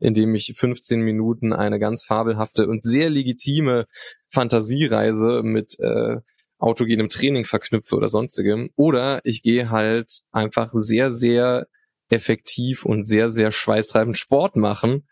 indem 0.01 0.35
ich 0.35 0.53
15 0.57 1.01
Minuten 1.01 1.53
eine 1.53 1.79
ganz 1.79 2.05
fabelhafte 2.05 2.69
und 2.69 2.85
sehr 2.85 3.11
legitime 3.11 3.87
Fantasiereise 4.29 5.43
mit 5.43 5.79
äh, 5.81 6.19
autogenem 6.59 7.09
Training 7.09 7.45
verknüpfe 7.45 7.97
oder 7.97 8.09
sonstigem. 8.09 8.71
Oder 8.77 9.21
ich 9.25 9.43
gehe 9.43 9.71
halt 9.71 10.23
einfach 10.33 10.73
sehr, 10.75 11.11
sehr 11.11 11.67
effektiv 12.11 12.85
und 12.85 13.05
sehr, 13.05 13.31
sehr 13.31 13.53
schweißtreibend 13.53 14.17
Sport 14.17 14.57
machen 14.57 15.07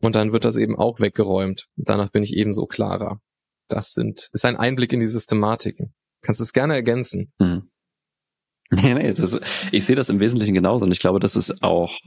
und 0.00 0.16
dann 0.16 0.32
wird 0.32 0.44
das 0.44 0.56
eben 0.56 0.76
auch 0.76 1.00
weggeräumt. 1.00 1.68
Danach 1.76 2.10
bin 2.10 2.22
ich 2.22 2.34
ebenso 2.34 2.66
klarer. 2.66 3.20
Das 3.68 3.92
sind, 3.92 4.28
ist 4.32 4.44
ein 4.44 4.56
Einblick 4.56 4.92
in 4.92 5.00
die 5.00 5.06
Systematiken. 5.06 5.94
Kannst 6.20 6.40
es 6.40 6.52
gerne 6.52 6.74
ergänzen. 6.74 7.32
Mhm. 7.38 7.68
Nee, 8.74 8.94
nee, 8.94 9.12
das, 9.12 9.38
ich 9.70 9.84
sehe 9.84 9.96
das 9.96 10.08
im 10.08 10.18
Wesentlichen 10.18 10.54
genauso 10.54 10.86
und 10.86 10.92
ich 10.92 10.98
glaube, 10.98 11.20
das 11.20 11.36
ist 11.36 11.62
auch 11.62 11.98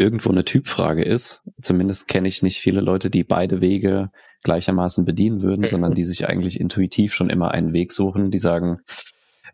irgendwo 0.00 0.30
eine 0.30 0.44
Typfrage 0.44 1.02
ist. 1.02 1.42
Zumindest 1.60 2.08
kenne 2.08 2.28
ich 2.28 2.42
nicht 2.42 2.58
viele 2.58 2.80
Leute, 2.80 3.10
die 3.10 3.22
beide 3.22 3.60
Wege 3.60 4.10
gleichermaßen 4.42 5.04
bedienen 5.04 5.42
würden, 5.42 5.66
sondern 5.66 5.94
die 5.94 6.04
sich 6.04 6.28
eigentlich 6.28 6.58
intuitiv 6.58 7.14
schon 7.14 7.30
immer 7.30 7.52
einen 7.52 7.72
Weg 7.72 7.92
suchen, 7.92 8.30
die 8.30 8.38
sagen, 8.38 8.80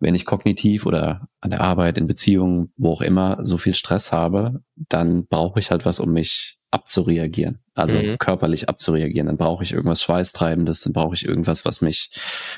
wenn 0.00 0.14
ich 0.14 0.24
kognitiv 0.26 0.86
oder 0.86 1.28
an 1.40 1.50
der 1.50 1.62
Arbeit, 1.62 1.98
in 1.98 2.06
Beziehungen, 2.06 2.72
wo 2.76 2.92
auch 2.92 3.00
immer, 3.00 3.40
so 3.42 3.58
viel 3.58 3.74
Stress 3.74 4.12
habe, 4.12 4.62
dann 4.76 5.26
brauche 5.26 5.58
ich 5.58 5.70
halt 5.70 5.84
was, 5.84 6.00
um 6.00 6.12
mich 6.12 6.58
abzureagieren. 6.70 7.60
Also 7.74 7.98
mhm. 7.98 8.18
körperlich 8.18 8.68
abzureagieren. 8.68 9.26
Dann 9.26 9.36
brauche 9.36 9.62
ich 9.62 9.72
irgendwas 9.72 10.02
Schweißtreibendes, 10.02 10.82
dann 10.82 10.92
brauche 10.92 11.14
ich 11.14 11.26
irgendwas, 11.26 11.64
was 11.64 11.80
mich 11.80 12.10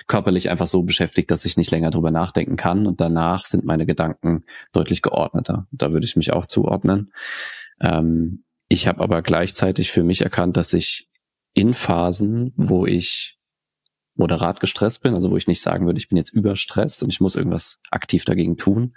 körperlich 0.07 0.51
einfach 0.51 0.67
so 0.67 0.83
beschäftigt, 0.83 1.31
dass 1.31 1.45
ich 1.45 1.57
nicht 1.57 1.71
länger 1.71 1.91
drüber 1.91 2.11
nachdenken 2.11 2.57
kann. 2.57 2.87
Und 2.87 3.01
danach 3.01 3.47
sind 3.47 3.65
meine 3.65 3.87
Gedanken 3.87 4.45
deutlich 4.73 5.03
geordneter. 5.03 5.67
Da 5.71 5.93
würde 5.93 6.07
ich 6.07 6.17
mich 6.17 6.33
auch 6.33 6.47
zuordnen. 6.47 7.11
Ähm, 7.81 8.45
ich 8.69 8.87
habe 8.87 9.01
aber 9.01 9.23
gleichzeitig 9.23 9.91
für 9.91 10.05
mich 10.05 10.23
erkannt, 10.23 10.57
dass 10.57 10.73
ich 10.73 11.09
in 11.55 11.75
Phasen, 11.75 12.53
wo 12.57 12.87
ich 12.87 13.39
moderat 14.15 14.61
gestresst 14.61 15.03
bin, 15.03 15.15
also 15.15 15.31
wo 15.31 15.37
ich 15.37 15.47
nicht 15.47 15.63
sagen 15.63 15.87
würde, 15.87 15.99
ich 15.99 16.09
bin 16.09 16.19
jetzt 16.19 16.33
überstresst 16.33 17.03
und 17.03 17.11
ich 17.11 17.21
muss 17.21 17.37
irgendwas 17.37 17.81
aktiv 17.91 18.25
dagegen 18.25 18.57
tun, 18.57 18.95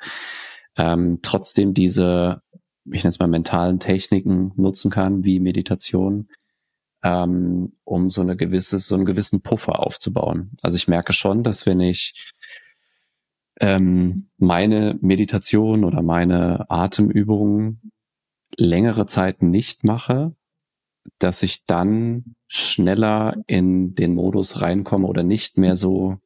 ähm, 0.77 1.19
trotzdem 1.21 1.73
diese, 1.73 2.41
ich 2.85 3.03
nenne 3.03 3.09
es 3.09 3.19
mal 3.19 3.27
mentalen 3.27 3.79
Techniken 3.79 4.51
nutzen 4.55 4.91
kann, 4.91 5.23
wie 5.23 5.39
Meditation, 5.39 6.29
ähm, 7.03 7.73
um 7.83 8.09
so 8.09 8.21
eine 8.21 8.35
gewisse, 8.35 8.79
so 8.79 8.95
einen 8.95 9.05
gewissen 9.05 9.41
Puffer 9.41 9.79
aufzubauen. 9.79 10.51
Also 10.63 10.75
ich 10.75 10.87
merke 10.87 11.13
schon, 11.13 11.43
dass 11.43 11.65
wenn 11.65 11.79
ich 11.79 12.31
ähm, 13.59 14.29
meine 14.37 14.97
Meditation 15.01 15.83
oder 15.83 16.01
meine 16.01 16.69
Atemübungen 16.69 17.91
längere 18.57 19.05
Zeit 19.05 19.41
nicht 19.41 19.83
mache, 19.83 20.35
dass 21.19 21.43
ich 21.43 21.65
dann 21.65 22.35
schneller 22.47 23.35
in 23.47 23.95
den 23.95 24.13
Modus 24.13 24.61
reinkomme 24.61 25.07
oder 25.07 25.23
nicht 25.23 25.57
mehr 25.57 25.75
so, 25.75 26.17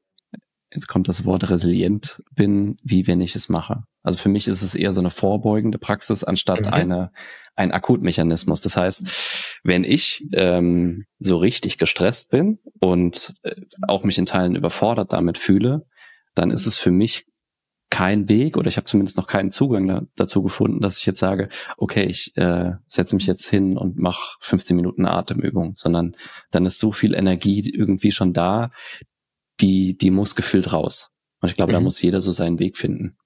jetzt 0.72 0.88
kommt 0.88 1.08
das 1.08 1.26
Wort 1.26 1.50
resilient 1.50 2.22
bin, 2.32 2.76
wie 2.84 3.08
wenn 3.08 3.22
ich 3.22 3.36
es 3.36 3.48
mache. 3.48 3.84
Also 4.04 4.18
für 4.18 4.30
mich 4.30 4.48
ist 4.48 4.62
es 4.62 4.76
eher 4.76 4.92
so 4.92 5.00
eine 5.00 5.10
vorbeugende 5.10 5.78
Praxis 5.78 6.24
anstatt 6.24 6.66
mhm. 6.66 6.74
eine, 6.74 7.12
ein 7.56 7.72
Akutmechanismus. 7.72 8.62
Das 8.62 8.76
heißt, 8.76 9.04
wenn 9.64 9.84
ich 9.84 10.28
ähm, 10.34 11.06
so 11.20 11.38
richtig 11.38 11.78
gestresst 11.78 12.30
bin 12.30 12.60
und 12.80 13.34
äh, 13.44 13.56
auch 13.88 14.04
mich 14.04 14.18
in 14.18 14.26
Teilen 14.26 14.56
überfordert 14.56 15.14
damit 15.14 15.38
fühle, 15.38 15.88
dann 16.34 16.52
ist 16.52 16.66
es 16.66 16.78
für 16.78 16.92
mich 16.92 17.26
kein 17.90 18.28
Weg 18.30 18.58
oder 18.58 18.68
ich 18.68 18.78
habe 18.78 18.86
zumindest 18.86 19.18
noch 19.18 19.28
keinen 19.28 19.52
Zugang 19.52 19.88
da, 19.88 20.02
dazu 20.16 20.42
gefunden, 20.42 20.82
dass 20.82 20.98
ich 20.98 21.06
jetzt 21.06 21.20
sage, 21.20 21.50
okay, 21.78 22.04
ich 22.04 22.36
äh, 22.36 22.74
setze 22.88 23.16
mich 23.16 23.28
jetzt 23.28 23.48
hin 23.48 23.78
und 23.78 23.98
mache 23.98 24.38
15 24.42 24.76
Minuten 24.76 25.06
Atemübung, 25.06 25.74
sondern 25.76 26.16
dann 26.52 26.66
ist 26.66 26.80
so 26.80 26.92
viel 26.92 27.14
Energie 27.14 27.70
irgendwie 27.70 28.12
schon 28.12 28.34
da, 28.34 28.72
die, 29.62 29.96
die 29.98 30.12
muss 30.12 30.36
gefühlt 30.36 30.74
raus. 30.74 31.12
Und 31.42 31.50
ich 31.50 31.56
glaube, 31.56 31.72
mhm. 31.72 31.76
da 31.76 31.80
muss 31.82 32.02
jeder 32.02 32.22
so 32.22 32.32
seinen 32.32 32.60
Weg 32.60 32.78
finden. 32.78 33.18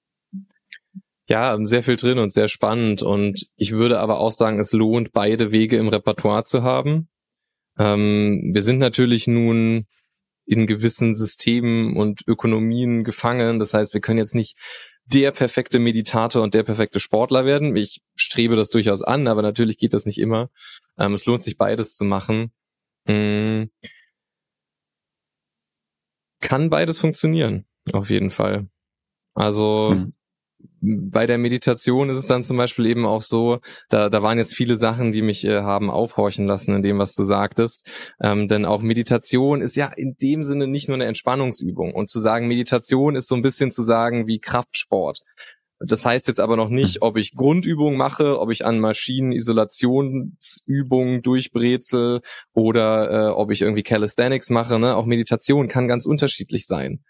Ja, 1.26 1.56
sehr 1.62 1.82
viel 1.82 1.96
drin 1.96 2.18
und 2.18 2.32
sehr 2.32 2.48
spannend. 2.48 3.02
Und 3.02 3.46
ich 3.56 3.72
würde 3.72 4.00
aber 4.00 4.18
auch 4.18 4.32
sagen, 4.32 4.58
es 4.58 4.72
lohnt, 4.72 5.12
beide 5.12 5.52
Wege 5.52 5.76
im 5.76 5.88
Repertoire 5.88 6.44
zu 6.44 6.62
haben. 6.62 7.08
Ähm, 7.78 8.50
wir 8.52 8.62
sind 8.62 8.78
natürlich 8.78 9.26
nun 9.26 9.86
in 10.50 10.66
gewissen 10.66 11.16
Systemen 11.16 11.96
und 11.96 12.26
Ökonomien 12.26 13.04
gefangen. 13.04 13.58
Das 13.58 13.72
heißt, 13.72 13.94
wir 13.94 14.00
können 14.00 14.18
jetzt 14.18 14.34
nicht 14.34 14.56
der 15.04 15.30
perfekte 15.30 15.78
Meditator 15.78 16.42
und 16.42 16.54
der 16.54 16.62
perfekte 16.62 17.00
Sportler 17.00 17.44
werden. 17.44 17.76
Ich 17.76 18.00
strebe 18.16 18.56
das 18.56 18.70
durchaus 18.70 19.02
an, 19.02 19.28
aber 19.28 19.42
natürlich 19.42 19.78
geht 19.78 19.94
das 19.94 20.06
nicht 20.06 20.18
immer. 20.18 20.50
Ähm, 20.98 21.14
es 21.14 21.26
lohnt 21.26 21.42
sich 21.42 21.56
beides 21.56 21.94
zu 21.94 22.04
machen. 22.04 22.52
Mhm. 23.06 23.70
Kann 26.40 26.70
beides 26.70 26.98
funktionieren, 26.98 27.66
auf 27.92 28.10
jeden 28.10 28.30
Fall. 28.30 28.68
Also 29.34 29.92
mhm 29.94 30.12
bei 30.82 31.26
der 31.26 31.38
Meditation 31.38 32.08
ist 32.08 32.18
es 32.18 32.26
dann 32.26 32.42
zum 32.42 32.56
Beispiel 32.56 32.86
eben 32.86 33.04
auch 33.04 33.22
so, 33.22 33.58
da, 33.90 34.08
da 34.08 34.22
waren 34.22 34.38
jetzt 34.38 34.54
viele 34.54 34.76
Sachen, 34.76 35.12
die 35.12 35.22
mich 35.22 35.44
äh, 35.44 35.60
haben 35.60 35.90
aufhorchen 35.90 36.46
lassen 36.46 36.74
in 36.74 36.82
dem, 36.82 36.98
was 36.98 37.12
du 37.12 37.22
sagtest. 37.22 37.90
Ähm, 38.22 38.48
denn 38.48 38.64
auch 38.64 38.80
Meditation 38.80 39.60
ist 39.60 39.76
ja 39.76 39.92
in 39.94 40.16
dem 40.22 40.42
Sinne 40.42 40.66
nicht 40.66 40.88
nur 40.88 40.96
eine 40.96 41.04
Entspannungsübung. 41.04 41.94
Und 41.94 42.08
zu 42.08 42.18
sagen, 42.18 42.48
Meditation 42.48 43.14
ist 43.14 43.28
so 43.28 43.34
ein 43.34 43.42
bisschen 43.42 43.70
zu 43.70 43.82
sagen 43.82 44.26
wie 44.26 44.38
Kraftsport. 44.38 45.20
Das 45.80 46.04
heißt 46.04 46.28
jetzt 46.28 46.40
aber 46.40 46.56
noch 46.56 46.68
nicht, 46.68 47.00
ob 47.00 47.16
ich 47.16 47.34
Grundübungen 47.34 47.96
mache, 47.96 48.38
ob 48.38 48.50
ich 48.50 48.66
an 48.66 48.80
Maschinen 48.80 49.32
Isolationsübungen 49.32 51.22
durchbrezel 51.22 52.20
oder 52.52 53.10
äh, 53.10 53.32
ob 53.32 53.50
ich 53.50 53.62
irgendwie 53.62 53.82
Calisthenics 53.82 54.50
mache. 54.50 54.78
Ne? 54.78 54.94
Auch 54.94 55.06
Meditation 55.06 55.68
kann 55.68 55.88
ganz 55.88 56.04
unterschiedlich 56.04 56.66
sein. 56.66 57.02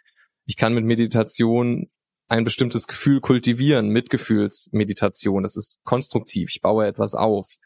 Ich 0.46 0.56
kann 0.56 0.72
mit 0.72 0.84
Meditation 0.84 1.90
ein 2.30 2.44
bestimmtes 2.44 2.86
Gefühl 2.86 3.20
kultivieren, 3.20 3.88
Mitgefühlsmeditation. 3.88 5.42
Das 5.42 5.56
ist 5.56 5.80
konstruktiv. 5.84 6.50
Ich 6.54 6.60
baue 6.60 6.86
etwas 6.86 7.14
auf. 7.14 7.56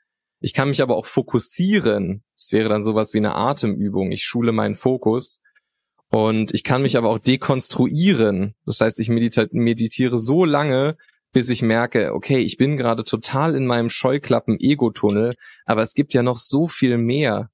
Ich 0.41 0.55
kann 0.55 0.69
mich 0.69 0.81
aber 0.81 0.97
auch 0.97 1.05
fokussieren. 1.05 2.25
Das 2.37 2.51
wäre 2.51 2.71
dann 2.71 2.83
sowas 2.83 3.13
wie 3.13 3.19
eine 3.19 3.35
Atemübung. 3.35 4.11
Ich 4.11 4.25
schule 4.25 4.53
meinen 4.53 4.75
Fokus. 4.75 5.43
Und 6.09 6.55
ich 6.55 6.65
kann 6.65 6.81
mich 6.81 6.97
aber 6.97 7.11
auch 7.11 7.19
dekonstruieren. 7.19 8.55
Das 8.65 8.81
heißt, 8.81 9.01
ich 9.01 9.11
meditiere 9.11 10.19
so 10.19 10.47
lange, 10.47 10.97
bis 11.33 11.51
ich 11.51 11.61
merke, 11.61 12.15
okay, 12.15 12.39
ich 12.39 12.57
bin 12.57 12.77
gerade 12.79 13.05
total 13.05 13.55
in 13.55 13.67
meinem 13.67 13.91
Scheuklappen-Ego-Tunnel, 13.91 15.35
aber 15.67 15.83
es 15.83 15.93
gibt 15.93 16.15
ja 16.15 16.23
noch 16.23 16.39
so 16.39 16.69
viel 16.69 16.97
mehr 16.97 17.51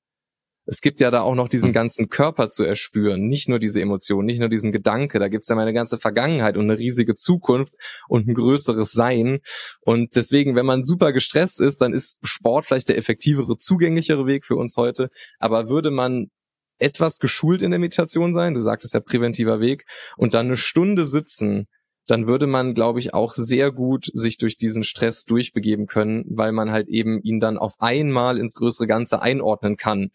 es 0.66 0.81
gibt 0.81 1.01
ja 1.01 1.11
da 1.11 1.23
auch 1.23 1.35
noch 1.35 1.49
diesen 1.49 1.68
hm. 1.68 1.73
ganzen 1.73 2.09
Körper 2.09 2.49
zu 2.49 2.64
erspüren, 2.64 3.27
nicht 3.27 3.49
nur 3.49 3.59
diese 3.59 3.81
Emotionen, 3.81 4.27
nicht 4.27 4.40
nur 4.40 4.49
diesen 4.49 4.73
Gedanke, 4.73 5.18
da 5.18 5.29
gibt's 5.29 5.49
ja 5.49 5.57
meine 5.57 5.73
ganze 5.73 5.99
Vergangenheit 5.99 6.57
und 6.57 6.64
eine 6.64 6.79
riesige 6.79 7.14
Zukunft 7.14 7.75
und 8.09 8.29
ein 8.29 8.35
größeres 8.35 8.92
Sein. 8.92 9.40
Und 9.81 10.16
deswegen, 10.16 10.55
wenn 10.55 10.66
man 10.66 10.85
super 10.85 11.12
gestresst 11.12 11.61
ist, 11.61 11.81
dann 11.81 11.92
ist 11.92 12.18
Sport 12.23 12.66
vielleicht 12.66 12.88
der 12.88 12.99
effektivere, 12.99 13.57
zugänglichere 13.57 14.27
Weg 14.27 14.46
für 14.46 14.57
uns 14.57 14.77
heute. 14.77 15.11
Aber 15.38 15.68
würde 15.68 15.90
man 15.90 16.31
etwas 16.79 17.18
geschult 17.18 17.62
in 17.62 17.70
der 17.70 17.81
Meditation 17.81 18.35
sein, 18.35 18.55
du 18.55 18.61
sagtest 18.61 18.94
ja 18.94 19.01
präventiver 19.01 19.61
Weg, 19.61 19.85
und 20.16 20.35
dann 20.35 20.46
eine 20.46 20.57
Stunde 20.57 21.05
sitzen, 21.05 21.66
dann 22.07 22.27
würde 22.27 22.46
man, 22.46 22.75
glaube 22.75 22.99
ich, 22.99 23.14
auch 23.14 23.35
sehr 23.35 23.70
gut 23.70 24.07
sich 24.14 24.38
durch 24.38 24.57
diesen 24.57 24.83
Stress 24.83 25.25
durchbegeben 25.25 25.87
können, 25.87 26.25
weil 26.29 26.53
man 26.53 26.70
halt 26.73 26.88
eben 26.88 27.20
ihn 27.23 27.38
dann 27.38 27.59
auf 27.59 27.75
einmal 27.79 28.38
ins 28.38 28.55
größere 28.55 28.87
Ganze 28.87 29.23
einordnen 29.23 29.77
kann 29.77 30.11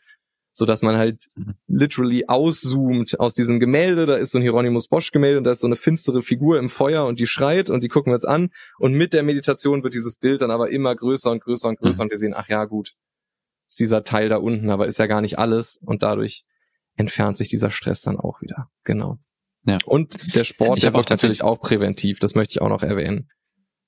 so 0.58 0.66
dass 0.66 0.82
man 0.82 0.96
halt 0.96 1.26
mhm. 1.36 1.56
literally 1.68 2.26
auszoomt 2.28 3.20
aus 3.20 3.34
diesem 3.34 3.60
Gemälde. 3.60 4.06
Da 4.06 4.16
ist 4.16 4.32
so 4.32 4.40
ein 4.40 4.42
Hieronymus 4.42 4.88
Bosch 4.88 5.12
Gemälde 5.12 5.38
und 5.38 5.44
da 5.44 5.52
ist 5.52 5.60
so 5.60 5.68
eine 5.68 5.76
finstere 5.76 6.22
Figur 6.22 6.58
im 6.58 6.70
Feuer 6.70 7.06
und 7.06 7.20
die 7.20 7.28
schreit 7.28 7.70
und 7.70 7.84
die 7.84 7.90
gucken 7.90 8.12
wir 8.12 8.16
jetzt 8.16 8.28
an. 8.28 8.52
Und 8.80 8.94
mit 8.94 9.14
der 9.14 9.24
Meditation 9.24 9.84
wird 9.84 9.94
dieses 9.94 10.16
Bild 10.16 10.40
dann 10.40 10.52
aber 10.52 10.72
immer 10.72 10.96
größer 10.96 11.30
und 11.30 11.44
größer 11.44 11.68
und 11.68 11.78
größer 11.78 12.04
mhm. 12.04 12.06
und 12.06 12.12
wir 12.12 12.18
sehen, 12.18 12.34
ach 12.34 12.48
ja, 12.48 12.64
gut, 12.64 12.94
ist 13.68 13.82
dieser 13.82 14.06
Teil 14.06 14.30
da 14.30 14.38
unten, 14.38 14.70
aber 14.70 14.88
ist 14.88 14.98
ja 14.98 15.08
gar 15.08 15.20
nicht 15.20 15.38
alles 15.38 15.78
und 15.84 16.04
dadurch 16.04 16.46
entfernt 16.96 17.36
sich 17.36 17.50
dieser 17.50 17.70
Stress 17.70 18.00
dann 18.00 18.18
auch 18.18 18.42
wieder. 18.42 18.70
Genau. 18.86 19.20
Ja. 19.66 19.80
Und 19.86 20.36
der 20.36 20.46
Sport, 20.46 20.78
ich 20.78 20.84
der 20.84 20.94
wirkt 20.94 21.10
natürlich 21.10 21.44
auch 21.44 21.60
präventiv, 21.60 22.20
das 22.20 22.34
möchte 22.34 22.54
ich 22.54 22.62
auch 22.62 22.70
noch 22.70 22.84
erwähnen. 22.84 23.30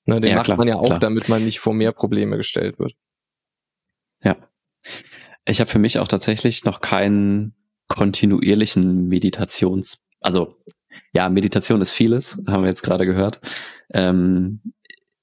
Ne, 0.04 0.20
den 0.20 0.30
ja, 0.30 0.36
macht 0.36 0.46
klar, 0.46 0.58
man 0.58 0.68
ja 0.68 0.76
auch, 0.76 0.86
klar. 0.86 0.98
damit 0.98 1.30
man 1.30 1.44
nicht 1.44 1.60
vor 1.60 1.72
mehr 1.72 1.92
Probleme 1.92 2.36
gestellt 2.36 2.78
wird. 2.78 2.94
Ja, 4.22 4.36
ich 5.48 5.60
habe 5.60 5.70
für 5.70 5.78
mich 5.78 5.98
auch 5.98 6.08
tatsächlich 6.08 6.64
noch 6.64 6.80
keinen 6.80 7.54
kontinuierlichen 7.88 9.08
Meditations, 9.08 10.04
also 10.20 10.56
ja, 11.12 11.28
Meditation 11.28 11.80
ist 11.80 11.92
vieles, 11.92 12.38
haben 12.46 12.62
wir 12.62 12.68
jetzt 12.68 12.82
gerade 12.82 13.06
gehört. 13.06 13.40
Ähm, 13.92 14.60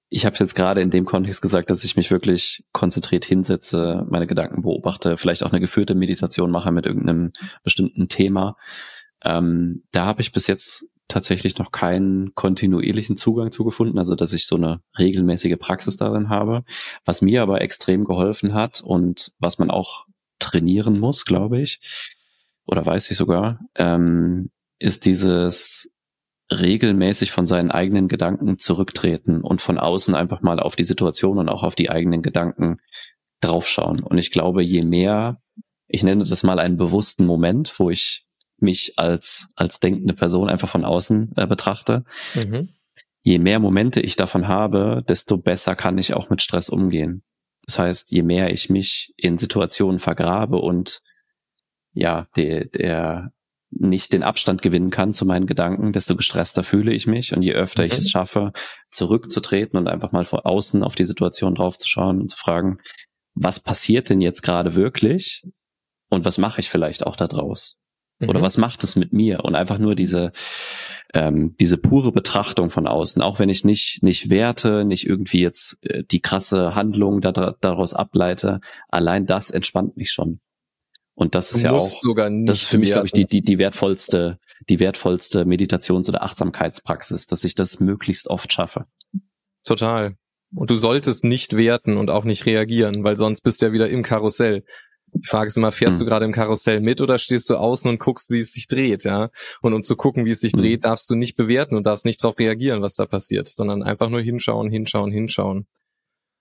ich 0.09 0.25
habe 0.25 0.35
jetzt 0.39 0.55
gerade 0.55 0.81
in 0.81 0.89
dem 0.89 1.05
Kontext 1.05 1.41
gesagt, 1.41 1.69
dass 1.69 1.83
ich 1.83 1.95
mich 1.95 2.09
wirklich 2.09 2.63
konzentriert 2.71 3.25
hinsetze, 3.25 4.05
meine 4.09 4.27
Gedanken 4.27 4.61
beobachte, 4.61 5.17
vielleicht 5.17 5.43
auch 5.43 5.51
eine 5.51 5.59
geführte 5.59 5.93
Meditation 5.93 6.51
mache 6.51 6.71
mit 6.71 6.85
irgendeinem 6.85 7.33
bestimmten 7.63 8.07
Thema. 8.07 8.55
Ähm, 9.23 9.83
da 9.91 10.05
habe 10.05 10.21
ich 10.21 10.31
bis 10.31 10.47
jetzt 10.47 10.85
tatsächlich 11.07 11.57
noch 11.57 11.71
keinen 11.71 12.33
kontinuierlichen 12.33 13.17
Zugang 13.17 13.51
zu 13.51 13.63
gefunden, 13.63 13.99
also 13.99 14.15
dass 14.15 14.33
ich 14.33 14.47
so 14.47 14.55
eine 14.55 14.81
regelmäßige 14.97 15.57
Praxis 15.59 15.97
darin 15.97 16.29
habe. 16.29 16.63
Was 17.03 17.21
mir 17.21 17.41
aber 17.41 17.61
extrem 17.61 18.05
geholfen 18.05 18.53
hat 18.53 18.81
und 18.81 19.33
was 19.39 19.59
man 19.59 19.69
auch 19.69 20.05
trainieren 20.55 20.99
muss, 20.99 21.25
glaube 21.25 21.59
ich, 21.59 21.79
oder 22.65 22.85
weiß 22.85 23.11
ich 23.11 23.17
sogar, 23.17 23.59
ähm, 23.75 24.49
ist 24.79 25.05
dieses 25.05 25.91
regelmäßig 26.51 27.31
von 27.31 27.47
seinen 27.47 27.71
eigenen 27.71 28.07
Gedanken 28.07 28.57
zurücktreten 28.57 29.41
und 29.41 29.61
von 29.61 29.77
außen 29.77 30.15
einfach 30.15 30.41
mal 30.41 30.59
auf 30.59 30.75
die 30.75 30.83
Situation 30.83 31.39
und 31.39 31.49
auch 31.49 31.63
auf 31.63 31.75
die 31.75 31.89
eigenen 31.89 32.21
Gedanken 32.21 32.77
draufschauen. 33.41 34.01
Und 34.01 34.17
ich 34.17 34.31
glaube, 34.31 34.63
je 34.63 34.83
mehr, 34.83 35.41
ich 35.87 36.03
nenne 36.03 36.23
das 36.23 36.43
mal 36.43 36.59
einen 36.59 36.77
bewussten 36.77 37.25
Moment, 37.25 37.73
wo 37.79 37.89
ich 37.89 38.25
mich 38.57 38.93
als, 38.97 39.47
als 39.55 39.79
denkende 39.79 40.13
Person 40.13 40.49
einfach 40.49 40.69
von 40.69 40.85
außen 40.85 41.33
äh, 41.35 41.47
betrachte, 41.47 42.05
mhm. 42.35 42.69
je 43.23 43.39
mehr 43.39 43.59
Momente 43.59 43.99
ich 43.99 44.15
davon 44.15 44.47
habe, 44.47 45.03
desto 45.07 45.37
besser 45.37 45.75
kann 45.75 45.97
ich 45.97 46.13
auch 46.13 46.29
mit 46.29 46.41
Stress 46.41 46.69
umgehen. 46.69 47.24
Das 47.65 47.79
heißt, 47.79 48.11
je 48.11 48.23
mehr 48.23 48.51
ich 48.51 48.69
mich 48.69 49.13
in 49.17 49.37
Situationen 49.37 49.99
vergrabe 49.99 50.57
und 50.57 51.01
ja, 51.93 52.25
der, 52.35 52.65
der 52.65 53.31
nicht 53.71 54.13
den 54.13 54.23
Abstand 54.23 54.61
gewinnen 54.61 54.89
kann 54.89 55.13
zu 55.13 55.25
meinen 55.25 55.47
Gedanken, 55.47 55.91
desto 55.91 56.15
gestresster 56.15 56.63
fühle 56.63 56.93
ich 56.93 57.07
mich. 57.07 57.35
Und 57.35 57.41
je 57.41 57.53
öfter 57.53 57.83
ich 57.83 57.93
es 57.93 58.05
mhm. 58.05 58.09
schaffe, 58.09 58.51
zurückzutreten 58.89 59.77
und 59.77 59.87
einfach 59.87 60.11
mal 60.11 60.25
vor 60.25 60.45
außen 60.45 60.83
auf 60.83 60.95
die 60.95 61.03
Situation 61.03 61.55
draufzuschauen 61.55 62.21
und 62.21 62.29
zu 62.29 62.37
fragen, 62.37 62.77
was 63.33 63.59
passiert 63.59 64.09
denn 64.09 64.21
jetzt 64.21 64.43
gerade 64.43 64.75
wirklich? 64.75 65.43
Und 66.09 66.23
was 66.23 66.37
mache 66.37 66.61
ich 66.61 66.69
vielleicht 66.69 67.05
auch 67.05 67.15
da 67.15 67.27
draus? 67.27 67.77
Mhm. 68.19 68.29
Oder 68.29 68.41
was 68.41 68.57
macht 68.57 68.83
es 68.83 68.95
mit 68.95 69.13
mir? 69.13 69.43
Und 69.43 69.55
einfach 69.55 69.77
nur 69.77 69.95
diese, 69.95 70.31
ähm, 71.13 71.55
diese 71.59 71.77
pure 71.77 72.11
Betrachtung 72.11 72.69
von 72.69 72.87
außen, 72.87 73.21
auch 73.21 73.39
wenn 73.39 73.49
ich 73.49 73.63
nicht, 73.63 74.03
nicht 74.03 74.29
werte, 74.29 74.85
nicht 74.85 75.05
irgendwie 75.05 75.41
jetzt 75.41 75.77
äh, 75.81 76.03
die 76.03 76.21
krasse 76.21 76.75
Handlung 76.75 77.21
da, 77.21 77.31
daraus 77.59 77.93
ableite, 77.93 78.61
allein 78.89 79.25
das 79.25 79.51
entspannt 79.51 79.97
mich 79.97 80.11
schon. 80.11 80.39
Und 81.15 81.33
das 81.33 81.51
ist 81.51 81.61
du 81.61 81.65
ja 81.65 81.71
auch, 81.71 81.87
das 82.45 82.61
ist 82.61 82.67
für 82.67 82.77
mich, 82.77 82.91
glaube 82.91 83.07
ich, 83.07 83.13
die, 83.13 83.25
die, 83.25 83.41
die 83.41 83.57
wertvollste, 83.57 84.37
die 84.67 84.81
wertvollste 84.81 85.45
Meditations- 85.45 86.09
oder 86.09 86.23
Achtsamkeitspraxis, 86.23 87.25
dass 87.25 87.45
ich 87.45 87.55
das 87.55 87.79
möglichst 87.79 88.27
oft 88.27 88.51
schaffe. 88.51 88.85
Total. 89.63 90.17
Und 90.53 90.69
du 90.69 90.75
solltest 90.75 91.23
nicht 91.23 91.55
werten 91.55 91.95
und 91.97 92.09
auch 92.09 92.25
nicht 92.25 92.45
reagieren, 92.45 93.03
weil 93.03 93.15
sonst 93.15 93.41
bist 93.41 93.61
du 93.61 93.67
ja 93.67 93.71
wieder 93.71 93.89
im 93.89 94.03
Karussell. 94.03 94.63
Die 95.15 95.27
Frage 95.27 95.47
ist 95.47 95.57
immer, 95.57 95.71
fährst 95.71 95.99
hm. 95.99 96.05
du 96.05 96.09
gerade 96.09 96.25
im 96.25 96.31
Karussell 96.31 96.81
mit 96.81 97.01
oder 97.01 97.17
stehst 97.17 97.49
du 97.49 97.55
außen 97.55 97.89
und 97.89 97.99
guckst, 97.99 98.29
wie 98.29 98.39
es 98.39 98.51
sich 98.51 98.67
dreht, 98.67 99.03
ja? 99.03 99.29
Und 99.61 99.73
um 99.73 99.83
zu 99.83 99.95
gucken, 99.95 100.25
wie 100.25 100.31
es 100.31 100.41
sich 100.41 100.53
hm. 100.53 100.59
dreht, 100.59 100.85
darfst 100.85 101.09
du 101.09 101.15
nicht 101.15 101.35
bewerten 101.35 101.75
und 101.75 101.85
darfst 101.85 102.05
nicht 102.05 102.23
darauf 102.23 102.37
reagieren, 102.37 102.81
was 102.81 102.95
da 102.95 103.05
passiert, 103.05 103.47
sondern 103.47 103.81
einfach 103.81 104.09
nur 104.09 104.21
hinschauen, 104.21 104.69
hinschauen, 104.69 105.11
hinschauen. 105.11 105.67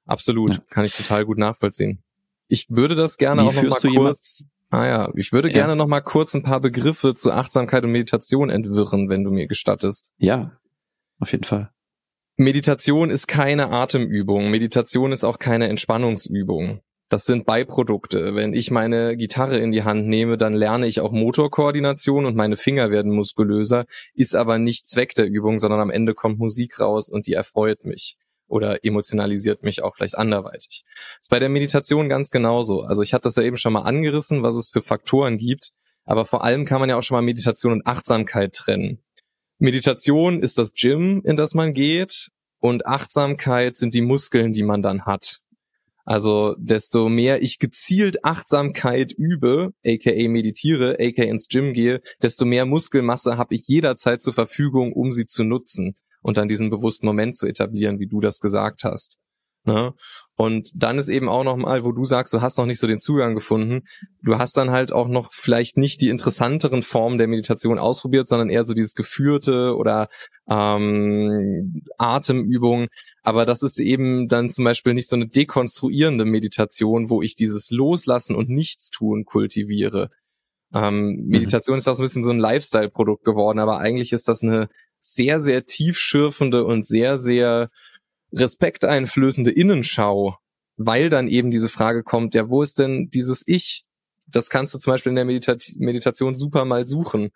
Absolut, 0.06 0.50
ja. 0.50 0.62
kann 0.70 0.84
ich 0.84 0.94
total 0.94 1.24
gut 1.24 1.38
nachvollziehen. 1.38 2.02
Ich 2.48 2.66
würde 2.68 2.94
das 2.94 3.16
gerne 3.16 3.42
wie 3.42 3.46
auch 3.46 3.54
noch 3.54 3.82
mal 3.82 3.94
kurz 3.94 4.44
Ah 4.70 4.86
ja, 4.86 5.12
ich 5.14 5.32
würde 5.32 5.48
ja. 5.48 5.54
gerne 5.54 5.76
noch 5.76 5.86
mal 5.86 6.00
kurz 6.00 6.34
ein 6.34 6.42
paar 6.42 6.58
Begriffe 6.58 7.14
zu 7.14 7.30
Achtsamkeit 7.30 7.84
und 7.84 7.92
Meditation 7.92 8.50
entwirren, 8.50 9.08
wenn 9.08 9.22
du 9.22 9.30
mir 9.30 9.46
gestattest. 9.46 10.12
Ja, 10.18 10.58
auf 11.20 11.30
jeden 11.30 11.44
Fall. 11.44 11.70
Meditation 12.36 13.10
ist 13.10 13.28
keine 13.28 13.70
Atemübung. 13.70 14.50
Meditation 14.50 15.12
ist 15.12 15.22
auch 15.22 15.38
keine 15.38 15.68
Entspannungsübung. 15.68 16.80
Das 17.10 17.26
sind 17.26 17.44
Beiprodukte. 17.44 18.34
Wenn 18.34 18.54
ich 18.54 18.70
meine 18.70 19.16
Gitarre 19.16 19.58
in 19.58 19.72
die 19.72 19.84
Hand 19.84 20.06
nehme, 20.08 20.38
dann 20.38 20.54
lerne 20.54 20.86
ich 20.86 21.00
auch 21.00 21.12
Motorkoordination 21.12 22.24
und 22.24 22.34
meine 22.34 22.56
Finger 22.56 22.90
werden 22.90 23.12
muskulöser, 23.12 23.84
ist 24.14 24.34
aber 24.34 24.58
nicht 24.58 24.88
Zweck 24.88 25.14
der 25.14 25.26
Übung, 25.26 25.58
sondern 25.58 25.80
am 25.80 25.90
Ende 25.90 26.14
kommt 26.14 26.38
Musik 26.38 26.80
raus 26.80 27.10
und 27.10 27.26
die 27.26 27.34
erfreut 27.34 27.84
mich 27.84 28.16
oder 28.46 28.84
emotionalisiert 28.84 29.62
mich 29.62 29.82
auch 29.82 29.96
vielleicht 29.96 30.16
anderweitig. 30.16 30.84
ist 31.20 31.30
bei 31.30 31.38
der 31.38 31.48
Meditation 31.48 32.08
ganz 32.08 32.30
genauso. 32.30 32.82
Also 32.82 33.02
ich 33.02 33.14
hatte 33.14 33.24
das 33.24 33.36
ja 33.36 33.42
eben 33.42 33.56
schon 33.56 33.72
mal 33.72 33.82
angerissen, 33.82 34.42
was 34.42 34.56
es 34.56 34.68
für 34.68 34.82
Faktoren 34.82 35.38
gibt, 35.38 35.70
aber 36.04 36.24
vor 36.24 36.44
allem 36.44 36.64
kann 36.64 36.80
man 36.80 36.88
ja 36.88 36.96
auch 36.96 37.02
schon 37.02 37.16
mal 37.16 37.22
Meditation 37.22 37.72
und 37.72 37.86
Achtsamkeit 37.86 38.54
trennen. 38.54 39.02
Meditation 39.58 40.42
ist 40.42 40.58
das 40.58 40.74
Gym, 40.74 41.22
in 41.24 41.36
das 41.36 41.54
man 41.54 41.72
geht 41.72 42.30
und 42.60 42.86
Achtsamkeit 42.86 43.76
sind 43.76 43.94
die 43.94 44.02
Muskeln, 44.02 44.52
die 44.52 44.62
man 44.62 44.82
dann 44.82 45.04
hat. 45.04 45.40
Also 46.04 46.54
desto 46.58 47.08
mehr 47.08 47.42
ich 47.42 47.58
gezielt 47.58 48.24
Achtsamkeit 48.24 49.12
übe, 49.12 49.72
aka 49.84 50.28
meditiere, 50.28 50.96
aka 51.00 51.22
ins 51.22 51.48
Gym 51.48 51.72
gehe, 51.72 52.02
desto 52.22 52.44
mehr 52.44 52.66
Muskelmasse 52.66 53.38
habe 53.38 53.54
ich 53.54 53.66
jederzeit 53.66 54.20
zur 54.20 54.34
Verfügung, 54.34 54.92
um 54.92 55.12
sie 55.12 55.26
zu 55.26 55.44
nutzen 55.44 55.96
und 56.22 56.36
dann 56.36 56.48
diesen 56.48 56.70
bewussten 56.70 57.06
Moment 57.06 57.36
zu 57.36 57.46
etablieren, 57.46 57.98
wie 58.00 58.06
du 58.06 58.20
das 58.20 58.40
gesagt 58.40 58.84
hast. 58.84 59.18
Ne? 59.66 59.94
Und 60.36 60.70
dann 60.74 60.98
ist 60.98 61.08
eben 61.08 61.28
auch 61.28 61.44
noch 61.44 61.56
mal, 61.56 61.84
wo 61.84 61.92
du 61.92 62.04
sagst, 62.04 62.34
du 62.34 62.42
hast 62.42 62.58
noch 62.58 62.66
nicht 62.66 62.78
so 62.78 62.86
den 62.86 62.98
Zugang 62.98 63.34
gefunden. 63.34 63.84
Du 64.22 64.36
hast 64.36 64.56
dann 64.58 64.70
halt 64.70 64.92
auch 64.92 65.08
noch 65.08 65.32
vielleicht 65.32 65.78
nicht 65.78 66.02
die 66.02 66.10
interessanteren 66.10 66.82
Formen 66.82 67.16
der 67.16 67.28
Meditation 67.28 67.78
ausprobiert, 67.78 68.28
sondern 68.28 68.50
eher 68.50 68.64
so 68.64 68.74
dieses 68.74 68.94
geführte 68.94 69.74
oder 69.76 70.08
ähm, 70.48 71.82
Atemübungen. 71.96 72.88
Aber 73.26 73.46
das 73.46 73.62
ist 73.62 73.80
eben 73.80 74.28
dann 74.28 74.50
zum 74.50 74.66
Beispiel 74.66 74.92
nicht 74.92 75.08
so 75.08 75.16
eine 75.16 75.26
dekonstruierende 75.26 76.26
Meditation, 76.26 77.08
wo 77.08 77.22
ich 77.22 77.34
dieses 77.34 77.70
Loslassen 77.70 78.36
und 78.36 78.50
Nichtstun 78.50 79.24
kultiviere. 79.24 80.10
Ähm, 80.74 81.16
mhm. 81.16 81.28
Meditation 81.28 81.78
ist 81.78 81.88
auch 81.88 81.94
so 81.94 82.02
ein 82.02 82.04
bisschen 82.04 82.22
so 82.22 82.32
ein 82.32 82.38
Lifestyle-Produkt 82.38 83.24
geworden, 83.24 83.60
aber 83.60 83.78
eigentlich 83.78 84.12
ist 84.12 84.28
das 84.28 84.42
eine 84.42 84.68
sehr, 85.00 85.40
sehr 85.40 85.64
tiefschürfende 85.64 86.64
und 86.66 86.86
sehr, 86.86 87.16
sehr 87.16 87.70
respekteinflößende 88.32 89.50
Innenschau, 89.50 90.36
weil 90.76 91.08
dann 91.08 91.26
eben 91.28 91.50
diese 91.50 91.70
Frage 91.70 92.02
kommt, 92.02 92.34
ja, 92.34 92.50
wo 92.50 92.62
ist 92.62 92.78
denn 92.78 93.08
dieses 93.08 93.42
Ich? 93.46 93.86
Das 94.26 94.50
kannst 94.50 94.74
du 94.74 94.78
zum 94.78 94.92
Beispiel 94.92 95.10
in 95.10 95.16
der 95.16 95.24
Medita 95.24 95.56
Meditation 95.76 96.34
super 96.34 96.66
mal 96.66 96.86
suchen. 96.86 97.30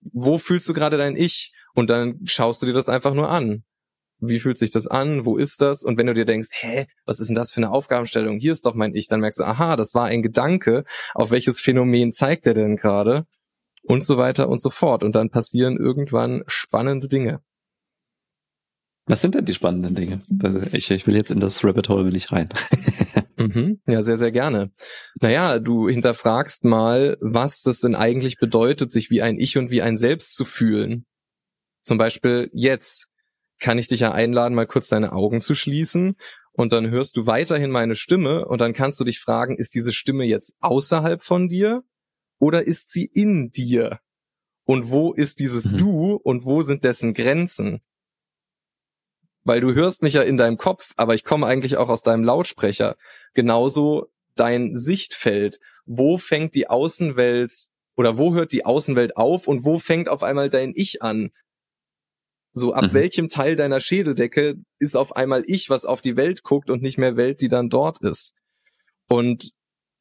Wo 0.00 0.38
fühlst 0.38 0.68
du 0.68 0.74
gerade 0.74 0.96
dein 0.96 1.16
Ich? 1.16 1.52
Und 1.74 1.90
dann 1.90 2.20
schaust 2.24 2.62
du 2.62 2.66
dir 2.66 2.72
das 2.72 2.88
einfach 2.88 3.14
nur 3.14 3.30
an. 3.30 3.64
Wie 4.20 4.40
fühlt 4.40 4.58
sich 4.58 4.70
das 4.70 4.86
an? 4.86 5.24
Wo 5.24 5.36
ist 5.36 5.62
das? 5.62 5.84
Und 5.84 5.96
wenn 5.96 6.06
du 6.06 6.14
dir 6.14 6.24
denkst, 6.24 6.48
hä, 6.52 6.86
was 7.06 7.20
ist 7.20 7.28
denn 7.28 7.36
das 7.36 7.52
für 7.52 7.58
eine 7.58 7.70
Aufgabenstellung? 7.70 8.38
Hier 8.38 8.52
ist 8.52 8.66
doch 8.66 8.74
mein 8.74 8.94
Ich, 8.94 9.08
dann 9.08 9.20
merkst 9.20 9.40
du, 9.40 9.44
aha, 9.44 9.76
das 9.76 9.94
war 9.94 10.06
ein 10.06 10.22
Gedanke. 10.22 10.84
Auf 11.14 11.30
welches 11.30 11.60
Phänomen 11.60 12.12
zeigt 12.12 12.46
er 12.46 12.54
denn 12.54 12.76
gerade? 12.76 13.20
und 13.88 14.04
so 14.04 14.18
weiter 14.18 14.48
und 14.48 14.60
so 14.60 14.70
fort. 14.70 15.02
Und 15.02 15.16
dann 15.16 15.30
passieren 15.30 15.76
irgendwann 15.76 16.44
spannende 16.46 17.08
Dinge. 17.08 17.40
Was 19.06 19.22
sind 19.22 19.34
denn 19.34 19.46
die 19.46 19.54
spannenden 19.54 19.94
Dinge? 19.94 20.18
Ich, 20.72 20.90
ich 20.90 21.06
will 21.06 21.16
jetzt 21.16 21.30
in 21.30 21.40
das 21.40 21.64
Rabbit 21.64 21.88
Hole 21.88 22.04
will 22.04 22.16
ich 22.16 22.30
rein. 22.30 22.50
mhm, 23.38 23.80
ja, 23.86 24.02
sehr, 24.02 24.18
sehr 24.18 24.30
gerne. 24.30 24.70
Naja, 25.20 25.58
du 25.58 25.88
hinterfragst 25.88 26.64
mal, 26.64 27.16
was 27.22 27.62
das 27.62 27.80
denn 27.80 27.94
eigentlich 27.94 28.36
bedeutet, 28.36 28.92
sich 28.92 29.08
wie 29.08 29.22
ein 29.22 29.38
Ich 29.38 29.56
und 29.56 29.70
wie 29.70 29.80
ein 29.80 29.96
Selbst 29.96 30.34
zu 30.34 30.44
fühlen. 30.44 31.06
Zum 31.80 31.96
Beispiel 31.96 32.50
jetzt 32.52 33.08
kann 33.58 33.78
ich 33.78 33.88
dich 33.88 34.00
ja 34.00 34.12
einladen, 34.12 34.54
mal 34.54 34.66
kurz 34.66 34.88
deine 34.88 35.12
Augen 35.12 35.40
zu 35.40 35.54
schließen 35.54 36.16
und 36.52 36.72
dann 36.72 36.90
hörst 36.90 37.16
du 37.16 37.26
weiterhin 37.26 37.70
meine 37.70 37.94
Stimme 37.94 38.46
und 38.46 38.60
dann 38.60 38.72
kannst 38.72 38.98
du 38.98 39.04
dich 39.04 39.20
fragen, 39.20 39.56
ist 39.56 39.74
diese 39.74 39.92
Stimme 39.92 40.24
jetzt 40.24 40.54
außerhalb 40.60 41.22
von 41.22 41.48
dir 41.48 41.84
oder 42.38 42.66
ist 42.66 42.90
sie 42.90 43.04
in 43.04 43.50
dir? 43.52 44.00
Und 44.64 44.90
wo 44.90 45.12
ist 45.12 45.38
dieses 45.40 45.70
mhm. 45.70 45.78
Du 45.78 46.14
und 46.14 46.44
wo 46.44 46.62
sind 46.62 46.84
dessen 46.84 47.14
Grenzen? 47.14 47.80
Weil 49.44 49.60
du 49.60 49.72
hörst 49.72 50.02
mich 50.02 50.14
ja 50.14 50.22
in 50.22 50.36
deinem 50.36 50.58
Kopf, 50.58 50.92
aber 50.96 51.14
ich 51.14 51.24
komme 51.24 51.46
eigentlich 51.46 51.76
auch 51.76 51.88
aus 51.88 52.02
deinem 52.02 52.24
Lautsprecher. 52.24 52.96
Genauso 53.34 54.08
dein 54.34 54.76
Sichtfeld. 54.76 55.60
Wo 55.86 56.18
fängt 56.18 56.54
die 56.54 56.68
Außenwelt 56.68 57.68
oder 57.96 58.18
wo 58.18 58.34
hört 58.34 58.52
die 58.52 58.66
Außenwelt 58.66 59.16
auf 59.16 59.48
und 59.48 59.64
wo 59.64 59.78
fängt 59.78 60.08
auf 60.08 60.22
einmal 60.22 60.50
dein 60.50 60.72
Ich 60.74 61.02
an? 61.02 61.30
So 62.58 62.74
ab 62.74 62.84
mhm. 62.84 62.92
welchem 62.92 63.28
Teil 63.28 63.56
deiner 63.56 63.80
Schädeldecke 63.80 64.56
ist 64.78 64.96
auf 64.96 65.16
einmal 65.16 65.44
ich, 65.46 65.70
was 65.70 65.84
auf 65.84 66.02
die 66.02 66.16
Welt 66.16 66.42
guckt 66.42 66.70
und 66.70 66.82
nicht 66.82 66.98
mehr 66.98 67.16
Welt, 67.16 67.40
die 67.40 67.48
dann 67.48 67.68
dort 67.70 68.02
ist. 68.02 68.34
Und 69.08 69.52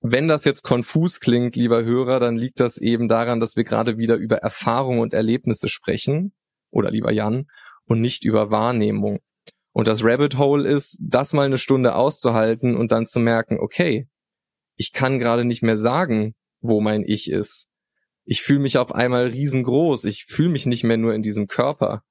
wenn 0.01 0.27
das 0.27 0.45
jetzt 0.45 0.63
konfus 0.63 1.19
klingt, 1.19 1.55
lieber 1.55 1.83
Hörer, 1.83 2.19
dann 2.19 2.35
liegt 2.35 2.59
das 2.59 2.77
eben 2.77 3.07
daran, 3.07 3.39
dass 3.39 3.55
wir 3.55 3.63
gerade 3.63 3.97
wieder 3.97 4.15
über 4.15 4.37
Erfahrung 4.37 4.99
und 4.99 5.13
Erlebnisse 5.13 5.69
sprechen, 5.69 6.33
oder 6.69 6.91
lieber 6.91 7.11
Jan, 7.11 7.47
und 7.85 8.01
nicht 8.01 8.25
über 8.25 8.51
Wahrnehmung. 8.51 9.19
Und 9.71 9.87
das 9.87 10.03
Rabbit 10.03 10.37
Hole 10.37 10.67
ist, 10.67 10.99
das 11.01 11.33
mal 11.33 11.45
eine 11.45 11.57
Stunde 11.57 11.95
auszuhalten 11.95 12.75
und 12.75 12.91
dann 12.91 13.05
zu 13.05 13.19
merken, 13.19 13.57
okay, 13.59 14.07
ich 14.75 14.91
kann 14.91 15.19
gerade 15.19 15.45
nicht 15.45 15.63
mehr 15.63 15.77
sagen, 15.77 16.35
wo 16.61 16.81
mein 16.81 17.03
Ich 17.03 17.31
ist. 17.31 17.69
Ich 18.25 18.41
fühle 18.41 18.59
mich 18.59 18.77
auf 18.77 18.93
einmal 18.93 19.27
riesengroß. 19.27 20.05
Ich 20.05 20.25
fühle 20.25 20.49
mich 20.49 20.65
nicht 20.65 20.83
mehr 20.83 20.97
nur 20.97 21.13
in 21.13 21.21
diesem 21.21 21.47
Körper. 21.47 22.03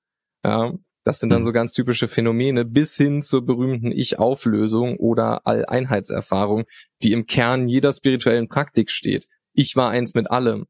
Ja, 0.47 0.72
das 1.03 1.18
sind 1.18 1.30
dann 1.30 1.42
mhm. 1.42 1.47
so 1.47 1.53
ganz 1.53 1.72
typische 1.72 2.07
Phänomene 2.07 2.64
bis 2.64 2.97
hin 2.97 3.20
zur 3.20 3.44
berühmten 3.44 3.90
Ich-Auflösung 3.90 4.97
oder 4.97 5.44
Alleinheitserfahrung, 5.44 6.66
die 7.03 7.11
im 7.11 7.26
Kern 7.26 7.66
jeder 7.66 7.92
spirituellen 7.92 8.47
Praktik 8.47 8.90
steht. 8.90 9.26
Ich 9.55 9.74
war 9.74 9.90
eins 9.90 10.14
mit 10.14 10.30
allem. 10.30 10.66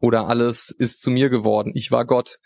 Oder 0.00 0.28
alles 0.28 0.70
ist 0.70 1.02
zu 1.02 1.10
mir 1.10 1.30
geworden. 1.30 1.72
Ich 1.74 1.90
war 1.90 2.04
Gott. 2.04 2.38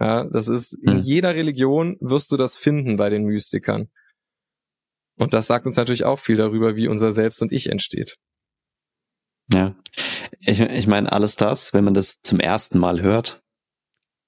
Ja, 0.00 0.24
das 0.24 0.48
ist 0.48 0.72
in 0.72 0.96
mhm. 0.96 1.02
jeder 1.02 1.36
Religion 1.36 1.98
wirst 2.00 2.32
du 2.32 2.36
das 2.36 2.56
finden 2.56 2.96
bei 2.96 3.10
den 3.10 3.22
Mystikern. 3.22 3.88
Und 5.16 5.34
das 5.34 5.46
sagt 5.46 5.66
uns 5.66 5.76
natürlich 5.76 6.04
auch 6.04 6.18
viel 6.18 6.36
darüber, 6.36 6.74
wie 6.74 6.88
unser 6.88 7.12
Selbst 7.12 7.42
und 7.42 7.52
Ich 7.52 7.70
entsteht. 7.70 8.16
Ja, 9.52 9.76
ich, 10.40 10.58
ich 10.58 10.86
meine, 10.88 11.12
alles 11.12 11.36
das, 11.36 11.72
wenn 11.74 11.84
man 11.84 11.94
das 11.94 12.22
zum 12.22 12.40
ersten 12.40 12.80
Mal 12.80 13.02
hört, 13.02 13.42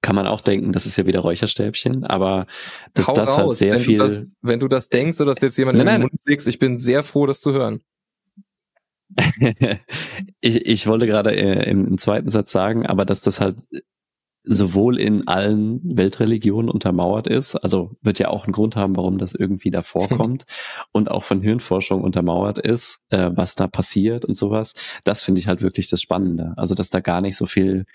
kann 0.04 0.14
man 0.14 0.26
auch 0.26 0.42
denken, 0.42 0.72
das 0.72 0.84
ist 0.84 0.98
ja 0.98 1.06
wieder 1.06 1.20
Räucherstäbchen, 1.20 2.06
aber 2.06 2.46
dass 2.92 3.08
Hau 3.08 3.14
das 3.14 3.30
raus, 3.30 3.38
halt 3.38 3.56
sehr 3.56 3.72
wenn 3.72 3.80
viel. 3.80 3.98
Du 3.98 4.04
das, 4.04 4.28
wenn 4.42 4.60
du 4.60 4.68
das 4.68 4.88
denkst 4.90 5.18
oder 5.18 5.32
dass 5.32 5.40
jetzt 5.40 5.56
jemand 5.56 5.78
nein, 5.78 5.86
in 5.86 5.92
den 5.94 6.02
Mund 6.02 6.20
legst, 6.26 6.46
ich 6.46 6.58
bin 6.58 6.78
sehr 6.78 7.02
froh, 7.02 7.24
das 7.24 7.40
zu 7.40 7.54
hören. 7.54 7.80
ich, 10.40 10.66
ich 10.66 10.86
wollte 10.86 11.06
gerade 11.06 11.34
äh, 11.34 11.70
im, 11.70 11.86
im, 11.86 11.98
zweiten 11.98 12.28
Satz 12.28 12.52
sagen, 12.52 12.84
aber 12.84 13.06
dass 13.06 13.22
das 13.22 13.40
halt 13.40 13.56
sowohl 14.46 14.98
in 14.98 15.26
allen 15.26 15.80
Weltreligionen 15.96 16.70
untermauert 16.70 17.26
ist, 17.26 17.56
also 17.56 17.96
wird 18.02 18.18
ja 18.18 18.28
auch 18.28 18.44
einen 18.44 18.52
Grund 18.52 18.76
haben, 18.76 18.94
warum 18.96 19.16
das 19.16 19.34
irgendwie 19.34 19.70
da 19.70 19.80
vorkommt 19.82 20.44
und 20.92 21.10
auch 21.10 21.22
von 21.24 21.40
Hirnforschung 21.40 22.02
untermauert 22.02 22.58
ist, 22.58 23.00
äh, 23.08 23.30
was 23.32 23.54
da 23.54 23.68
passiert 23.68 24.26
und 24.26 24.34
sowas. 24.34 24.74
Das 25.04 25.22
finde 25.22 25.40
ich 25.40 25.48
halt 25.48 25.62
wirklich 25.62 25.88
das 25.88 26.02
Spannende. 26.02 26.52
Also, 26.56 26.74
dass 26.74 26.90
da 26.90 27.00
gar 27.00 27.22
nicht 27.22 27.36
so 27.36 27.46
viel 27.46 27.86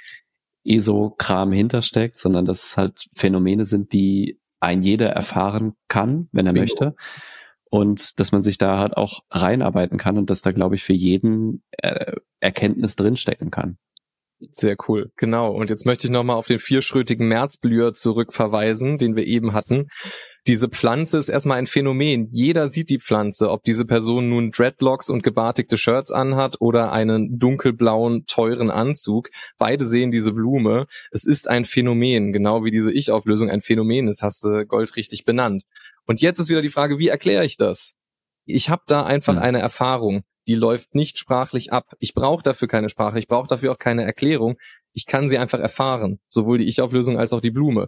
ESO-Kram 0.63 1.51
hintersteckt, 1.51 2.17
sondern 2.17 2.45
dass 2.45 2.63
es 2.63 2.77
halt 2.77 3.07
Phänomene 3.13 3.65
sind, 3.65 3.93
die 3.93 4.39
ein 4.59 4.81
jeder 4.81 5.09
erfahren 5.09 5.73
kann, 5.87 6.27
wenn 6.31 6.45
er 6.45 6.53
Bingo. 6.53 6.63
möchte. 6.63 6.95
Und 7.71 8.19
dass 8.19 8.31
man 8.31 8.41
sich 8.41 8.57
da 8.57 8.79
halt 8.79 8.97
auch 8.97 9.21
reinarbeiten 9.29 9.97
kann 9.97 10.17
und 10.17 10.29
dass 10.29 10.41
da, 10.41 10.51
glaube 10.51 10.75
ich, 10.75 10.83
für 10.83 10.93
jeden 10.93 11.63
äh, 11.71 12.13
Erkenntnis 12.39 12.95
drinstecken 12.95 13.51
kann. 13.51 13.77
Sehr 14.51 14.77
cool, 14.87 15.11
genau. 15.17 15.53
Und 15.53 15.69
jetzt 15.69 15.85
möchte 15.85 16.07
ich 16.07 16.11
nochmal 16.11 16.37
auf 16.37 16.47
den 16.47 16.59
vierschrötigen 16.59 17.27
Märzblüher 17.27 17.93
zurückverweisen, 17.93 18.97
den 18.97 19.15
wir 19.15 19.25
eben 19.25 19.53
hatten. 19.53 19.87
Diese 20.47 20.69
Pflanze 20.69 21.17
ist 21.17 21.29
erstmal 21.29 21.57
ein 21.57 21.67
Phänomen. 21.67 22.27
Jeder 22.31 22.69
sieht 22.69 22.89
die 22.89 22.99
Pflanze, 22.99 23.49
ob 23.49 23.63
diese 23.63 23.85
Person 23.85 24.29
nun 24.29 24.51
Dreadlocks 24.51 25.09
und 25.09 25.23
gebartigte 25.23 25.77
Shirts 25.77 26.11
anhat 26.11 26.57
oder 26.59 26.91
einen 26.91 27.37
dunkelblauen, 27.37 28.25
teuren 28.25 28.71
Anzug. 28.71 29.29
Beide 29.57 29.85
sehen 29.85 30.11
diese 30.11 30.31
Blume. 30.31 30.87
Es 31.11 31.25
ist 31.25 31.49
ein 31.49 31.65
Phänomen, 31.65 32.33
genau 32.33 32.63
wie 32.63 32.71
diese 32.71 32.91
Ich-Auflösung 32.91 33.49
ein 33.49 33.61
Phänomen 33.61 34.07
ist, 34.07 34.23
hast 34.23 34.43
du 34.43 34.65
goldrichtig 34.65 35.25
benannt. 35.25 35.63
Und 36.05 36.21
jetzt 36.21 36.39
ist 36.39 36.49
wieder 36.49 36.61
die 36.61 36.69
Frage, 36.69 36.97
wie 36.97 37.09
erkläre 37.09 37.45
ich 37.45 37.57
das? 37.57 37.95
Ich 38.45 38.69
habe 38.69 38.83
da 38.87 39.05
einfach 39.05 39.35
hm. 39.35 39.41
eine 39.41 39.59
Erfahrung 39.59 40.23
die 40.49 40.55
läuft 40.55 40.95
nicht 40.95 41.19
sprachlich 41.19 41.71
ab. 41.71 41.93
Ich 41.99 42.15
brauche 42.15 42.41
dafür 42.41 42.67
keine 42.67 42.89
Sprache, 42.89 43.19
ich 43.19 43.27
brauche 43.27 43.47
dafür 43.47 43.71
auch 43.71 43.77
keine 43.77 44.03
Erklärung. 44.03 44.57
Ich 44.93 45.05
kann 45.05 45.29
sie 45.29 45.37
einfach 45.37 45.59
erfahren, 45.59 46.19
sowohl 46.27 46.57
die 46.57 46.67
Ich-Auflösung 46.67 47.19
als 47.19 47.31
auch 47.33 47.39
die 47.39 47.51
Blume. 47.51 47.87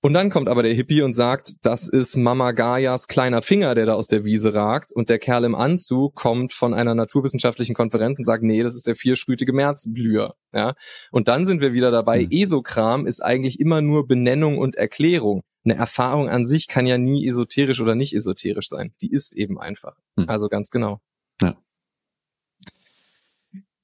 Und 0.00 0.12
dann 0.12 0.30
kommt 0.30 0.48
aber 0.48 0.62
der 0.62 0.74
Hippie 0.74 1.02
und 1.02 1.14
sagt, 1.14 1.54
das 1.62 1.88
ist 1.88 2.16
Mama 2.16 2.52
Gaias 2.52 3.08
kleiner 3.08 3.42
Finger, 3.42 3.74
der 3.74 3.86
da 3.86 3.94
aus 3.94 4.06
der 4.06 4.24
Wiese 4.24 4.54
ragt. 4.54 4.92
Und 4.92 5.10
der 5.10 5.18
Kerl 5.18 5.42
im 5.44 5.56
Anzug 5.56 6.14
kommt 6.14 6.52
von 6.52 6.72
einer 6.72 6.94
naturwissenschaftlichen 6.94 7.74
Konferenz 7.74 8.18
und 8.18 8.24
sagt, 8.24 8.44
nee, 8.44 8.62
das 8.62 8.76
ist 8.76 8.86
der 8.86 8.94
vierschrütige 8.94 9.52
Märzblüher. 9.52 10.34
Ja? 10.52 10.74
Und 11.10 11.26
dann 11.26 11.44
sind 11.44 11.60
wir 11.60 11.72
wieder 11.72 11.90
dabei, 11.90 12.22
mhm. 12.22 12.28
Esokram 12.30 13.06
ist 13.06 13.20
eigentlich 13.20 13.58
immer 13.58 13.80
nur 13.80 14.06
Benennung 14.06 14.58
und 14.58 14.76
Erklärung. 14.76 15.42
Eine 15.64 15.74
Erfahrung 15.74 16.28
an 16.28 16.46
sich 16.46 16.68
kann 16.68 16.86
ja 16.86 16.96
nie 16.96 17.26
esoterisch 17.26 17.80
oder 17.80 17.96
nicht 17.96 18.14
esoterisch 18.14 18.68
sein. 18.68 18.94
Die 19.02 19.10
ist 19.10 19.36
eben 19.36 19.58
einfach. 19.58 19.96
Mhm. 20.16 20.28
Also 20.28 20.48
ganz 20.48 20.70
genau. 20.70 21.00
Ja. 21.42 21.56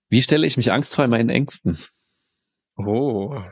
Wie 0.08 0.22
stelle 0.22 0.46
ich 0.46 0.56
mich 0.56 0.70
angstfrei 0.70 1.08
meinen 1.08 1.28
Ängsten? 1.28 1.76
Oh. 2.76 3.42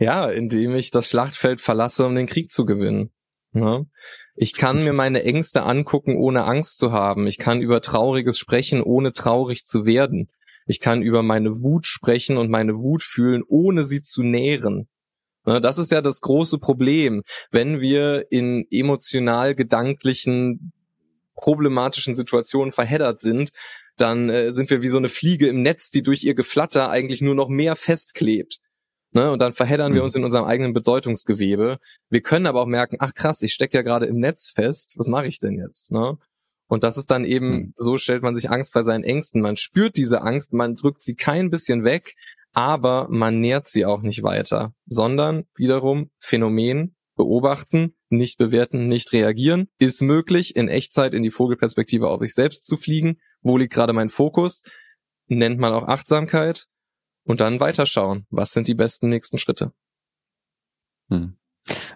Ja, 0.00 0.30
indem 0.30 0.74
ich 0.74 0.90
das 0.90 1.10
Schlachtfeld 1.10 1.60
verlasse, 1.60 2.06
um 2.06 2.14
den 2.14 2.26
Krieg 2.26 2.50
zu 2.50 2.64
gewinnen. 2.64 3.10
Ja. 3.52 3.84
Ich 4.34 4.54
kann 4.54 4.82
mir 4.82 4.94
meine 4.94 5.22
Ängste 5.24 5.64
angucken, 5.64 6.16
ohne 6.16 6.44
Angst 6.44 6.78
zu 6.78 6.92
haben. 6.92 7.26
Ich 7.26 7.36
kann 7.36 7.60
über 7.60 7.82
Trauriges 7.82 8.38
sprechen, 8.38 8.82
ohne 8.82 9.12
traurig 9.12 9.66
zu 9.66 9.84
werden. 9.84 10.30
Ich 10.66 10.80
kann 10.80 11.02
über 11.02 11.22
meine 11.22 11.60
Wut 11.60 11.86
sprechen 11.86 12.38
und 12.38 12.50
meine 12.50 12.76
Wut 12.78 13.02
fühlen, 13.02 13.42
ohne 13.46 13.84
sie 13.84 14.00
zu 14.00 14.22
nähren. 14.22 14.88
Das 15.44 15.76
ist 15.76 15.90
ja 15.90 16.00
das 16.00 16.20
große 16.20 16.58
Problem, 16.58 17.22
wenn 17.50 17.80
wir 17.80 18.26
in 18.30 18.66
emotional 18.70 19.54
gedanklichen 19.54 20.72
problematischen 21.34 22.14
Situationen 22.14 22.72
verheddert 22.72 23.20
sind, 23.20 23.50
dann 23.96 24.30
äh, 24.30 24.52
sind 24.52 24.70
wir 24.70 24.82
wie 24.82 24.88
so 24.88 24.98
eine 24.98 25.08
Fliege 25.08 25.48
im 25.48 25.62
Netz, 25.62 25.90
die 25.90 26.02
durch 26.02 26.22
ihr 26.24 26.34
Geflatter 26.34 26.90
eigentlich 26.90 27.20
nur 27.20 27.34
noch 27.34 27.48
mehr 27.48 27.76
festklebt. 27.76 28.60
Ne? 29.12 29.30
Und 29.30 29.42
dann 29.42 29.52
verheddern 29.52 29.92
mhm. 29.92 29.96
wir 29.96 30.04
uns 30.04 30.14
in 30.14 30.24
unserem 30.24 30.44
eigenen 30.44 30.72
Bedeutungsgewebe. 30.72 31.78
Wir 32.08 32.20
können 32.20 32.46
aber 32.46 32.60
auch 32.62 32.66
merken, 32.66 32.96
ach 33.00 33.14
krass, 33.14 33.42
ich 33.42 33.52
stecke 33.52 33.76
ja 33.76 33.82
gerade 33.82 34.06
im 34.06 34.18
Netz 34.18 34.50
fest, 34.54 34.94
was 34.96 35.08
mache 35.08 35.26
ich 35.26 35.38
denn 35.38 35.58
jetzt? 35.58 35.90
Ne? 35.90 36.16
Und 36.68 36.84
das 36.84 36.96
ist 36.96 37.10
dann 37.10 37.24
eben, 37.24 37.48
mhm. 37.48 37.72
so 37.74 37.98
stellt 37.98 38.22
man 38.22 38.34
sich 38.34 38.50
Angst 38.50 38.72
bei 38.72 38.82
seinen 38.82 39.04
Ängsten. 39.04 39.40
Man 39.40 39.56
spürt 39.56 39.96
diese 39.96 40.22
Angst, 40.22 40.52
man 40.52 40.76
drückt 40.76 41.02
sie 41.02 41.16
kein 41.16 41.50
bisschen 41.50 41.82
weg, 41.82 42.14
aber 42.52 43.08
man 43.10 43.40
nährt 43.40 43.68
sie 43.68 43.84
auch 43.84 44.02
nicht 44.02 44.22
weiter, 44.22 44.72
sondern 44.86 45.44
wiederum 45.56 46.10
Phänomen, 46.18 46.94
beobachten, 47.16 47.94
nicht 48.08 48.38
bewerten, 48.38 48.88
nicht 48.88 49.12
reagieren. 49.12 49.68
Ist 49.78 50.00
möglich, 50.00 50.56
in 50.56 50.68
Echtzeit 50.68 51.12
in 51.12 51.22
die 51.22 51.30
Vogelperspektive 51.30 52.08
auf 52.08 52.22
sich 52.22 52.34
selbst 52.34 52.64
zu 52.64 52.76
fliegen. 52.76 53.18
Wo 53.42 53.58
liegt 53.58 53.74
gerade 53.74 53.92
mein 53.92 54.08
Fokus? 54.08 54.62
Nennt 55.26 55.58
man 55.58 55.72
auch 55.72 55.86
Achtsamkeit. 55.86 56.66
Und 57.24 57.40
dann 57.40 57.60
weiterschauen. 57.60 58.26
Was 58.30 58.52
sind 58.52 58.68
die 58.68 58.74
besten 58.74 59.08
nächsten 59.08 59.38
Schritte? 59.38 59.72
Hm. 61.08 61.36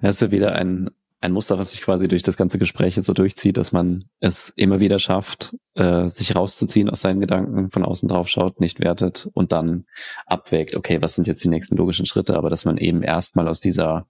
Das 0.03 0.16
ist 0.16 0.20
ja 0.20 0.31
wieder 0.31 0.55
ein, 0.55 0.91
ein 1.20 1.33
Muster, 1.33 1.59
was 1.59 1.70
sich 1.70 1.83
quasi 1.83 2.07
durch 2.07 2.22
das 2.22 2.37
ganze 2.37 2.59
Gespräch 2.59 2.97
jetzt 2.97 3.07
so 3.07 3.14
durchzieht, 3.14 3.57
dass 3.57 3.72
man 3.72 4.05
es 4.20 4.51
immer 4.51 4.81
wieder 4.81 4.99
schafft, 4.99 5.57
äh, 5.75 6.09
sich 6.09 6.37
rauszuziehen 6.37 6.91
aus 6.91 7.01
seinen 7.01 7.20
Gedanken, 7.20 7.70
von 7.70 7.85
außen 7.85 8.09
drauf 8.09 8.29
schaut, 8.29 8.61
nicht 8.61 8.81
wertet 8.81 9.29
und 9.33 9.53
dann 9.53 9.87
abwägt, 10.27 10.77
okay, 10.77 11.01
was 11.01 11.14
sind 11.14 11.27
jetzt 11.27 11.43
die 11.43 11.49
nächsten 11.49 11.77
logischen 11.77 12.07
Schritte, 12.07 12.37
aber 12.37 12.51
dass 12.51 12.64
man 12.64 12.77
eben 12.77 13.03
erstmal 13.03 13.49
aus 13.49 13.61
dieser 13.61 14.07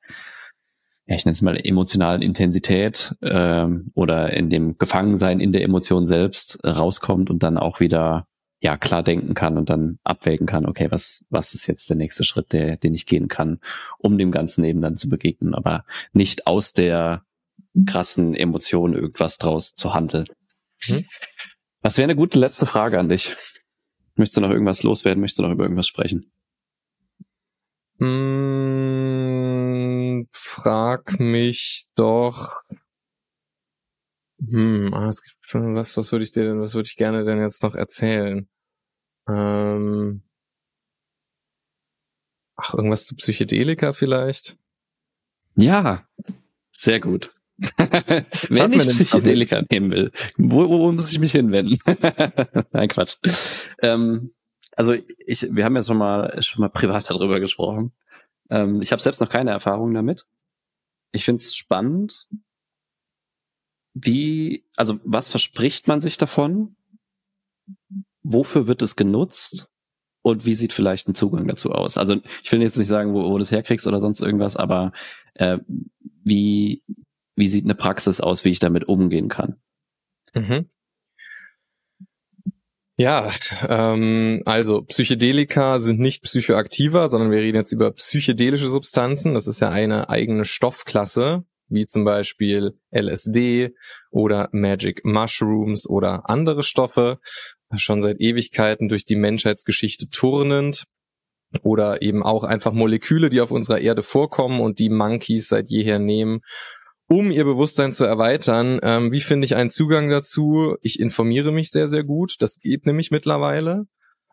ja, 1.06 1.16
ich 1.16 1.26
nenne 1.26 1.34
es 1.34 1.42
mal 1.42 1.56
emotionalen 1.62 2.22
Intensität 2.22 3.14
ähm, 3.20 3.90
oder 3.94 4.32
in 4.32 4.48
dem 4.48 4.78
Gefangensein 4.78 5.38
in 5.38 5.52
der 5.52 5.62
Emotion 5.62 6.06
selbst 6.06 6.58
rauskommt 6.64 7.28
und 7.28 7.42
dann 7.42 7.58
auch 7.58 7.78
wieder 7.78 8.26
ja 8.64 8.76
klar 8.78 9.02
denken 9.02 9.34
kann 9.34 9.58
und 9.58 9.68
dann 9.68 9.98
abwägen 10.04 10.46
kann, 10.46 10.64
okay, 10.64 10.90
was 10.90 11.26
was 11.28 11.52
ist 11.52 11.66
jetzt 11.66 11.90
der 11.90 11.96
nächste 11.96 12.24
Schritt, 12.24 12.54
der 12.54 12.78
den 12.78 12.94
ich 12.94 13.04
gehen 13.04 13.28
kann, 13.28 13.60
um 13.98 14.16
dem 14.16 14.32
ganzen 14.32 14.64
eben 14.64 14.80
dann 14.80 14.96
zu 14.96 15.10
begegnen, 15.10 15.54
aber 15.54 15.84
nicht 16.14 16.46
aus 16.46 16.72
der 16.72 17.26
krassen 17.86 18.34
Emotion 18.34 18.94
irgendwas 18.94 19.36
draus 19.36 19.74
zu 19.74 19.92
handeln. 19.92 20.24
Mhm. 20.88 21.04
Was 21.82 21.98
wäre 21.98 22.04
eine 22.04 22.16
gute 22.16 22.38
letzte 22.38 22.64
Frage 22.64 22.98
an 22.98 23.10
dich? 23.10 23.36
Möchtest 24.16 24.38
du 24.38 24.40
noch 24.40 24.50
irgendwas 24.50 24.82
loswerden? 24.82 25.20
Möchtest 25.20 25.40
du 25.40 25.42
noch 25.42 25.52
über 25.52 25.64
irgendwas 25.64 25.86
sprechen? 25.86 26.32
Hm, 27.98 29.26
frag 30.32 31.20
mich 31.20 31.84
doch. 31.96 32.50
Hm, 34.38 34.94
ah, 34.94 35.08
es 35.08 35.22
gibt 35.22 35.36
schon 35.42 35.74
was, 35.74 35.98
was 35.98 36.12
würde 36.12 36.24
ich 36.24 36.30
dir 36.32 36.44
denn, 36.44 36.60
was 36.60 36.74
würde 36.74 36.86
ich 36.86 36.96
gerne 36.96 37.24
denn 37.24 37.40
jetzt 37.40 37.62
noch 37.62 37.74
erzählen? 37.74 38.48
Ähm, 39.28 40.22
ach, 42.56 42.74
irgendwas 42.74 43.06
zu 43.06 43.14
Psychedelika 43.16 43.92
vielleicht? 43.92 44.58
Ja, 45.56 46.06
sehr 46.72 47.00
gut. 47.00 47.28
Wenn 47.78 48.72
ich 48.72 48.88
Psychedelika 48.88 49.62
nehmen 49.70 49.90
will, 49.92 50.12
wo, 50.36 50.68
wo 50.68 50.90
muss 50.90 51.12
ich 51.12 51.20
mich 51.20 51.32
hinwenden? 51.32 51.78
Nein, 52.72 52.88
Quatsch. 52.88 53.16
Ähm, 53.80 54.32
also 54.76 54.94
ich, 55.26 55.46
wir 55.50 55.64
haben 55.64 55.76
ja 55.76 55.82
schon 55.84 55.96
mal 55.96 56.42
schon 56.42 56.62
mal 56.62 56.68
privat 56.68 57.08
darüber 57.08 57.38
gesprochen. 57.38 57.92
Ähm, 58.50 58.82
ich 58.82 58.90
habe 58.90 59.00
selbst 59.00 59.20
noch 59.20 59.28
keine 59.28 59.50
Erfahrung 59.52 59.94
damit. 59.94 60.26
Ich 61.12 61.24
finde 61.24 61.40
es 61.40 61.54
spannend. 61.54 62.28
Wie, 63.94 64.64
also 64.76 64.98
was 65.04 65.28
verspricht 65.28 65.86
man 65.86 66.00
sich 66.00 66.18
davon? 66.18 66.74
Wofür 68.24 68.66
wird 68.66 68.82
es 68.82 68.96
genutzt? 68.96 69.68
Und 70.22 70.46
wie 70.46 70.54
sieht 70.54 70.72
vielleicht 70.72 71.06
ein 71.06 71.14
Zugang 71.14 71.46
dazu 71.46 71.70
aus? 71.70 71.98
Also 71.98 72.16
ich 72.42 72.50
will 72.50 72.62
jetzt 72.62 72.78
nicht 72.78 72.88
sagen, 72.88 73.12
wo, 73.12 73.24
wo 73.30 73.36
du 73.36 73.42
es 73.42 73.50
herkriegst 73.50 73.86
oder 73.86 74.00
sonst 74.00 74.22
irgendwas, 74.22 74.56
aber 74.56 74.92
äh, 75.34 75.58
wie, 76.24 76.82
wie 77.36 77.46
sieht 77.46 77.64
eine 77.64 77.74
Praxis 77.74 78.20
aus, 78.20 78.44
wie 78.44 78.48
ich 78.48 78.58
damit 78.58 78.88
umgehen 78.88 79.28
kann? 79.28 79.56
Mhm. 80.34 80.70
Ja, 82.96 83.28
ähm, 83.68 84.42
also 84.46 84.82
Psychedelika 84.82 85.80
sind 85.80 85.98
nicht 85.98 86.22
psychoaktiver, 86.22 87.08
sondern 87.08 87.32
wir 87.32 87.38
reden 87.38 87.56
jetzt 87.56 87.72
über 87.72 87.90
psychedelische 87.90 88.68
Substanzen. 88.68 89.34
Das 89.34 89.48
ist 89.48 89.60
ja 89.60 89.68
eine 89.68 90.08
eigene 90.08 90.44
Stoffklasse, 90.44 91.44
wie 91.68 91.86
zum 91.86 92.04
Beispiel 92.04 92.78
LSD 92.92 93.74
oder 94.10 94.48
Magic 94.52 95.04
Mushrooms 95.04 95.88
oder 95.88 96.30
andere 96.30 96.62
Stoffe, 96.62 97.18
schon 97.74 98.02
seit 98.02 98.20
Ewigkeiten 98.20 98.88
durch 98.88 99.04
die 99.04 99.16
Menschheitsgeschichte 99.16 100.08
turnend. 100.08 100.84
Oder 101.62 102.02
eben 102.02 102.24
auch 102.24 102.42
einfach 102.42 102.72
Moleküle, 102.72 103.28
die 103.28 103.40
auf 103.40 103.52
unserer 103.52 103.78
Erde 103.78 104.02
vorkommen 104.02 104.60
und 104.60 104.80
die 104.80 104.90
Monkeys 104.90 105.46
seit 105.46 105.70
jeher 105.70 106.00
nehmen 106.00 106.40
um 107.08 107.30
ihr 107.30 107.44
Bewusstsein 107.44 107.92
zu 107.92 108.04
erweitern. 108.04 108.80
Ähm, 108.82 109.12
wie 109.12 109.20
finde 109.20 109.44
ich 109.44 109.56
einen 109.56 109.70
Zugang 109.70 110.08
dazu? 110.08 110.76
Ich 110.80 110.98
informiere 111.00 111.52
mich 111.52 111.70
sehr, 111.70 111.88
sehr 111.88 112.04
gut. 112.04 112.36
Das 112.40 112.58
geht 112.58 112.86
nämlich 112.86 113.10
mittlerweile. 113.10 113.86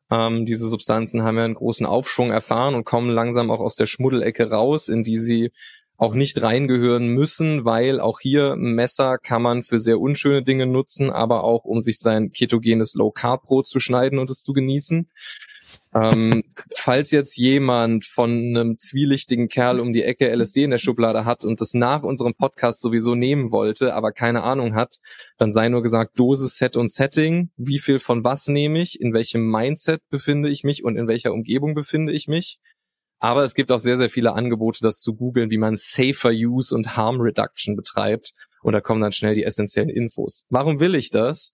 Ähm, 0.10 0.46
diese 0.46 0.68
Substanzen 0.68 1.24
haben 1.24 1.38
ja 1.38 1.46
einen 1.46 1.56
großen 1.56 1.86
Aufschwung 1.86 2.32
erfahren 2.32 2.76
und 2.76 2.86
kommen 2.86 3.10
langsam 3.10 3.52
auch 3.52 3.60
aus 3.60 3.76
der 3.76 3.86
Schmuddelecke 3.86 4.50
raus, 4.50 4.90
in 4.90 5.04
die 5.04 5.18
sie 5.18 5.52
auch 6.02 6.16
nicht 6.16 6.42
reingehören 6.42 7.10
müssen, 7.10 7.64
weil 7.64 8.00
auch 8.00 8.20
hier 8.20 8.56
Messer 8.56 9.20
kann 9.20 9.44
man 9.44 9.62
für 9.62 9.78
sehr 9.78 10.00
unschöne 10.00 10.42
Dinge 10.42 10.66
nutzen, 10.66 11.12
aber 11.12 11.44
auch 11.44 11.64
um 11.64 11.80
sich 11.80 12.00
sein 12.00 12.32
ketogenes 12.32 12.96
Low 12.96 13.12
Carb 13.12 13.44
Brot 13.44 13.68
zu 13.68 13.80
schneiden 13.80 14.18
und 14.18 14.28
es 14.32 14.42
zu 14.42 14.52
genießen. 14.52 15.12
ähm, 15.94 16.42
falls 16.76 17.12
jetzt 17.12 17.38
jemand 17.38 18.04
von 18.04 18.32
einem 18.32 18.80
zwielichtigen 18.80 19.48
Kerl 19.48 19.80
um 19.80 19.94
die 19.94 20.02
Ecke 20.02 20.36
LSD 20.36 20.64
in 20.64 20.72
der 20.72 20.80
Schublade 20.80 21.24
hat 21.24 21.46
und 21.46 21.62
das 21.62 21.76
nach 21.76 22.02
unserem 22.02 22.34
Podcast 22.34 22.82
sowieso 22.82 23.14
nehmen 23.14 23.52
wollte, 23.52 23.94
aber 23.94 24.12
keine 24.12 24.42
Ahnung 24.42 24.74
hat, 24.74 24.98
dann 25.38 25.54
sei 25.54 25.70
nur 25.70 25.84
gesagt 25.84 26.18
Dosis, 26.18 26.56
Set 26.56 26.78
und 26.78 26.92
Setting. 26.92 27.52
Wie 27.58 27.78
viel 27.78 28.00
von 28.00 28.24
was 28.24 28.48
nehme 28.48 28.82
ich? 28.82 29.00
In 29.00 29.14
welchem 29.14 29.48
Mindset 29.48 30.02
befinde 30.10 30.50
ich 30.50 30.64
mich 30.64 30.84
und 30.84 30.98
in 30.98 31.08
welcher 31.08 31.32
Umgebung 31.32 31.76
befinde 31.76 32.12
ich 32.12 32.28
mich? 32.28 32.58
Aber 33.22 33.44
es 33.44 33.54
gibt 33.54 33.72
auch 33.72 33.80
sehr, 33.80 33.98
sehr 33.98 34.10
viele 34.10 34.34
Angebote, 34.34 34.80
das 34.82 35.00
zu 35.00 35.14
googeln, 35.16 35.52
wie 35.52 35.60
man 35.60 35.76
Safer 35.76 36.32
Use 36.32 36.74
und 36.74 36.98
Harm 36.98 37.22
Reduction 37.22 37.76
betreibt. 37.76 38.34
Und 38.64 38.74
da 38.74 38.82
kommen 38.82 39.02
dann 39.02 39.12
schnell 39.12 39.36
die 39.36 39.44
essentiellen 39.44 39.90
Infos. 39.90 40.46
Warum 40.50 40.80
will 40.80 40.96
ich 40.96 41.12
das? 41.12 41.54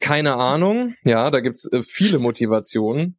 Keine 0.00 0.36
Ahnung. 0.36 0.94
Ja, 1.04 1.30
da 1.30 1.40
gibt's 1.40 1.70
äh, 1.70 1.82
viele 1.82 2.18
Motivationen. 2.18 3.18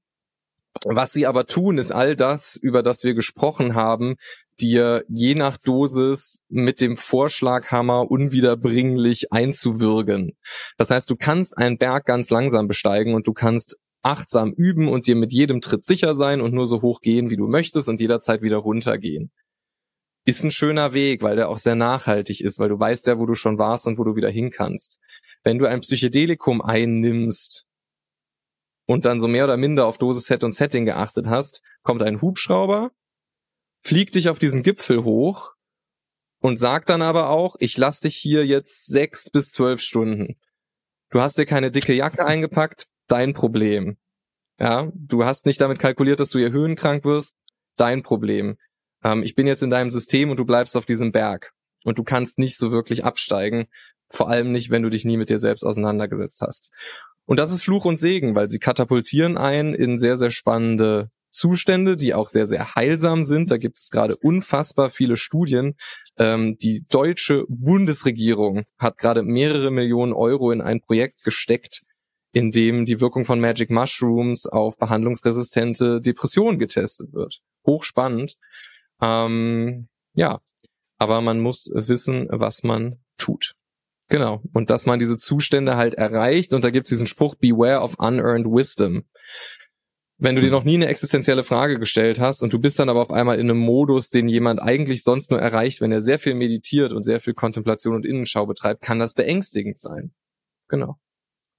Was 0.86 1.11
sie 1.11 1.28
aber 1.28 1.45
tun, 1.45 1.78
ist 1.78 1.91
all 1.91 2.15
das, 2.15 2.55
über 2.55 2.82
das 2.82 3.03
wir 3.03 3.13
gesprochen 3.13 3.76
haben, 3.76 4.15
dir 4.59 5.03
je 5.07 5.36
nach 5.36 5.57
Dosis 5.57 6.41
mit 6.47 6.82
dem 6.82 6.97
Vorschlaghammer 6.97 8.09
unwiederbringlich 8.09 9.32
einzuwürgen. 9.32 10.38
Das 10.78 10.89
heißt, 10.89 11.09
du 11.09 11.15
kannst 11.15 11.57
einen 11.57 11.78
Berg 11.78 12.05
ganz 12.05 12.30
langsam 12.30 12.67
besteigen 12.67 13.13
und 13.13 13.28
du 13.28 13.34
kannst 13.34 13.78
achtsam 14.02 14.54
üben 14.54 14.88
und 14.88 15.08
dir 15.08 15.16
mit 15.16 15.34
jedem 15.34 15.62
Tritt 15.62 15.86
sicher 15.86 16.16
sein 16.16 16.41
und 16.41 16.54
nur 16.54 16.68
so 16.68 16.82
hoch 16.82 17.02
gehen, 17.02 17.30
wie 17.30 17.38
du 17.38 17.47
möchtest 17.47 17.89
und 17.89 18.00
jederzeit 18.00 18.41
wieder 18.41 18.58
runtergehen. 18.58 19.32
Ist 20.26 20.43
ein 20.43 20.52
schöner 20.52 20.93
Weg, 20.93 21.22
weil 21.22 21.36
der 21.36 21.50
auch 21.50 21.58
sehr 21.58 21.76
nachhaltig 21.76 22.41
ist, 22.41 22.60
weil 22.60 22.70
du 22.70 22.80
weißt 22.80 23.08
ja, 23.08 23.20
wo 23.20 23.26
du 23.26 23.36
schon 23.36 23.58
warst 23.58 23.88
und 23.88 23.97
wo 23.97 24.04
du 24.04 24.16
wieder 24.16 24.30
hin 24.30 24.52
kannst. 24.52 25.00
Wenn 25.43 25.58
du 25.58 25.66
ein 25.66 25.80
Psychedelikum 25.80 26.62
einnimmst 26.62 27.66
und 28.86 29.06
dann 29.06 29.20
so 29.20 29.28
mehr 29.28 29.45
oder 29.45 29.58
minder 29.58 29.86
auf 29.86 29.97
Dosis, 29.97 30.26
Set 30.26 30.43
und 30.43 30.54
Setting 30.54 30.86
geachtet 30.86 31.28
hast, 31.28 31.62
kommt 31.84 32.02
ein 32.04 32.22
Hubschrauber, 32.22 32.91
fliegt 33.84 34.16
dich 34.16 34.30
auf 34.30 34.39
diesen 34.39 34.64
Gipfel 34.64 35.04
hoch 35.04 35.54
und 36.41 36.60
sagt 36.60 36.89
dann 36.89 37.02
aber 37.02 37.30
auch, 37.30 37.56
ich 37.60 37.78
lass 37.78 38.00
dich 38.00 38.16
hier 38.16 38.45
jetzt 38.45 38.88
sechs 38.88 39.30
bis 39.30 39.52
zwölf 39.52 39.82
Stunden. 39.82 40.39
Du 41.10 41.22
hast 41.22 41.38
dir 41.38 41.45
keine 41.45 41.72
dicke 41.72 41.93
Jacke 41.93 42.26
eingepackt, 42.26 42.88
dein 43.12 43.34
Problem. 43.34 43.97
Ja, 44.60 44.91
du 44.93 45.26
hast 45.26 45.45
nicht 45.45 45.62
damit 45.62 45.80
kalkuliert, 45.80 46.20
dass 46.20 46.32
du 46.32 46.39
hier 46.39 46.51
höhenkrank 46.51 47.05
wirst, 47.05 47.36
dein 47.78 48.03
Problem. 48.03 48.57
Ähm, 49.03 49.24
ich 49.24 49.36
bin 49.36 49.47
jetzt 49.47 49.64
in 49.64 49.70
deinem 49.70 49.91
System 49.91 50.30
und 50.30 50.38
du 50.38 50.45
bleibst 50.45 50.76
auf 50.76 50.86
diesem 50.86 51.12
Berg. 51.12 51.53
Und 51.86 51.97
du 51.97 52.03
kannst 52.03 52.39
nicht 52.39 52.57
so 52.57 52.72
wirklich 52.72 53.05
absteigen, 53.05 53.68
vor 54.10 54.30
allem 54.30 54.51
nicht, 54.51 54.70
wenn 54.70 54.84
du 54.84 54.89
dich 54.89 55.05
nie 55.05 55.18
mit 55.18 55.30
dir 55.30 55.39
selbst 55.39 55.64
auseinandergesetzt 55.64 56.41
hast. 56.41 56.72
Und 57.26 57.39
das 57.39 57.51
ist 57.51 57.64
Fluch 57.64 57.86
und 57.86 57.99
Segen, 57.99 58.36
weil 58.36 58.49
sie 58.49 58.60
katapultieren 58.60 59.38
ein 59.38 59.74
in 59.74 59.97
sehr, 59.99 60.18
sehr 60.18 60.32
spannende 60.32 61.10
Zustände, 61.32 61.95
die 61.95 62.14
auch 62.14 62.28
sehr, 62.28 62.47
sehr 62.47 62.76
heilsam 62.76 63.24
sind. 63.24 63.51
Da 63.51 63.57
gibt 63.57 63.78
es 63.78 63.91
gerade 63.91 64.16
unfassbar 64.18 64.89
viele 64.89 65.16
Studien. 65.16 65.76
Ähm, 66.18 66.57
die 66.57 66.86
deutsche 66.89 67.45
Bundesregierung 67.47 68.64
hat 68.78 68.97
gerade 68.97 69.22
mehrere 69.22 69.72
Millionen 69.72 70.14
Euro 70.14 70.51
in 70.51 70.62
ein 70.62 70.82
Projekt 70.82 71.24
gesteckt, 71.24 71.84
in 72.32 72.52
dem 72.52 72.86
die 72.86 73.02
Wirkung 73.02 73.26
von 73.26 73.40
Magic 73.40 73.70
Mushrooms 73.70 74.46
auf 74.46 74.78
behandlungsresistente 74.78 76.02
Depressionen 76.02 76.60
getestet 76.60 77.14
wird. 77.14 77.42
Hochspannend. 77.66 78.36
Ähm, 79.02 79.88
ja, 80.14 80.40
aber 80.98 81.22
man 81.22 81.40
muss 81.40 81.72
wissen, 81.74 82.28
was 82.30 82.64
man 82.64 83.00
tut. 83.18 83.54
Genau. 84.10 84.42
Und 84.54 84.70
dass 84.70 84.86
man 84.86 85.00
diese 85.00 85.18
Zustände 85.18 85.78
halt 85.78 85.94
erreicht. 85.94 86.54
Und 86.54 86.64
da 86.64 86.72
gibt's 86.72 86.90
diesen 86.90 87.08
Spruch, 87.08 87.36
Beware 87.36 87.82
of 87.82 87.98
Unearned 88.00 88.48
Wisdom. 88.48 89.06
Wenn 90.18 90.36
du 90.36 90.42
dir 90.42 90.52
noch 90.52 90.66
nie 90.66 90.74
eine 90.74 90.88
existenzielle 90.88 91.44
Frage 91.44 91.80
gestellt 91.80 92.20
hast 92.20 92.44
und 92.44 92.52
du 92.52 92.60
bist 92.60 92.78
dann 92.78 92.90
aber 92.90 93.02
auf 93.02 93.12
einmal 93.12 93.40
in 93.40 93.50
einem 93.50 93.60
Modus, 93.60 94.10
den 94.10 94.28
jemand 94.28 94.62
eigentlich 94.62 95.04
sonst 95.04 95.32
nur 95.32 95.40
erreicht, 95.40 95.80
wenn 95.80 95.94
er 95.94 96.02
sehr 96.02 96.20
viel 96.20 96.34
meditiert 96.34 96.92
und 96.92 97.04
sehr 97.04 97.22
viel 97.22 97.34
Kontemplation 97.34 97.96
und 97.96 98.06
Innenschau 98.06 98.46
betreibt, 98.46 98.82
kann 98.82 99.00
das 99.00 99.14
beängstigend 99.14 99.80
sein. 99.80 100.12
Genau. 100.68 101.00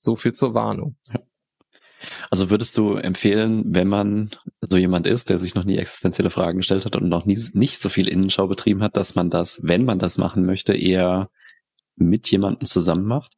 So 0.01 0.16
viel 0.16 0.32
zur 0.32 0.55
Warnung. 0.55 0.96
Also 2.30 2.48
würdest 2.48 2.78
du 2.78 2.94
empfehlen, 2.94 3.62
wenn 3.66 3.86
man 3.86 4.30
so 4.62 4.78
jemand 4.78 5.07
ist, 5.07 5.28
der 5.28 5.38
sich 5.38 5.55
noch 5.55 5.64
nie 5.64 5.76
existenzielle 5.76 6.30
Fragen 6.30 6.59
gestellt 6.59 6.86
hat 6.86 6.96
und 6.96 7.09
noch 7.09 7.26
nie 7.26 7.38
nicht 7.53 7.82
so 7.82 7.90
viel 7.90 8.09
Innenschau 8.09 8.46
betrieben 8.46 8.82
hat, 8.82 8.96
dass 8.96 9.14
man 9.14 9.28
das, 9.28 9.61
wenn 9.62 9.84
man 9.84 9.98
das 9.98 10.16
machen 10.16 10.46
möchte, 10.46 10.72
eher 10.74 11.28
mit 11.96 12.30
jemandem 12.30 12.66
zusammen 12.66 13.05
macht? 13.05 13.36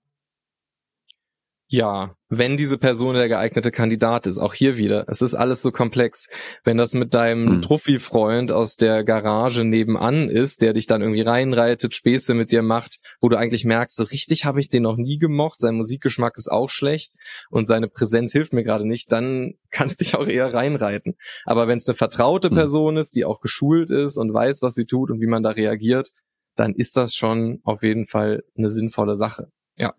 Ja, 1.73 2.17
wenn 2.29 2.59
diese 2.59 2.77
Person 2.77 3.15
der 3.15 3.31
geeignete 3.31 3.71
Kandidat 3.71 4.27
ist, 4.27 4.39
auch 4.39 4.53
hier 4.53 4.77
wieder. 4.77 5.07
Es 5.09 5.23
ist 5.23 5.35
alles 5.35 5.63
so 5.63 5.73
komplex. 5.73 6.29
Wenn 6.65 6.77
das 6.77 6.93
mit 6.93 7.15
deinem 7.15 7.47
hm. 7.49 7.63
Trophy-Freund 7.63 8.53
aus 8.53 8.77
der 8.77 9.05
Garage 9.05 9.65
nebenan 9.65 10.29
ist, 10.29 10.61
der 10.61 10.75
dich 10.75 10.87
dann 10.87 11.01
irgendwie 11.01 11.23
reinreitet, 11.23 11.95
Späße 11.95 12.35
mit 12.35 12.53
dir 12.53 12.61
macht, 12.61 12.99
wo 13.23 13.31
du 13.31 13.39
eigentlich 13.39 13.65
merkst, 13.65 13.97
so 13.97 14.05
richtig 14.05 14.45
habe 14.45 14.61
ich 14.61 14.69
den 14.69 14.83
noch 14.83 14.99
nie 14.99 15.17
gemocht, 15.17 15.61
sein 15.61 15.77
Musikgeschmack 15.77 16.37
ist 16.37 16.53
auch 16.53 16.69
schlecht 16.69 17.15
und 17.49 17.65
seine 17.65 17.89
Präsenz 17.89 18.33
hilft 18.33 18.53
mir 18.53 18.65
gerade 18.65 18.87
nicht, 18.87 19.11
dann 19.11 19.55
kannst 19.71 20.03
dich 20.03 20.15
auch 20.15 20.27
eher 20.27 20.53
reinreiten. 20.53 21.15
Aber 21.47 21.69
wenn 21.69 21.79
es 21.79 21.89
eine 21.89 21.95
vertraute 21.95 22.51
hm. 22.51 22.55
Person 22.55 22.97
ist, 22.99 23.17
die 23.17 23.25
auch 23.25 23.41
geschult 23.41 23.91
ist 23.91 24.19
und 24.19 24.35
weiß, 24.35 24.61
was 24.61 24.75
sie 24.75 24.85
tut 24.85 25.11
und 25.11 25.23
wie 25.23 25.27
man 25.27 25.43
da 25.43 25.49
reagiert, 25.49 26.11
dann 26.55 26.75
ist 26.75 26.99
das 26.99 27.15
schon 27.15 27.61
auf 27.65 27.83
jeden 27.83 28.09
Fall 28.09 28.43
eine 28.59 28.69
sinnvolle 28.69 29.17
Sache. 29.17 29.51
Ja. 29.77 29.95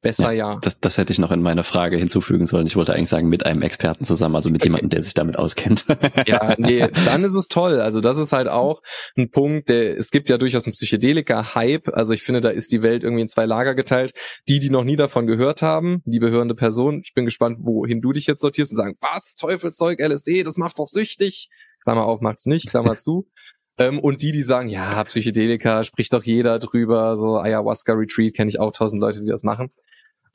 Besser 0.00 0.30
ja. 0.30 0.52
ja. 0.52 0.58
Das, 0.62 0.78
das 0.78 0.96
hätte 0.96 1.12
ich 1.12 1.18
noch 1.18 1.32
in 1.32 1.42
meine 1.42 1.64
Frage 1.64 1.96
hinzufügen 1.96 2.46
sollen. 2.46 2.66
Ich 2.66 2.76
wollte 2.76 2.94
eigentlich 2.94 3.08
sagen, 3.08 3.28
mit 3.28 3.44
einem 3.44 3.62
Experten 3.62 4.04
zusammen, 4.04 4.36
also 4.36 4.48
mit 4.48 4.62
jemandem, 4.62 4.90
der 4.90 5.02
sich 5.02 5.14
damit 5.14 5.36
auskennt. 5.36 5.86
ja, 6.26 6.54
nee, 6.56 6.86
dann 7.04 7.24
ist 7.24 7.34
es 7.34 7.48
toll. 7.48 7.80
Also 7.80 8.00
das 8.00 8.16
ist 8.16 8.32
halt 8.32 8.46
auch 8.46 8.80
ein 9.16 9.30
Punkt, 9.30 9.70
der, 9.70 9.98
es 9.98 10.10
gibt 10.10 10.28
ja 10.28 10.38
durchaus 10.38 10.66
einen 10.66 10.72
Psychedelika-Hype. 10.72 11.88
Also 11.88 12.12
ich 12.12 12.22
finde, 12.22 12.40
da 12.40 12.50
ist 12.50 12.70
die 12.70 12.82
Welt 12.82 13.02
irgendwie 13.02 13.22
in 13.22 13.28
zwei 13.28 13.44
Lager 13.44 13.74
geteilt. 13.74 14.12
Die, 14.48 14.60
die 14.60 14.70
noch 14.70 14.84
nie 14.84 14.96
davon 14.96 15.26
gehört 15.26 15.62
haben, 15.62 16.02
die 16.04 16.20
behörende 16.20 16.54
Person. 16.54 17.00
Ich 17.04 17.14
bin 17.14 17.24
gespannt, 17.24 17.58
wohin 17.62 18.00
du 18.00 18.12
dich 18.12 18.28
jetzt 18.28 18.40
sortierst 18.40 18.70
und 18.70 18.76
sagen, 18.76 18.94
was, 19.00 19.34
Teufelszeug, 19.34 20.00
LSD, 20.00 20.44
das 20.44 20.56
macht 20.56 20.78
doch 20.78 20.86
süchtig. 20.86 21.48
Klammer 21.82 22.04
auf, 22.04 22.20
macht's 22.20 22.46
nicht, 22.46 22.68
Klammer 22.68 22.98
zu. 22.98 23.28
Ähm, 23.80 24.00
und 24.00 24.22
die, 24.22 24.32
die 24.32 24.42
sagen, 24.42 24.68
ja, 24.68 25.04
Psychedelika, 25.04 25.84
spricht 25.84 26.12
doch 26.12 26.24
jeder 26.24 26.58
drüber, 26.58 27.16
so 27.16 27.38
Ayahuasca 27.38 27.92
Retreat 27.92 28.34
kenne 28.34 28.48
ich 28.48 28.58
auch 28.58 28.72
tausend 28.72 29.00
Leute, 29.00 29.20
die 29.22 29.28
das 29.28 29.44
machen. 29.44 29.70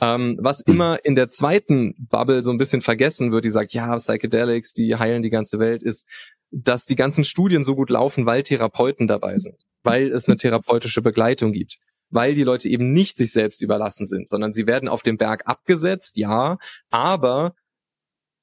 Ähm, 0.04 0.38
was 0.42 0.60
immer 0.60 1.06
in 1.06 1.16
der 1.16 1.30
zweiten 1.30 1.96
Bubble 1.98 2.44
so 2.44 2.52
ein 2.52 2.58
bisschen 2.58 2.82
vergessen 2.82 3.32
wird, 3.32 3.46
die 3.46 3.50
sagt, 3.50 3.74
ja, 3.74 3.96
Psychedelics, 3.96 4.74
die 4.74 4.98
heilen 4.98 5.22
die 5.22 5.30
ganze 5.30 5.60
Welt, 5.60 5.82
ist, 5.82 6.10
dass 6.52 6.86
die 6.86 6.98
ganzen 6.98 7.24
Studien 7.24 7.64
so 7.64 7.74
gut 7.76 7.90
laufen, 7.90 8.26
weil 8.26 8.44
Therapeuten 8.44 9.08
dabei 9.08 9.38
sind, 9.38 9.56
weil 9.82 10.12
es 10.12 10.28
eine 10.28 10.36
therapeutische 10.36 11.02
Begleitung 11.02 11.54
gibt, 11.54 11.78
weil 12.10 12.36
die 12.36 12.44
Leute 12.44 12.68
eben 12.68 12.92
nicht 12.92 13.16
sich 13.16 13.32
selbst 13.32 13.62
überlassen 13.62 14.06
sind, 14.06 14.28
sondern 14.28 14.52
sie 14.52 14.68
werden 14.68 14.90
auf 14.90 15.04
dem 15.04 15.18
Berg 15.18 15.44
abgesetzt, 15.46 16.18
ja, 16.18 16.58
aber 16.90 17.54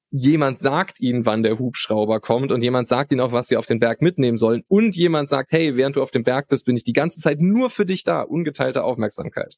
jemand 0.09 0.59
sagt 0.59 0.99
ihnen, 0.99 1.27
wann 1.27 1.43
der 1.43 1.59
Hubschrauber 1.59 2.21
kommt 2.21 2.51
und 2.51 2.63
jemand 2.63 2.87
sagt 2.87 3.11
ihnen 3.11 3.21
auch, 3.21 3.33
was 3.33 3.49
sie 3.49 3.57
auf 3.57 3.67
den 3.67 3.79
Berg 3.79 4.01
mitnehmen 4.01 4.39
sollen 4.39 4.63
und 4.67 4.95
jemand 4.95 5.29
sagt, 5.29 5.51
hey, 5.51 5.77
während 5.77 5.95
du 5.95 6.01
auf 6.01 6.11
dem 6.11 6.23
Berg 6.23 6.47
bist, 6.47 6.65
bin 6.65 6.75
ich 6.75 6.83
die 6.83 6.93
ganze 6.93 7.19
Zeit 7.19 7.39
nur 7.39 7.69
für 7.69 7.85
dich 7.85 8.03
da, 8.03 8.23
ungeteilte 8.23 8.83
Aufmerksamkeit. 8.83 9.57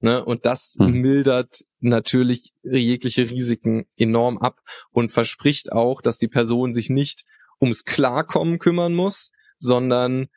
Ne? 0.00 0.24
Und 0.24 0.46
das 0.46 0.76
hm. 0.78 0.92
mildert 1.00 1.64
natürlich 1.80 2.52
jegliche 2.62 3.30
Risiken 3.30 3.86
enorm 3.96 4.38
ab 4.38 4.60
und 4.90 5.12
verspricht 5.12 5.72
auch, 5.72 6.02
dass 6.02 6.18
die 6.18 6.28
Person 6.28 6.72
sich 6.72 6.90
nicht 6.90 7.24
ums 7.60 7.84
Klarkommen 7.84 8.58
kümmern 8.58 8.94
muss, 8.94 9.32
sondern 9.58 10.28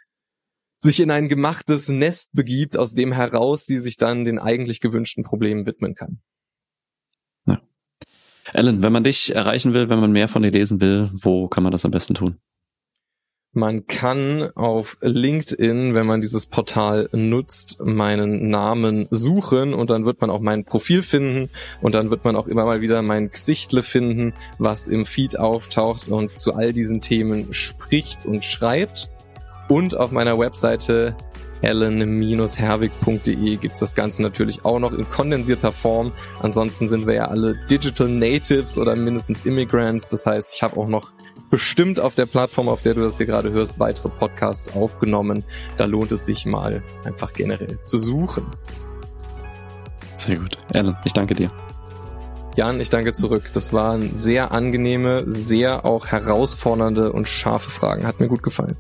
sich 0.78 1.02
in 1.02 1.12
ein 1.12 1.28
gemachtes 1.28 1.90
Nest 1.90 2.30
begibt, 2.34 2.78
aus 2.78 2.94
dem 2.94 3.12
heraus 3.12 3.66
sie 3.66 3.80
sich 3.80 3.98
dann 3.98 4.24
den 4.24 4.40
eigentlich 4.40 4.80
gewünschten 4.80 5.24
Problemen 5.24 5.66
widmen 5.66 5.94
kann. 5.94 6.22
Alan, 8.54 8.82
wenn 8.82 8.94
man 8.94 9.04
dich 9.04 9.36
erreichen 9.36 9.74
will, 9.74 9.90
wenn 9.90 10.00
man 10.00 10.12
mehr 10.12 10.28
von 10.28 10.42
dir 10.42 10.52
lesen 10.52 10.82
will, 10.82 11.10
wo 11.14 11.48
kann 11.48 11.64
man 11.64 11.72
das 11.72 11.86
am 11.86 11.92
besten 11.92 12.16
tun? 12.16 12.40
Man 13.54 13.88
kann 13.88 14.52
auf 14.54 15.00
LinkedIn, 15.02 15.96
wenn 15.96 16.06
man 16.06 16.22
dieses 16.22 16.46
Portal 16.46 17.10
nutzt, 17.14 17.82
meinen 17.84 18.50
Namen 18.50 19.08
suchen 19.10 19.74
und 19.74 19.90
dann 19.90 20.06
wird 20.06 20.22
man 20.22 20.30
auch 20.30 20.40
mein 20.40 20.66
Profil 20.66 21.02
finden 21.02 21.50
und 21.82 21.96
dann 21.96 22.12
wird 22.12 22.24
man 22.24 22.36
auch 22.36 22.46
immer 22.46 22.66
mal 22.66 22.82
wieder 22.82 23.02
mein 23.02 23.32
Gesichtle 23.32 23.82
finden, 23.82 24.36
was 24.60 24.88
im 24.88 25.04
Feed 25.04 25.40
auftaucht 25.40 26.10
und 26.10 26.38
zu 26.38 26.54
all 26.54 26.74
diesen 26.74 27.00
Themen 27.00 27.52
spricht 27.52 28.24
und 28.28 28.46
schreibt. 28.46 29.10
Und 29.68 29.98
auf 29.98 30.12
meiner 30.12 30.38
Webseite 30.38 31.16
ellen-herwig.de 31.62 33.56
gibt's 33.56 33.80
das 33.80 33.96
Ganze 33.96 34.22
natürlich 34.22 34.64
auch 34.64 34.78
noch 34.78 34.94
in 34.94 35.10
kondensierter 35.10 35.72
Form. 35.72 36.12
Ansonsten 36.40 36.88
sind 36.88 37.08
wir 37.08 37.16
ja 37.16 37.26
alle 37.30 37.56
Digital 37.70 38.10
Natives 38.10 38.78
oder 38.78 38.96
mindestens 38.96 39.44
Immigrants. 39.44 40.10
Das 40.10 40.28
heißt, 40.28 40.54
ich 40.54 40.62
habe 40.62 40.78
auch 40.78 40.88
noch 40.88 41.12
bestimmt 41.50 42.00
auf 42.00 42.16
der 42.16 42.26
Plattform, 42.26 42.70
auf 42.70 42.82
der 42.84 42.94
du 42.94 43.02
das 43.02 43.18
hier 43.18 43.26
gerade 43.26 43.52
hörst, 43.52 43.80
weitere 43.80 44.10
Podcasts 44.10 44.76
aufgenommen. 44.76 45.44
Da 45.78 45.86
lohnt 45.86 46.12
es 46.12 46.26
sich 46.26 46.46
mal 46.46 46.84
einfach 47.06 47.34
generell 47.34 47.80
zu 47.82 47.98
suchen. 47.98 48.46
Sehr 50.16 50.38
gut. 50.38 50.58
Ellen, 50.74 50.98
ich 51.06 51.14
danke 51.14 51.34
dir. 51.34 51.50
Jan, 52.56 52.82
ich 52.82 52.90
danke 52.90 53.14
zurück. 53.14 53.52
Das 53.54 53.72
waren 53.72 54.16
sehr 54.16 54.52
angenehme, 54.52 55.24
sehr 55.28 55.86
auch 55.86 56.08
herausfordernde 56.08 57.14
und 57.14 57.28
scharfe 57.28 57.72
Fragen. 57.72 58.06
Hat 58.06 58.20
mir 58.20 58.28
gut 58.28 58.44
gefallen. 58.44 58.76